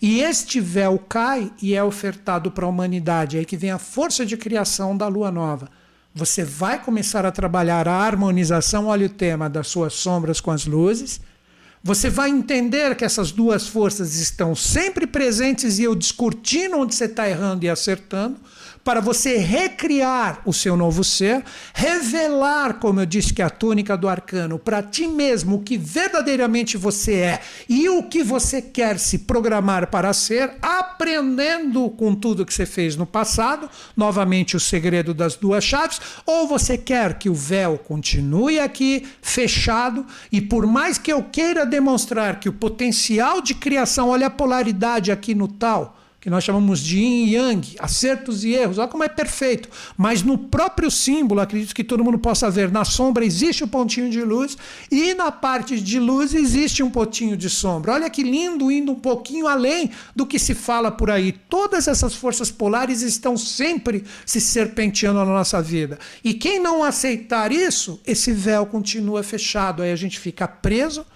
e 0.00 0.20
este 0.20 0.60
véu 0.60 0.98
cai 0.98 1.50
e 1.60 1.74
é 1.74 1.82
ofertado 1.82 2.50
para 2.50 2.66
a 2.66 2.68
humanidade. 2.68 3.36
É 3.36 3.40
aí 3.40 3.46
que 3.46 3.56
vem 3.56 3.70
a 3.70 3.78
força 3.78 4.26
de 4.26 4.36
criação 4.36 4.96
da 4.96 5.08
lua 5.08 5.30
nova. 5.30 5.68
Você 6.14 6.44
vai 6.44 6.82
começar 6.82 7.26
a 7.26 7.32
trabalhar 7.32 7.86
a 7.86 7.92
harmonização, 7.92 8.86
olha 8.86 9.06
o 9.06 9.10
tema 9.10 9.50
das 9.50 9.68
suas 9.68 9.94
sombras 9.94 10.40
com 10.40 10.50
as 10.50 10.66
luzes. 10.66 11.20
Você 11.82 12.10
vai 12.10 12.30
entender 12.30 12.96
que 12.96 13.04
essas 13.04 13.30
duas 13.30 13.68
forças 13.68 14.16
estão 14.16 14.54
sempre 14.54 15.06
presentes 15.06 15.78
e 15.78 15.84
eu 15.84 15.94
descortino 15.94 16.80
onde 16.80 16.94
você 16.94 17.04
está 17.04 17.28
errando 17.28 17.64
e 17.64 17.68
acertando 17.68 18.36
para 18.86 19.00
você 19.00 19.36
recriar 19.38 20.40
o 20.44 20.52
seu 20.52 20.76
novo 20.76 21.02
ser, 21.02 21.42
revelar, 21.74 22.74
como 22.74 23.00
eu 23.00 23.04
disse 23.04 23.34
que 23.34 23.42
é 23.42 23.44
a 23.44 23.50
túnica 23.50 23.96
do 23.96 24.08
arcano, 24.08 24.60
para 24.60 24.80
ti 24.80 25.08
mesmo 25.08 25.56
o 25.56 25.60
que 25.60 25.76
verdadeiramente 25.76 26.76
você 26.76 27.14
é 27.14 27.40
e 27.68 27.88
o 27.88 28.04
que 28.04 28.22
você 28.22 28.62
quer 28.62 29.00
se 29.00 29.18
programar 29.18 29.88
para 29.88 30.12
ser, 30.12 30.54
aprendendo 30.62 31.90
com 31.90 32.14
tudo 32.14 32.46
que 32.46 32.54
você 32.54 32.64
fez 32.64 32.94
no 32.94 33.04
passado, 33.04 33.68
novamente 33.96 34.56
o 34.56 34.60
segredo 34.60 35.12
das 35.12 35.34
duas 35.34 35.64
chaves, 35.64 36.00
ou 36.24 36.46
você 36.46 36.78
quer 36.78 37.18
que 37.18 37.28
o 37.28 37.34
véu 37.34 37.78
continue 37.78 38.60
aqui 38.60 39.04
fechado 39.20 40.06
e 40.30 40.40
por 40.40 40.64
mais 40.64 40.96
que 40.96 41.12
eu 41.12 41.24
queira 41.24 41.66
demonstrar 41.66 42.38
que 42.38 42.48
o 42.48 42.52
potencial 42.52 43.40
de 43.40 43.52
criação, 43.52 44.10
olha 44.10 44.28
a 44.28 44.30
polaridade 44.30 45.10
aqui 45.10 45.34
no 45.34 45.48
tal, 45.48 45.96
que 46.26 46.30
nós 46.30 46.42
chamamos 46.42 46.80
de 46.80 46.98
yin 46.98 47.24
e 47.24 47.34
yang, 47.36 47.76
acertos 47.78 48.42
e 48.42 48.52
erros, 48.52 48.78
olha 48.78 48.88
como 48.88 49.04
é 49.04 49.08
perfeito. 49.08 49.68
Mas 49.96 50.24
no 50.24 50.36
próprio 50.36 50.90
símbolo, 50.90 51.40
acredito 51.40 51.72
que 51.72 51.84
todo 51.84 52.02
mundo 52.02 52.18
possa 52.18 52.50
ver, 52.50 52.68
na 52.68 52.84
sombra 52.84 53.24
existe 53.24 53.62
um 53.62 53.68
pontinho 53.68 54.10
de 54.10 54.20
luz 54.24 54.58
e 54.90 55.14
na 55.14 55.30
parte 55.30 55.80
de 55.80 56.00
luz 56.00 56.34
existe 56.34 56.82
um 56.82 56.90
pontinho 56.90 57.36
de 57.36 57.48
sombra. 57.48 57.92
Olha 57.92 58.10
que 58.10 58.24
lindo, 58.24 58.72
indo 58.72 58.90
um 58.90 58.96
pouquinho 58.96 59.46
além 59.46 59.92
do 60.16 60.26
que 60.26 60.36
se 60.36 60.52
fala 60.52 60.90
por 60.90 61.12
aí. 61.12 61.30
Todas 61.30 61.86
essas 61.86 62.16
forças 62.16 62.50
polares 62.50 63.02
estão 63.02 63.36
sempre 63.36 64.02
se 64.26 64.40
serpenteando 64.40 65.20
na 65.20 65.26
nossa 65.26 65.62
vida. 65.62 65.96
E 66.24 66.34
quem 66.34 66.58
não 66.58 66.82
aceitar 66.82 67.52
isso, 67.52 68.00
esse 68.04 68.32
véu 68.32 68.66
continua 68.66 69.22
fechado. 69.22 69.80
Aí 69.80 69.92
a 69.92 69.96
gente 69.96 70.18
fica 70.18 70.48
preso 70.48 71.06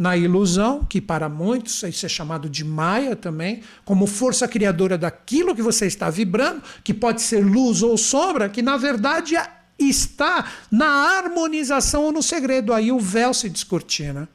na 0.00 0.16
ilusão, 0.16 0.82
que 0.82 0.98
para 0.98 1.28
muitos 1.28 1.82
isso 1.82 2.06
é 2.06 2.08
chamado 2.08 2.48
de 2.48 2.64
Maia 2.64 3.14
também, 3.14 3.60
como 3.84 4.06
força 4.06 4.48
criadora 4.48 4.96
daquilo 4.96 5.54
que 5.54 5.60
você 5.60 5.84
está 5.84 6.08
vibrando, 6.08 6.62
que 6.82 6.94
pode 6.94 7.20
ser 7.20 7.44
luz 7.44 7.82
ou 7.82 7.98
sombra, 7.98 8.48
que 8.48 8.62
na 8.62 8.78
verdade 8.78 9.34
está 9.78 10.50
na 10.70 10.86
harmonização 10.86 12.04
ou 12.04 12.12
no 12.12 12.22
segredo. 12.22 12.72
Aí 12.72 12.90
o 12.90 12.98
véu 12.98 13.34
se 13.34 13.50
descortina. 13.50 14.26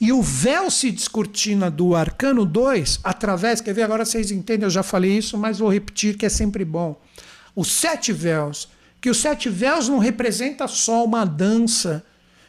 E 0.00 0.12
o 0.12 0.22
véu 0.22 0.70
se 0.70 0.88
descortina 0.92 1.68
do 1.68 1.96
arcano 1.96 2.46
2 2.46 3.00
através, 3.02 3.60
quer 3.60 3.74
ver, 3.74 3.82
agora 3.82 4.04
vocês 4.04 4.30
entendem, 4.30 4.66
eu 4.66 4.70
já 4.70 4.84
falei 4.84 5.18
isso, 5.18 5.36
mas 5.36 5.58
vou 5.58 5.68
repetir 5.68 6.16
que 6.16 6.26
é 6.26 6.28
sempre 6.28 6.64
bom. 6.64 6.96
Os 7.56 7.72
sete 7.72 8.12
véus, 8.12 8.68
que 9.00 9.10
os 9.10 9.16
sete 9.16 9.48
véus 9.48 9.88
não 9.88 9.98
representa 9.98 10.68
só 10.68 11.04
uma 11.04 11.24
dança, 11.24 12.04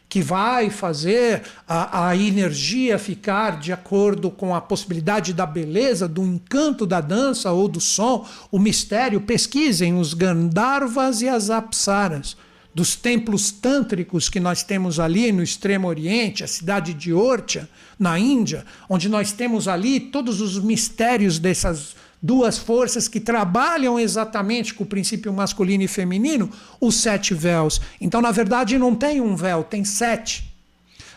que 0.09 0.21
vai 0.23 0.71
fazer 0.71 1.43
a, 1.67 2.09
a, 2.09 2.17
energia 2.17 2.97
ficar 2.97 3.59
de 3.59 3.71
acordo 3.71 4.31
com 4.31 4.55
a 4.55 4.59
possibilidade 4.59 5.33
da 5.33 5.45
beleza, 5.45 6.07
do 6.07 6.23
encanto 6.23 6.87
da 6.87 6.99
dança 6.99 7.51
ou 7.51 7.67
do 7.67 7.79
som, 7.79 8.27
o 8.51 8.57
mistério. 8.57 9.21
Pesquisem 9.21 9.97
os 9.97 10.15
Gandharvas 10.15 11.21
e 11.21 11.29
as 11.29 11.51
Apsaras 11.51 12.35
dos 12.73 12.95
templos 12.95 13.51
tântricos 13.51 14.29
que 14.29 14.39
nós 14.39 14.63
temos 14.63 14.99
ali 14.99 15.31
no 15.31 15.43
Extremo 15.43 15.87
Oriente, 15.87 16.43
a 16.43 16.47
cidade 16.47 16.93
de 16.93 17.13
Orcha, 17.13 17.69
na 17.97 18.17
Índia, 18.17 18.65
onde 18.89 19.09
nós 19.09 19.31
temos 19.31 19.67
ali 19.67 19.99
todos 19.99 20.39
os 20.41 20.57
mistérios 20.59 21.37
dessas 21.39 21.95
duas 22.21 22.57
forças 22.57 23.07
que 23.07 23.19
trabalham 23.19 23.99
exatamente 23.99 24.73
com 24.73 24.83
o 24.83 24.87
princípio 24.87 25.31
masculino 25.31 25.83
e 25.83 25.87
feminino, 25.87 26.49
os 26.79 26.95
sete 26.95 27.33
véus. 27.33 27.79
Então, 27.99 28.21
na 28.21 28.31
verdade, 28.31 28.77
não 28.77 28.93
tem 28.93 29.21
um 29.21 29.35
véu, 29.35 29.63
tem 29.63 29.85
sete. 29.85 30.49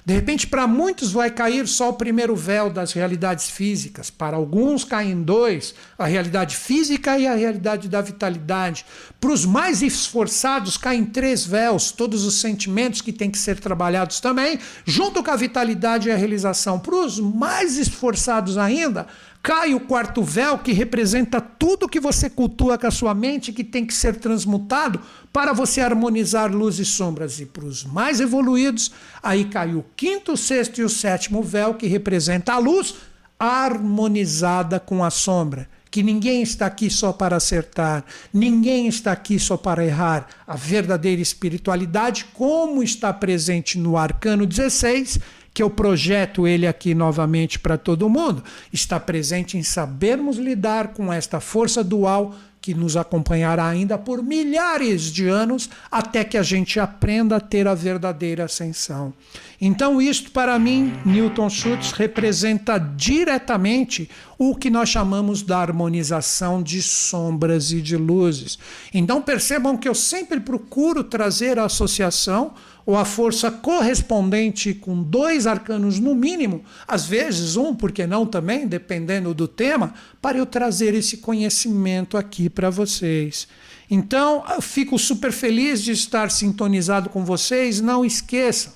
De 0.04 0.12
repente, 0.12 0.48
para 0.48 0.66
muitos 0.66 1.12
vai 1.12 1.30
cair 1.30 1.68
só 1.68 1.90
o 1.90 1.92
primeiro 1.92 2.34
véu 2.34 2.68
das 2.68 2.92
realidades 2.92 3.48
físicas. 3.48 4.10
Para 4.10 4.36
alguns 4.36 4.82
caem 4.82 5.22
dois, 5.22 5.76
a 5.96 6.06
realidade 6.06 6.56
física 6.56 7.16
e 7.16 7.24
a 7.24 7.36
realidade 7.36 7.88
da 7.88 8.00
vitalidade. 8.00 8.84
Para 9.20 9.30
os 9.30 9.44
mais 9.44 9.80
esforçados 9.80 10.76
caem 10.76 11.04
três 11.04 11.46
véus, 11.46 11.92
todos 11.92 12.24
os 12.24 12.40
sentimentos 12.40 13.00
que 13.00 13.12
têm 13.12 13.30
que 13.30 13.38
ser 13.38 13.60
trabalhados 13.60 14.18
também, 14.18 14.58
junto 14.84 15.22
com 15.22 15.30
a 15.30 15.36
vitalidade 15.36 16.08
e 16.08 16.12
a 16.12 16.16
realização. 16.16 16.80
Para 16.80 16.96
os 16.96 17.20
mais 17.20 17.78
esforçados 17.78 18.58
ainda, 18.58 19.06
cai 19.42 19.74
o 19.74 19.80
quarto 19.80 20.22
véu 20.22 20.58
que 20.58 20.72
representa 20.72 21.40
tudo 21.40 21.88
que 21.88 21.98
você 21.98 22.30
cultua 22.30 22.78
com 22.78 22.86
a 22.86 22.92
sua 22.92 23.12
mente 23.12 23.52
que 23.52 23.64
tem 23.64 23.84
que 23.84 23.92
ser 23.92 24.16
transmutado 24.16 25.00
para 25.32 25.52
você 25.52 25.80
harmonizar 25.80 26.54
luz 26.54 26.78
e 26.78 26.84
sombras. 26.84 27.40
E 27.40 27.46
para 27.46 27.64
os 27.64 27.84
mais 27.84 28.20
evoluídos, 28.20 28.92
aí 29.22 29.44
cai 29.46 29.74
o 29.74 29.84
quinto, 29.96 30.36
sexto 30.36 30.80
e 30.80 30.84
o 30.84 30.88
sétimo 30.88 31.42
véu 31.42 31.74
que 31.74 31.88
representa 31.88 32.52
a 32.52 32.58
luz 32.58 32.94
harmonizada 33.38 34.78
com 34.78 35.02
a 35.02 35.10
sombra. 35.10 35.68
Que 35.90 36.02
ninguém 36.02 36.42
está 36.42 36.66
aqui 36.66 36.88
só 36.88 37.12
para 37.12 37.36
acertar, 37.36 38.02
ninguém 38.32 38.86
está 38.86 39.12
aqui 39.12 39.38
só 39.38 39.58
para 39.58 39.84
errar. 39.84 40.26
A 40.46 40.56
verdadeira 40.56 41.20
espiritualidade, 41.20 42.26
como 42.32 42.82
está 42.82 43.12
presente 43.12 43.76
no 43.76 43.98
arcano 43.98 44.46
16, 44.46 45.18
que 45.54 45.62
eu 45.62 45.68
projeto 45.68 46.46
ele 46.46 46.66
aqui 46.66 46.94
novamente 46.94 47.58
para 47.58 47.76
todo 47.76 48.08
mundo, 48.08 48.42
está 48.72 48.98
presente 48.98 49.58
em 49.58 49.62
sabermos 49.62 50.36
lidar 50.36 50.88
com 50.88 51.12
esta 51.12 51.40
força 51.40 51.84
dual 51.84 52.34
que 52.62 52.72
nos 52.74 52.96
acompanhará 52.96 53.66
ainda 53.66 53.98
por 53.98 54.22
milhares 54.22 55.12
de 55.12 55.26
anos 55.26 55.68
até 55.90 56.22
que 56.22 56.38
a 56.38 56.44
gente 56.44 56.78
aprenda 56.78 57.36
a 57.36 57.40
ter 57.40 57.66
a 57.66 57.74
verdadeira 57.74 58.44
ascensão. 58.44 59.12
Então, 59.60 60.00
isto 60.00 60.30
para 60.30 60.56
mim, 60.60 60.92
Newton 61.04 61.50
Schultz, 61.50 61.90
representa 61.90 62.78
diretamente 62.78 64.08
o 64.38 64.54
que 64.54 64.70
nós 64.70 64.88
chamamos 64.88 65.42
da 65.42 65.58
harmonização 65.58 66.62
de 66.62 66.80
sombras 66.80 67.72
e 67.72 67.82
de 67.82 67.96
luzes. 67.96 68.56
Então, 68.94 69.20
percebam 69.20 69.76
que 69.76 69.88
eu 69.88 69.94
sempre 69.94 70.38
procuro 70.38 71.02
trazer 71.02 71.58
a 71.58 71.64
associação 71.64 72.54
ou 72.84 72.96
a 72.96 73.04
força 73.04 73.50
correspondente 73.50 74.74
com 74.74 75.02
dois 75.02 75.46
arcanos 75.46 75.98
no 75.98 76.14
mínimo, 76.14 76.64
às 76.86 77.06
vezes 77.06 77.56
um, 77.56 77.74
porque 77.74 78.06
não 78.06 78.26
também, 78.26 78.66
dependendo 78.66 79.32
do 79.32 79.46
tema, 79.46 79.94
para 80.20 80.38
eu 80.38 80.46
trazer 80.46 80.94
esse 80.94 81.18
conhecimento 81.18 82.16
aqui 82.16 82.50
para 82.50 82.70
vocês. 82.70 83.46
Então, 83.90 84.42
fico 84.60 84.98
super 84.98 85.32
feliz 85.32 85.82
de 85.82 85.92
estar 85.92 86.30
sintonizado 86.30 87.10
com 87.10 87.24
vocês. 87.24 87.80
Não 87.80 88.04
esqueçam. 88.04 88.72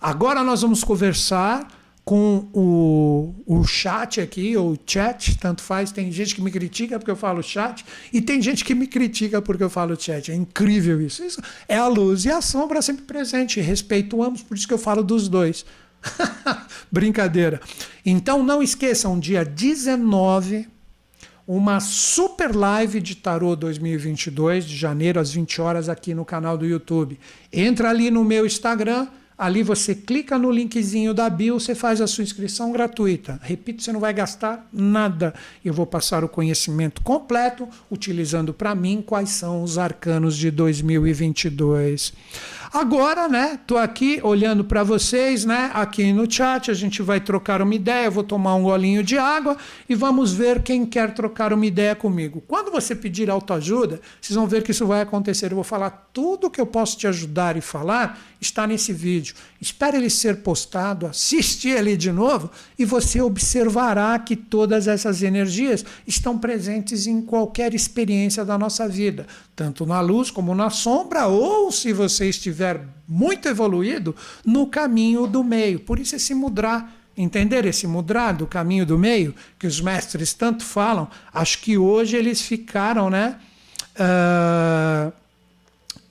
Agora 0.00 0.44
nós 0.44 0.62
vamos 0.62 0.84
conversar 0.84 1.66
com 2.04 2.48
o, 2.52 3.34
o 3.46 3.64
chat 3.64 4.20
aqui, 4.20 4.56
ou 4.56 4.76
chat, 4.86 5.38
tanto 5.38 5.62
faz. 5.62 5.92
Tem 5.92 6.10
gente 6.10 6.34
que 6.34 6.42
me 6.42 6.50
critica 6.50 6.98
porque 6.98 7.10
eu 7.10 7.16
falo 7.16 7.42
chat, 7.42 7.84
e 8.12 8.20
tem 8.20 8.42
gente 8.42 8.64
que 8.64 8.74
me 8.74 8.86
critica 8.86 9.40
porque 9.40 9.62
eu 9.62 9.70
falo 9.70 9.98
chat. 10.00 10.30
É 10.30 10.34
incrível 10.34 11.00
isso. 11.00 11.24
Isso 11.24 11.40
é 11.68 11.76
a 11.76 11.86
luz 11.86 12.24
e 12.24 12.30
a 12.30 12.40
sombra 12.40 12.82
sempre 12.82 13.04
presente. 13.04 13.60
Respeito 13.60 14.22
ambos, 14.22 14.42
por 14.42 14.56
isso 14.56 14.66
que 14.66 14.74
eu 14.74 14.78
falo 14.78 15.02
dos 15.02 15.28
dois. 15.28 15.64
Brincadeira. 16.90 17.60
Então 18.04 18.42
não 18.42 18.62
esqueçam, 18.62 19.18
dia 19.20 19.44
19, 19.44 20.68
uma 21.46 21.78
super 21.78 22.54
live 22.54 23.00
de 23.00 23.14
tarô 23.14 23.54
2022, 23.54 24.64
de 24.64 24.76
janeiro 24.76 25.20
às 25.20 25.32
20 25.32 25.60
horas, 25.60 25.88
aqui 25.88 26.14
no 26.14 26.24
canal 26.24 26.58
do 26.58 26.66
YouTube. 26.66 27.18
Entra 27.52 27.90
ali 27.90 28.10
no 28.10 28.24
meu 28.24 28.44
Instagram 28.44 29.06
Ali 29.36 29.62
você 29.62 29.94
clica 29.94 30.38
no 30.38 30.50
linkzinho 30.50 31.14
da 31.14 31.28
bio, 31.28 31.58
você 31.58 31.74
faz 31.74 32.00
a 32.00 32.06
sua 32.06 32.22
inscrição 32.22 32.72
gratuita. 32.72 33.40
Repito, 33.42 33.82
você 33.82 33.92
não 33.92 34.00
vai 34.00 34.12
gastar 34.12 34.68
nada. 34.72 35.34
Eu 35.64 35.72
vou 35.72 35.86
passar 35.86 36.22
o 36.22 36.28
conhecimento 36.28 37.02
completo, 37.02 37.68
utilizando 37.90 38.52
para 38.52 38.74
mim 38.74 39.02
quais 39.04 39.30
são 39.30 39.62
os 39.62 39.78
arcanos 39.78 40.36
de 40.36 40.50
2022. 40.50 42.12
Agora, 42.72 43.28
né, 43.28 43.60
tô 43.66 43.76
aqui 43.76 44.18
olhando 44.22 44.64
para 44.64 44.82
vocês, 44.82 45.44
né, 45.44 45.70
aqui 45.74 46.10
no 46.10 46.30
chat, 46.30 46.70
a 46.70 46.74
gente 46.74 47.02
vai 47.02 47.20
trocar 47.20 47.60
uma 47.60 47.74
ideia, 47.74 48.10
vou 48.10 48.24
tomar 48.24 48.54
um 48.54 48.62
golinho 48.62 49.02
de 49.02 49.18
água 49.18 49.58
e 49.86 49.94
vamos 49.94 50.32
ver 50.32 50.62
quem 50.62 50.86
quer 50.86 51.12
trocar 51.12 51.52
uma 51.52 51.66
ideia 51.66 51.94
comigo. 51.94 52.42
Quando 52.48 52.72
você 52.72 52.94
pedir 52.94 53.28
autoajuda, 53.28 54.00
vocês 54.18 54.34
vão 54.34 54.46
ver 54.46 54.62
que 54.62 54.70
isso 54.70 54.86
vai 54.86 55.02
acontecer. 55.02 55.52
Eu 55.52 55.56
vou 55.56 55.64
falar 55.64 56.08
tudo 56.14 56.50
que 56.50 56.62
eu 56.62 56.66
posso 56.66 56.96
te 56.96 57.06
ajudar 57.06 57.58
e 57.58 57.60
falar 57.60 58.18
está 58.40 58.66
nesse 58.66 58.90
vídeo. 58.90 59.34
Espere 59.62 59.96
ele 59.96 60.10
ser 60.10 60.38
postado, 60.38 61.06
assiste 61.06 61.68
ele 61.68 61.96
de 61.96 62.10
novo 62.10 62.50
e 62.76 62.84
você 62.84 63.22
observará 63.22 64.18
que 64.18 64.34
todas 64.34 64.88
essas 64.88 65.22
energias 65.22 65.84
estão 66.04 66.36
presentes 66.36 67.06
em 67.06 67.22
qualquer 67.22 67.72
experiência 67.72 68.44
da 68.44 68.58
nossa 68.58 68.88
vida, 68.88 69.24
tanto 69.54 69.86
na 69.86 70.00
luz 70.00 70.32
como 70.32 70.52
na 70.52 70.68
sombra, 70.68 71.28
ou 71.28 71.70
se 71.70 71.92
você 71.92 72.28
estiver 72.28 72.84
muito 73.06 73.46
evoluído, 73.46 74.16
no 74.44 74.66
caminho 74.66 75.28
do 75.28 75.44
meio. 75.44 75.78
Por 75.78 76.00
isso 76.00 76.16
esse 76.16 76.34
mudra 76.34 76.88
entender 77.16 77.64
esse 77.64 77.86
mudra 77.86 78.32
do 78.32 78.48
caminho 78.48 78.84
do 78.84 78.98
meio 78.98 79.32
que 79.60 79.68
os 79.68 79.80
mestres 79.80 80.34
tanto 80.34 80.64
falam, 80.64 81.08
acho 81.32 81.60
que 81.60 81.78
hoje 81.78 82.16
eles 82.16 82.42
ficaram, 82.42 83.08
né? 83.08 83.38
Uh, 83.94 85.12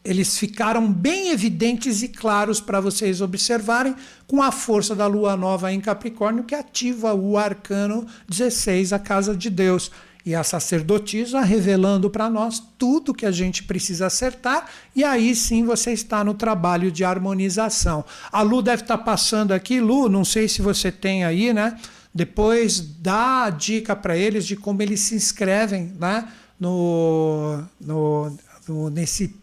eles 0.04 0.38
ficaram 0.38 0.91
bem 0.91 1.30
evidentes 1.30 2.02
e 2.02 2.08
claros 2.08 2.60
para 2.60 2.80
vocês 2.80 3.22
observarem 3.22 3.95
com 4.26 4.41
a 4.41 4.52
força 4.52 4.95
da 4.95 5.06
lua 5.06 5.38
nova 5.38 5.72
em 5.72 5.80
Capricórnio 5.80 6.43
que 6.43 6.56
ativa 6.56 7.14
o 7.14 7.38
arcano 7.38 8.06
16, 8.28 8.93
a 8.93 8.99
casa 8.99 9.36
de 9.36 9.49
Deus. 9.49 9.91
E 10.24 10.36
a 10.36 10.43
sacerdotisa 10.43 11.41
revelando 11.41 12.08
para 12.08 12.30
nós 12.30 12.62
tudo 12.78 13.14
que 13.14 13.26
a 13.26 13.32
gente 13.32 13.64
precisa 13.64 14.06
acertar, 14.06 14.68
e 14.95 15.04
aí 15.04 15.34
sim 15.34 15.66
você 15.66 15.93
está 15.93 16.24
no 16.24 16.36
trabalho 16.36 16.91
de 16.91 17.04
harmonização. 17.04 18.06
A 18.32 18.43
Lu 18.43 18.62
deve 18.62 18.84
estar 18.84 18.99
tá 18.99 19.04
passando 19.04 19.52
aqui, 19.52 19.82
Lu, 19.82 20.08
não 20.08 20.24
sei 20.24 20.47
se 20.47 20.62
você 20.62 20.91
tem 20.91 21.24
aí, 21.24 21.52
né? 21.52 21.76
Depois 22.14 22.80
dá 22.80 23.45
a 23.45 23.49
dica 23.49 23.95
para 23.95 24.16
eles 24.16 24.45
de 24.45 24.56
como 24.56 24.80
eles 24.84 24.99
se 24.99 25.16
inscrevem 25.16 25.91
né? 25.99 26.28
no, 26.60 27.64
no, 27.80 28.38
no 28.68 28.89
nesse 28.91 29.41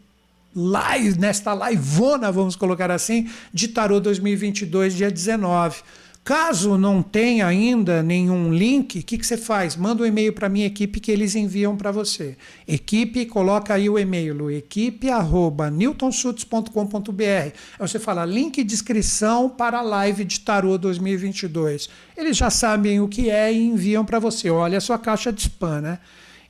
live, 0.58 1.18
nesta 1.18 1.54
liveona, 1.54 2.32
vamos 2.32 2.56
colocar 2.56 2.90
assim, 2.90 3.30
de 3.54 3.68
Tarô 3.68 4.00
2022, 4.00 4.94
dia 4.94 5.10
19. 5.10 5.82
Caso 6.24 6.76
não 6.76 7.02
tenha 7.02 7.46
ainda 7.46 8.02
nenhum 8.02 8.52
link, 8.52 8.98
o 8.98 9.02
que, 9.02 9.16
que 9.16 9.26
você 9.26 9.38
faz? 9.38 9.76
Manda 9.76 10.02
um 10.02 10.06
e-mail 10.06 10.32
para 10.32 10.48
minha 10.48 10.66
equipe 10.66 11.00
que 11.00 11.10
eles 11.10 11.34
enviam 11.34 11.74
para 11.74 11.90
você. 11.90 12.36
Equipe, 12.66 13.24
coloca 13.24 13.72
aí 13.72 13.88
o 13.88 13.98
e-mail, 13.98 14.50
equipe.newtonschutz.com.br. 14.50 17.22
Aí 17.22 17.52
você 17.78 17.98
fala 17.98 18.26
link 18.26 18.62
de 18.62 18.74
inscrição 18.74 19.48
para 19.48 19.78
a 19.78 19.82
live 19.82 20.22
de 20.22 20.40
Tarô 20.40 20.76
2022. 20.76 21.88
Eles 22.14 22.36
já 22.36 22.50
sabem 22.50 23.00
o 23.00 23.08
que 23.08 23.30
é 23.30 23.50
e 23.50 23.66
enviam 23.66 24.04
para 24.04 24.18
você. 24.18 24.50
Olha 24.50 24.76
a 24.76 24.82
sua 24.82 24.98
caixa 24.98 25.32
de 25.32 25.40
spam, 25.40 25.80
né? 25.80 25.98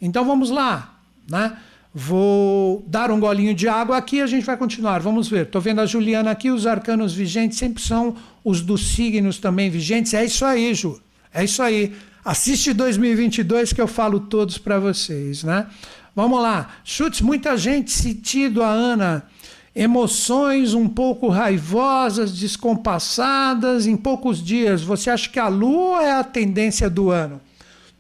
Então 0.03 0.25
vamos 0.25 0.51
lá, 0.51 0.99
né? 1.31 1.57
Vou 1.95 2.84
dar 2.86 3.11
um 3.11 3.18
golinho 3.18 3.55
de 3.55 3.66
água 3.66 3.97
aqui 3.97 4.16
e 4.16 4.22
a 4.22 4.26
gente 4.26 4.45
vai 4.45 4.57
continuar. 4.57 5.01
Vamos 5.01 5.28
ver. 5.28 5.47
Estou 5.47 5.61
vendo 5.61 5.80
a 5.80 5.86
Juliana 5.86 6.30
aqui, 6.30 6.51
os 6.51 6.66
arcanos 6.66 7.14
vigentes 7.14 7.59
sempre 7.59 7.82
são 7.82 8.14
os 8.45 8.61
dos 8.61 8.95
signos 8.95 9.39
também 9.39 9.70
vigentes. 9.70 10.12
É 10.14 10.24
isso 10.24 10.45
aí, 10.45 10.74
Ju. 10.74 11.01
É 11.32 11.45
isso 11.45 11.62
aí. 11.62 11.95
Assiste 12.24 12.74
2022 12.74 13.72
que 13.72 13.80
eu 13.80 13.89
falo 13.89 14.20
todos 14.20 14.59
para 14.59 14.78
vocês, 14.78 15.43
né? 15.43 15.66
Vamos 16.14 16.43
lá. 16.43 16.68
Chutes, 16.84 17.20
muita 17.20 17.57
gente 17.57 17.91
sentindo 17.91 18.62
a 18.62 18.68
Ana. 18.68 19.26
Emoções 19.74 20.74
um 20.74 20.89
pouco 20.89 21.28
raivosas, 21.28 22.36
descompassadas 22.36 23.86
em 23.86 23.97
poucos 23.97 24.43
dias. 24.43 24.82
Você 24.82 25.09
acha 25.09 25.28
que 25.28 25.39
a 25.39 25.49
lua 25.49 26.03
é 26.03 26.12
a 26.12 26.24
tendência 26.24 26.91
do 26.91 27.11
ano? 27.11 27.41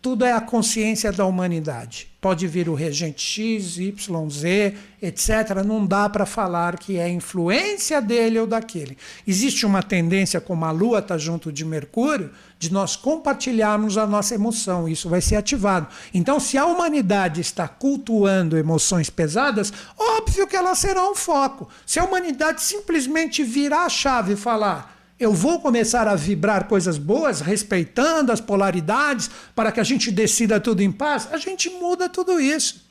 Tudo 0.00 0.24
é 0.24 0.32
a 0.32 0.40
consciência 0.40 1.10
da 1.10 1.24
humanidade. 1.24 2.08
Pode 2.20 2.46
vir 2.46 2.68
o 2.68 2.74
regente 2.74 3.20
X, 3.20 3.78
Y, 3.78 4.30
Z, 4.30 4.74
etc. 5.02 5.62
Não 5.64 5.84
dá 5.84 6.08
para 6.08 6.26
falar 6.26 6.78
que 6.78 6.98
é 6.98 7.08
influência 7.08 8.00
dele 8.00 8.38
ou 8.38 8.46
daquele. 8.46 8.96
Existe 9.26 9.66
uma 9.66 9.82
tendência, 9.82 10.40
como 10.40 10.64
a 10.64 10.70
Lua 10.70 11.00
está 11.00 11.18
junto 11.18 11.52
de 11.52 11.64
Mercúrio, 11.64 12.30
de 12.58 12.72
nós 12.72 12.96
compartilharmos 12.96 13.98
a 13.98 14.06
nossa 14.06 14.34
emoção. 14.34 14.88
Isso 14.88 15.08
vai 15.08 15.20
ser 15.20 15.36
ativado. 15.36 15.88
Então, 16.12 16.38
se 16.38 16.56
a 16.58 16.66
humanidade 16.66 17.40
está 17.40 17.66
cultuando 17.66 18.56
emoções 18.56 19.10
pesadas, 19.10 19.72
óbvio 19.96 20.46
que 20.46 20.56
elas 20.56 20.78
serão 20.78 21.12
um 21.12 21.16
foco. 21.16 21.68
Se 21.86 21.98
a 21.98 22.04
humanidade 22.04 22.62
simplesmente 22.62 23.42
virar 23.42 23.84
a 23.84 23.88
chave 23.88 24.34
e 24.34 24.36
falar 24.36 24.97
eu 25.18 25.32
vou 25.32 25.60
começar 25.60 26.06
a 26.06 26.14
vibrar 26.14 26.68
coisas 26.68 26.96
boas, 26.96 27.40
respeitando 27.40 28.30
as 28.30 28.40
polaridades, 28.40 29.30
para 29.54 29.72
que 29.72 29.80
a 29.80 29.84
gente 29.84 30.10
decida 30.10 30.60
tudo 30.60 30.80
em 30.80 30.92
paz. 30.92 31.28
A 31.32 31.38
gente 31.38 31.68
muda 31.70 32.08
tudo 32.08 32.40
isso. 32.40 32.88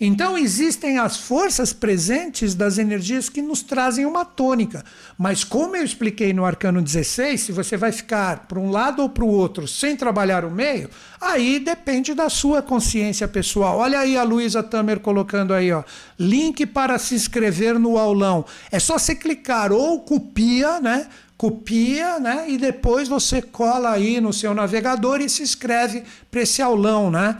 Então 0.00 0.38
existem 0.38 0.96
as 0.98 1.16
forças 1.16 1.72
presentes 1.72 2.54
das 2.54 2.78
energias 2.78 3.28
que 3.28 3.42
nos 3.42 3.62
trazem 3.62 4.06
uma 4.06 4.24
tônica. 4.24 4.84
Mas 5.16 5.42
como 5.42 5.74
eu 5.74 5.82
expliquei 5.82 6.32
no 6.32 6.44
arcano 6.44 6.80
16, 6.80 7.40
se 7.40 7.52
você 7.52 7.76
vai 7.76 7.90
ficar 7.90 8.46
para 8.46 8.60
um 8.60 8.70
lado 8.70 9.02
ou 9.02 9.08
para 9.08 9.24
o 9.24 9.28
outro 9.28 9.66
sem 9.66 9.96
trabalhar 9.96 10.44
o 10.44 10.50
meio, 10.52 10.88
aí 11.20 11.58
depende 11.58 12.14
da 12.14 12.28
sua 12.28 12.62
consciência 12.62 13.26
pessoal. 13.26 13.78
Olha 13.78 13.98
aí 13.98 14.16
a 14.16 14.22
Luísa 14.22 14.62
Tamer 14.62 15.00
colocando 15.00 15.52
aí, 15.52 15.72
ó, 15.72 15.82
link 16.16 16.64
para 16.64 16.96
se 16.96 17.16
inscrever 17.16 17.76
no 17.76 17.98
aulão. 17.98 18.44
É 18.70 18.78
só 18.78 18.98
você 18.98 19.16
clicar 19.16 19.72
ou 19.72 20.00
copia, 20.00 20.80
né? 20.80 21.08
Copia, 21.38 22.18
né? 22.18 22.50
E 22.50 22.58
depois 22.58 23.08
você 23.08 23.40
cola 23.40 23.92
aí 23.92 24.20
no 24.20 24.32
seu 24.32 24.52
navegador 24.52 25.20
e 25.20 25.28
se 25.28 25.40
inscreve 25.40 26.02
para 26.28 26.42
esse 26.42 26.60
aulão, 26.60 27.12
né? 27.12 27.38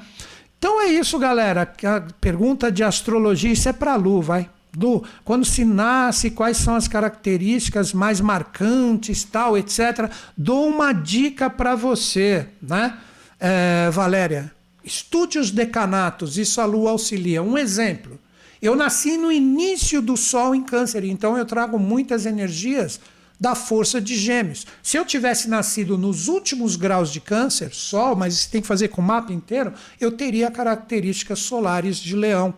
Então 0.56 0.80
é 0.80 0.86
isso, 0.86 1.18
galera. 1.18 1.62
A 1.84 2.00
pergunta 2.20 2.70
de 2.70 2.84
astrologia, 2.84 3.52
isso 3.52 3.68
é 3.68 3.72
para 3.72 3.96
Lu, 3.96 4.22
vai. 4.22 4.48
Lu, 4.76 5.02
quando 5.24 5.44
se 5.44 5.64
nasce, 5.64 6.30
quais 6.30 6.58
são 6.58 6.76
as 6.76 6.86
características 6.86 7.92
mais 7.92 8.20
marcantes, 8.20 9.24
tal, 9.24 9.58
etc. 9.58 10.10
Dou 10.36 10.68
uma 10.68 10.92
dica 10.92 11.50
para 11.50 11.74
você, 11.74 12.46
né? 12.62 12.96
É, 13.40 13.90
Valéria, 13.90 14.52
estude 14.84 15.38
os 15.38 15.50
decanatos, 15.50 16.38
isso 16.38 16.60
a 16.60 16.64
Lu 16.64 16.86
auxilia. 16.86 17.42
Um 17.42 17.58
exemplo. 17.58 18.18
Eu 18.62 18.76
nasci 18.76 19.16
no 19.16 19.32
início 19.32 20.00
do 20.00 20.16
Sol 20.16 20.54
em 20.54 20.62
Câncer, 20.62 21.04
então 21.04 21.36
eu 21.36 21.44
trago 21.44 21.78
muitas 21.78 22.26
energias 22.26 23.00
da 23.40 23.54
força 23.54 24.00
de 24.00 24.16
Gêmeos. 24.16 24.66
Se 24.82 24.96
eu 24.96 25.04
tivesse 25.04 25.48
nascido 25.48 25.96
nos 25.96 26.28
últimos 26.28 26.76
graus 26.76 27.12
de 27.12 27.20
Câncer, 27.20 27.72
Sol, 27.72 28.16
mas 28.16 28.34
isso 28.34 28.50
tem 28.50 28.60
que 28.60 28.66
fazer 28.66 28.88
com 28.88 29.00
o 29.00 29.04
mapa 29.04 29.32
inteiro, 29.32 29.72
eu 30.00 30.10
teria 30.10 30.50
características 30.50 31.38
solares 31.38 31.98
de 31.98 32.16
Leão, 32.16 32.52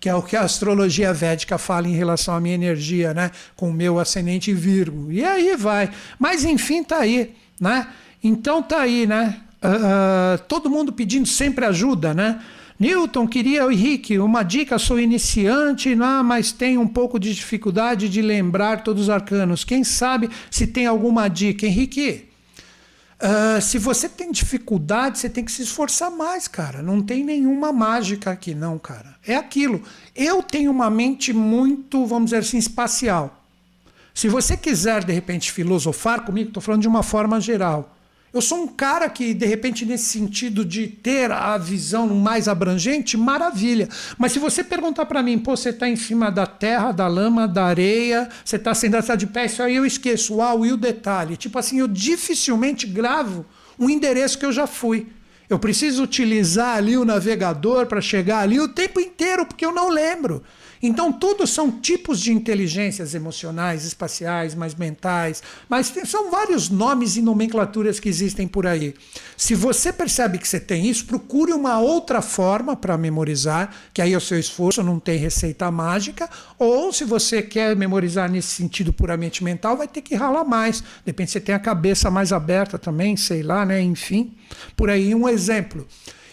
que 0.00 0.08
é 0.08 0.14
o 0.14 0.22
que 0.22 0.36
a 0.36 0.42
astrologia 0.42 1.12
védica 1.12 1.58
fala 1.58 1.86
em 1.86 1.94
relação 1.94 2.34
à 2.34 2.40
minha 2.40 2.54
energia, 2.54 3.12
né, 3.12 3.30
com 3.54 3.70
o 3.70 3.72
meu 3.72 3.98
ascendente 3.98 4.52
Virgo. 4.52 5.12
E 5.12 5.24
aí 5.24 5.54
vai. 5.56 5.90
Mas 6.18 6.44
enfim, 6.44 6.82
tá 6.82 6.98
aí, 6.98 7.34
né? 7.60 7.86
Então 8.24 8.62
tá 8.62 8.80
aí, 8.80 9.06
né? 9.06 9.40
Uh, 9.62 10.42
todo 10.48 10.68
mundo 10.68 10.92
pedindo 10.92 11.28
sempre 11.28 11.64
ajuda, 11.64 12.12
né? 12.12 12.42
Newton 12.82 13.28
queria, 13.28 13.62
Henrique, 13.72 14.18
uma 14.18 14.42
dica, 14.42 14.76
sou 14.76 14.98
iniciante, 14.98 15.94
não, 15.94 16.24
mas 16.24 16.50
tenho 16.50 16.80
um 16.80 16.88
pouco 16.88 17.16
de 17.16 17.32
dificuldade 17.32 18.08
de 18.08 18.20
lembrar 18.20 18.82
todos 18.82 19.04
os 19.04 19.08
arcanos. 19.08 19.62
Quem 19.62 19.84
sabe 19.84 20.28
se 20.50 20.66
tem 20.66 20.84
alguma 20.84 21.28
dica? 21.28 21.64
Henrique, 21.64 22.28
uh, 23.22 23.62
se 23.62 23.78
você 23.78 24.08
tem 24.08 24.32
dificuldade, 24.32 25.20
você 25.20 25.30
tem 25.30 25.44
que 25.44 25.52
se 25.52 25.62
esforçar 25.62 26.10
mais, 26.10 26.48
cara. 26.48 26.82
Não 26.82 27.00
tem 27.00 27.22
nenhuma 27.22 27.72
mágica 27.72 28.32
aqui, 28.32 28.52
não, 28.52 28.80
cara. 28.80 29.14
É 29.24 29.36
aquilo. 29.36 29.80
Eu 30.12 30.42
tenho 30.42 30.72
uma 30.72 30.90
mente 30.90 31.32
muito, 31.32 32.04
vamos 32.04 32.30
dizer 32.30 32.38
assim, 32.38 32.58
espacial. 32.58 33.44
Se 34.12 34.28
você 34.28 34.56
quiser, 34.56 35.04
de 35.04 35.12
repente, 35.12 35.52
filosofar 35.52 36.24
comigo, 36.24 36.48
estou 36.48 36.60
falando 36.60 36.82
de 36.82 36.88
uma 36.88 37.04
forma 37.04 37.40
geral. 37.40 37.96
Eu 38.32 38.40
sou 38.40 38.62
um 38.62 38.66
cara 38.66 39.10
que, 39.10 39.34
de 39.34 39.44
repente, 39.44 39.84
nesse 39.84 40.06
sentido 40.06 40.64
de 40.64 40.86
ter 40.86 41.30
a 41.30 41.58
visão 41.58 42.06
mais 42.08 42.48
abrangente, 42.48 43.14
maravilha. 43.14 43.90
Mas 44.16 44.32
se 44.32 44.38
você 44.38 44.64
perguntar 44.64 45.04
para 45.04 45.22
mim, 45.22 45.38
pô, 45.38 45.54
você 45.54 45.68
está 45.68 45.86
em 45.86 45.96
cima 45.96 46.30
da 46.30 46.46
terra, 46.46 46.92
da 46.92 47.06
lama, 47.06 47.46
da 47.46 47.64
areia, 47.64 48.30
você 48.42 48.56
está 48.56 48.72
sendo 48.74 48.96
essa 48.96 49.14
de 49.14 49.26
pé, 49.26 49.44
isso 49.44 49.62
aí 49.62 49.76
eu 49.76 49.84
esqueço. 49.84 50.36
Uau, 50.36 50.64
e 50.64 50.72
o 50.72 50.78
detalhe? 50.78 51.36
Tipo 51.36 51.58
assim, 51.58 51.80
eu 51.80 51.86
dificilmente 51.86 52.86
gravo 52.86 53.44
um 53.78 53.90
endereço 53.90 54.38
que 54.38 54.46
eu 54.46 54.52
já 54.52 54.66
fui. 54.66 55.08
Eu 55.46 55.58
preciso 55.58 56.02
utilizar 56.02 56.78
ali 56.78 56.96
o 56.96 57.04
navegador 57.04 57.84
para 57.84 58.00
chegar 58.00 58.38
ali 58.38 58.58
o 58.58 58.68
tempo 58.68 58.98
inteiro, 58.98 59.44
porque 59.44 59.66
eu 59.66 59.74
não 59.74 59.90
lembro. 59.90 60.42
Então, 60.82 61.12
tudo 61.12 61.46
são 61.46 61.70
tipos 61.70 62.20
de 62.20 62.32
inteligências 62.32 63.14
emocionais, 63.14 63.84
espaciais, 63.84 64.52
mais 64.52 64.74
mentais, 64.74 65.40
mas 65.68 65.90
tem, 65.90 66.04
são 66.04 66.28
vários 66.28 66.68
nomes 66.68 67.16
e 67.16 67.22
nomenclaturas 67.22 68.00
que 68.00 68.08
existem 68.08 68.48
por 68.48 68.66
aí. 68.66 68.92
Se 69.36 69.54
você 69.54 69.92
percebe 69.92 70.38
que 70.38 70.48
você 70.48 70.58
tem 70.58 70.88
isso, 70.88 71.06
procure 71.06 71.52
uma 71.52 71.78
outra 71.78 72.20
forma 72.20 72.74
para 72.74 72.98
memorizar, 72.98 73.72
que 73.94 74.02
aí 74.02 74.12
é 74.12 74.16
o 74.16 74.20
seu 74.20 74.38
esforço, 74.38 74.82
não 74.82 74.98
tem 74.98 75.18
receita 75.18 75.70
mágica, 75.70 76.28
ou 76.58 76.92
se 76.92 77.04
você 77.04 77.40
quer 77.40 77.76
memorizar 77.76 78.28
nesse 78.28 78.48
sentido 78.48 78.92
puramente 78.92 79.44
mental, 79.44 79.76
vai 79.76 79.86
ter 79.86 80.02
que 80.02 80.16
ralar 80.16 80.44
mais. 80.44 80.82
Depende 81.06 81.30
se 81.30 81.34
você 81.34 81.40
tem 81.40 81.54
a 81.54 81.60
cabeça 81.60 82.10
mais 82.10 82.32
aberta 82.32 82.76
também, 82.76 83.16
sei 83.16 83.44
lá, 83.44 83.64
né? 83.64 83.80
Enfim, 83.80 84.34
por 84.76 84.90
aí 84.90 85.14
um 85.14 85.28
exemplo. 85.28 85.86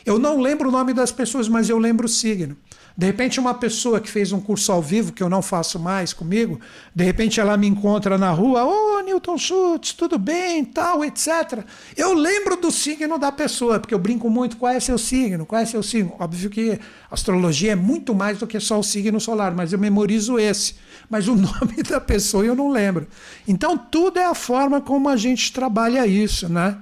Eu 0.03 0.17
não 0.17 0.39
lembro 0.39 0.69
o 0.69 0.71
nome 0.71 0.91
das 0.91 1.11
pessoas, 1.11 1.47
mas 1.47 1.69
eu 1.69 1.77
lembro 1.77 2.07
o 2.07 2.09
signo. 2.09 2.57
De 2.97 3.05
repente, 3.05 3.39
uma 3.39 3.53
pessoa 3.53 3.99
que 3.99 4.09
fez 4.09 4.31
um 4.31 4.41
curso 4.41 4.71
ao 4.71 4.81
vivo, 4.81 5.13
que 5.13 5.23
eu 5.23 5.29
não 5.29 5.41
faço 5.41 5.79
mais 5.79 6.11
comigo, 6.11 6.59
de 6.93 7.03
repente 7.03 7.39
ela 7.39 7.55
me 7.55 7.67
encontra 7.67 8.17
na 8.17 8.31
rua, 8.31 8.65
ô 8.65 8.97
oh, 8.97 9.01
Newton 9.01 9.37
Schultz, 9.37 9.93
tudo 9.93 10.17
bem, 10.17 10.65
tal, 10.65 11.03
etc. 11.03 11.63
Eu 11.95 12.13
lembro 12.13 12.57
do 12.57 12.71
signo 12.71 13.17
da 13.17 13.31
pessoa, 13.31 13.79
porque 13.79 13.93
eu 13.93 13.99
brinco 13.99 14.29
muito, 14.29 14.57
qual 14.57 14.73
é 14.73 14.79
seu 14.79 14.97
signo, 14.97 15.45
qual 15.45 15.61
é 15.61 15.65
seu 15.65 15.81
signo? 15.81 16.13
Óbvio 16.19 16.49
que 16.49 16.79
astrologia 17.09 17.71
é 17.71 17.75
muito 17.75 18.13
mais 18.13 18.37
do 18.37 18.47
que 18.47 18.59
só 18.59 18.79
o 18.79 18.83
signo 18.83 19.19
solar, 19.19 19.53
mas 19.55 19.71
eu 19.71 19.79
memorizo 19.79 20.37
esse. 20.37 20.75
Mas 21.09 21.27
o 21.27 21.35
nome 21.37 21.81
da 21.87 22.01
pessoa 22.01 22.45
eu 22.45 22.55
não 22.55 22.69
lembro. 22.69 23.07
Então, 23.47 23.77
tudo 23.77 24.19
é 24.19 24.25
a 24.25 24.35
forma 24.35 24.81
como 24.81 25.07
a 25.07 25.15
gente 25.15 25.53
trabalha 25.53 26.05
isso, 26.05 26.49
né? 26.49 26.77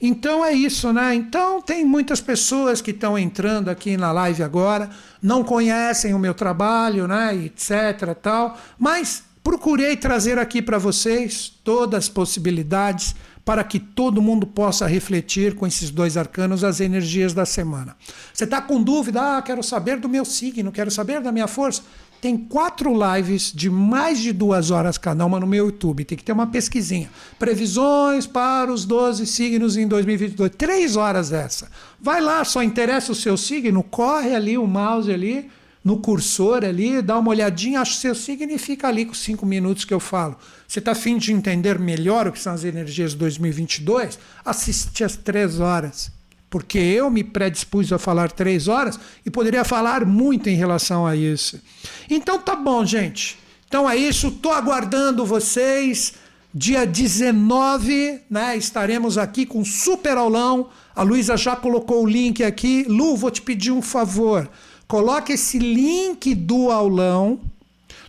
Então 0.00 0.44
é 0.44 0.52
isso, 0.52 0.92
né? 0.92 1.14
Então 1.14 1.60
tem 1.60 1.84
muitas 1.84 2.20
pessoas 2.20 2.80
que 2.80 2.90
estão 2.90 3.18
entrando 3.18 3.68
aqui 3.68 3.96
na 3.96 4.12
live 4.12 4.42
agora, 4.42 4.90
não 5.22 5.42
conhecem 5.42 6.14
o 6.14 6.18
meu 6.18 6.34
trabalho, 6.34 7.08
né, 7.08 7.34
etc, 7.34 8.14
tal, 8.20 8.58
mas 8.78 9.22
procurei 9.42 9.96
trazer 9.96 10.38
aqui 10.38 10.60
para 10.60 10.78
vocês 10.78 11.52
todas 11.62 12.04
as 12.04 12.08
possibilidades 12.08 13.14
para 13.46 13.62
que 13.62 13.78
todo 13.78 14.20
mundo 14.20 14.44
possa 14.44 14.88
refletir 14.88 15.54
com 15.54 15.68
esses 15.68 15.88
dois 15.88 16.16
arcanos 16.16 16.64
as 16.64 16.80
energias 16.80 17.32
da 17.32 17.46
semana. 17.46 17.96
Você 18.34 18.42
está 18.42 18.60
com 18.60 18.82
dúvida? 18.82 19.36
Ah, 19.36 19.40
quero 19.40 19.62
saber 19.62 20.00
do 20.00 20.08
meu 20.08 20.24
signo, 20.24 20.72
quero 20.72 20.90
saber 20.90 21.20
da 21.20 21.30
minha 21.30 21.46
força. 21.46 21.82
Tem 22.20 22.36
quatro 22.36 22.92
lives 22.92 23.52
de 23.54 23.68
mais 23.68 24.18
de 24.18 24.32
duas 24.32 24.70
horas 24.70 24.98
cada 24.98 25.24
uma 25.24 25.38
no 25.38 25.46
meu 25.46 25.66
YouTube. 25.66 26.04
Tem 26.04 26.16
que 26.16 26.24
ter 26.24 26.32
uma 26.32 26.46
pesquisinha. 26.46 27.10
Previsões 27.38 28.26
para 28.26 28.72
os 28.72 28.84
12 28.84 29.26
signos 29.26 29.76
em 29.76 29.86
2022. 29.86 30.52
Três 30.56 30.96
horas 30.96 31.32
essa. 31.32 31.70
Vai 32.00 32.20
lá, 32.20 32.44
só 32.44 32.62
interessa 32.62 33.12
o 33.12 33.14
seu 33.14 33.36
signo, 33.36 33.82
corre 33.82 34.34
ali 34.34 34.56
o 34.56 34.66
mouse 34.66 35.12
ali, 35.12 35.50
no 35.84 35.98
cursor 35.98 36.64
ali, 36.64 37.00
dá 37.00 37.16
uma 37.18 37.30
olhadinha, 37.30 37.80
acha 37.80 37.92
o 37.92 38.00
seu 38.00 38.14
signo 38.14 38.50
e 38.50 38.58
fica 38.58 38.88
ali 38.88 39.04
com 39.04 39.14
cinco 39.14 39.46
minutos 39.46 39.84
que 39.84 39.94
eu 39.94 40.00
falo. 40.00 40.36
Você 40.66 40.80
está 40.80 40.92
afim 40.92 41.16
de 41.16 41.32
entender 41.32 41.78
melhor 41.78 42.26
o 42.26 42.32
que 42.32 42.40
são 42.40 42.52
as 42.52 42.64
energias 42.64 43.12
de 43.12 43.18
2022? 43.18 44.18
Assiste 44.44 45.04
às 45.04 45.16
três 45.16 45.60
horas 45.60 46.15
porque 46.56 46.78
eu 46.78 47.10
me 47.10 47.22
predispus 47.22 47.92
a 47.92 47.98
falar 47.98 48.32
três 48.32 48.66
horas 48.66 48.98
e 49.26 49.30
poderia 49.30 49.62
falar 49.62 50.06
muito 50.06 50.48
em 50.48 50.56
relação 50.56 51.06
a 51.06 51.14
isso. 51.14 51.60
Então 52.08 52.38
tá 52.38 52.56
bom, 52.56 52.82
gente. 52.82 53.38
Então 53.68 53.90
é 53.90 53.94
isso. 53.94 54.28
Estou 54.28 54.52
aguardando 54.52 55.26
vocês. 55.26 56.14
Dia 56.54 56.86
19, 56.86 58.20
né? 58.30 58.56
Estaremos 58.56 59.18
aqui 59.18 59.44
com 59.44 59.62
super 59.66 60.16
aulão. 60.16 60.70
A 60.94 61.02
Luísa 61.02 61.36
já 61.36 61.54
colocou 61.54 62.04
o 62.04 62.08
link 62.08 62.42
aqui. 62.42 62.86
Lu, 62.88 63.14
vou 63.16 63.30
te 63.30 63.42
pedir 63.42 63.70
um 63.70 63.82
favor. 63.82 64.48
Coloque 64.88 65.34
esse 65.34 65.58
link 65.58 66.34
do 66.34 66.70
aulão 66.70 67.38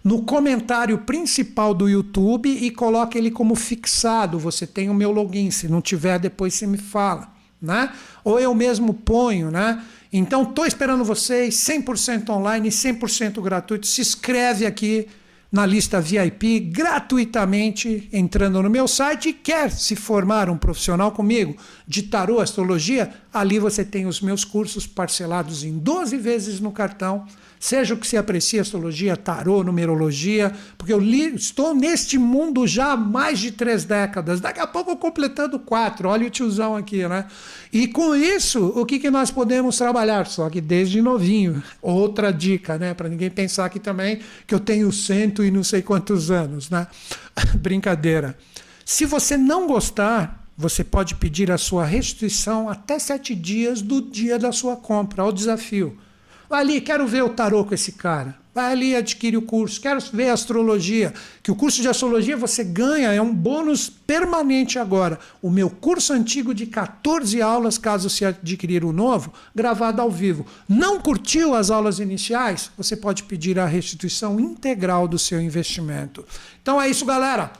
no 0.01 0.21
comentário 0.21 0.99
principal 0.99 1.73
do 1.73 1.89
YouTube 1.89 2.47
e 2.47 2.71
coloque 2.71 3.17
ele 3.17 3.29
como 3.29 3.55
fixado. 3.55 4.39
Você 4.39 4.65
tem 4.65 4.89
o 4.89 4.93
meu 4.93 5.11
login. 5.11 5.51
Se 5.51 5.67
não 5.67 5.81
tiver, 5.81 6.17
depois 6.17 6.53
você 6.53 6.65
me 6.65 6.77
fala 6.77 7.35
né? 7.61 7.91
Ou 8.23 8.39
eu 8.39 8.53
mesmo 8.53 8.93
ponho, 8.93 9.51
né? 9.51 9.83
Então 10.11 10.43
estou 10.43 10.65
esperando 10.65 11.03
vocês 11.03 11.55
100% 11.55 12.29
online, 12.29 12.69
100% 12.69 13.41
gratuito. 13.41 13.85
Se 13.87 14.01
inscreve 14.01 14.65
aqui, 14.65 15.07
na 15.51 15.65
lista 15.65 16.01
VIP 16.01 16.59
gratuitamente 16.59 18.09
entrando 18.11 18.61
no 18.61 18.69
meu 18.69 18.87
site 18.87 19.29
e 19.29 19.33
quer 19.33 19.71
se 19.71 19.95
formar 19.95 20.49
um 20.49 20.57
profissional 20.57 21.11
comigo 21.11 21.55
de 21.87 22.03
tarô, 22.03 22.39
astrologia, 22.39 23.13
ali 23.33 23.57
você 23.57 23.83
tem 23.85 24.05
os 24.05 24.21
meus 24.21 24.43
cursos 24.43 24.85
parcelados 24.85 25.63
em 25.63 25.77
12 25.77 26.17
vezes 26.17 26.59
no 26.59 26.71
cartão 26.71 27.25
seja 27.59 27.93
o 27.93 27.97
que 27.97 28.07
se 28.07 28.17
aprecia 28.17 28.61
astrologia, 28.61 29.17
tarô, 29.17 29.63
numerologia, 29.63 30.53
porque 30.77 30.93
eu 30.93 30.99
li, 30.99 31.35
estou 31.35 31.73
neste 31.73 32.17
mundo 32.17 32.67
já 32.67 32.93
há 32.93 32.97
mais 32.97 33.39
de 33.39 33.51
três 33.51 33.83
décadas, 33.83 34.39
daqui 34.39 34.59
a 34.59 34.67
pouco 34.67 34.95
completando 34.97 35.59
quatro, 35.59 36.09
olha 36.09 36.27
o 36.27 36.29
tiozão 36.29 36.75
aqui, 36.75 37.07
né? 37.07 37.25
E 37.71 37.87
com 37.87 38.15
isso, 38.15 38.73
o 38.75 38.85
que, 38.85 38.99
que 38.99 39.09
nós 39.09 39.29
podemos 39.29 39.77
trabalhar? 39.77 40.25
Só 40.27 40.49
que 40.49 40.61
desde 40.61 41.01
novinho. 41.01 41.61
Outra 41.81 42.31
dica, 42.31 42.77
né? 42.77 42.93
Para 42.93 43.09
ninguém 43.09 43.29
pensar 43.29 43.65
aqui 43.65 43.79
também 43.79 44.19
que 44.45 44.53
eu 44.53 44.59
tenho 44.59 44.91
cento 44.91 45.43
e 45.43 45.51
não 45.51 45.63
sei 45.63 45.81
quantos 45.81 46.31
anos, 46.31 46.69
né? 46.69 46.87
Brincadeira. 47.55 48.37
Se 48.85 49.05
você 49.05 49.35
não 49.35 49.67
gostar, 49.67 50.47
você 50.57 50.83
pode 50.83 51.15
pedir 51.15 51.51
a 51.51 51.57
sua 51.57 51.85
restituição 51.85 52.69
até 52.69 52.97
sete 52.97 53.35
dias 53.35 53.81
do 53.81 54.01
dia 54.01 54.39
da 54.39 54.51
sua 54.51 54.75
compra. 54.75 55.23
Olha 55.23 55.31
o 55.31 55.35
desafio. 55.35 55.97
Vai 56.49 56.61
ali, 56.61 56.81
quero 56.81 57.05
ver 57.07 57.23
o 57.23 57.29
tarô 57.29 57.65
com 57.65 57.73
esse 57.73 57.93
cara. 57.93 58.35
Vai 58.57 58.71
ali, 58.71 58.95
adquire 58.95 59.37
o 59.37 59.41
curso. 59.43 59.79
Quero 59.79 59.99
ver 60.11 60.29
astrologia. 60.29 61.13
Que 61.43 61.51
o 61.51 61.55
curso 61.55 61.79
de 61.79 61.87
astrologia 61.87 62.35
você 62.35 62.63
ganha, 62.63 63.13
é 63.13 63.21
um 63.21 63.31
bônus 63.31 63.87
permanente 63.87 64.79
agora. 64.79 65.19
O 65.43 65.51
meu 65.51 65.69
curso 65.69 66.11
antigo 66.11 66.55
de 66.55 66.65
14 66.65 67.39
aulas, 67.39 67.77
caso 67.77 68.09
você 68.09 68.25
adquirir 68.25 68.83
o 68.83 68.91
novo, 68.91 69.31
gravado 69.53 70.01
ao 70.01 70.09
vivo. 70.09 70.43
Não 70.67 70.99
curtiu 70.99 71.53
as 71.53 71.69
aulas 71.69 71.99
iniciais? 71.99 72.71
Você 72.75 72.95
pode 72.95 73.21
pedir 73.23 73.59
a 73.59 73.67
restituição 73.67 74.39
integral 74.39 75.07
do 75.07 75.19
seu 75.19 75.39
investimento. 75.39 76.25
Então 76.59 76.81
é 76.81 76.89
isso, 76.89 77.05
galera. 77.05 77.51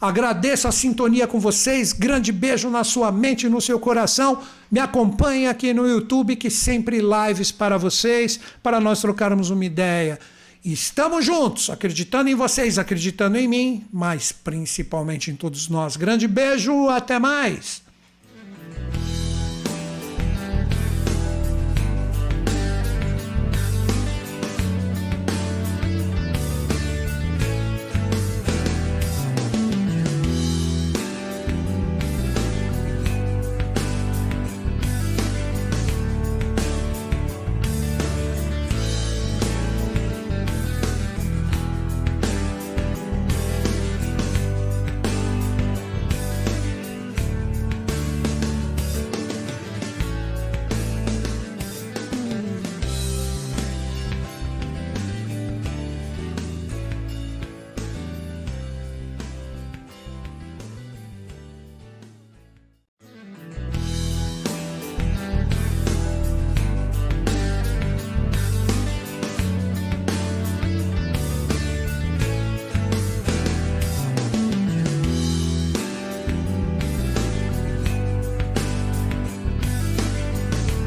Agradeço 0.00 0.68
a 0.68 0.72
sintonia 0.72 1.26
com 1.26 1.40
vocês. 1.40 1.92
Grande 1.92 2.30
beijo 2.30 2.70
na 2.70 2.84
sua 2.84 3.10
mente 3.10 3.46
e 3.46 3.48
no 3.48 3.60
seu 3.60 3.80
coração. 3.80 4.40
Me 4.70 4.78
acompanhe 4.78 5.48
aqui 5.48 5.74
no 5.74 5.88
YouTube, 5.88 6.36
que 6.36 6.50
sempre 6.50 7.00
lives 7.00 7.50
para 7.50 7.76
vocês, 7.76 8.38
para 8.62 8.78
nós 8.78 9.00
trocarmos 9.00 9.50
uma 9.50 9.64
ideia. 9.64 10.20
Estamos 10.64 11.24
juntos, 11.24 11.68
acreditando 11.68 12.30
em 12.30 12.34
vocês, 12.34 12.78
acreditando 12.78 13.38
em 13.38 13.48
mim, 13.48 13.84
mas 13.92 14.30
principalmente 14.30 15.30
em 15.30 15.36
todos 15.36 15.68
nós. 15.68 15.96
Grande 15.96 16.28
beijo, 16.28 16.88
até 16.88 17.18
mais! 17.18 17.87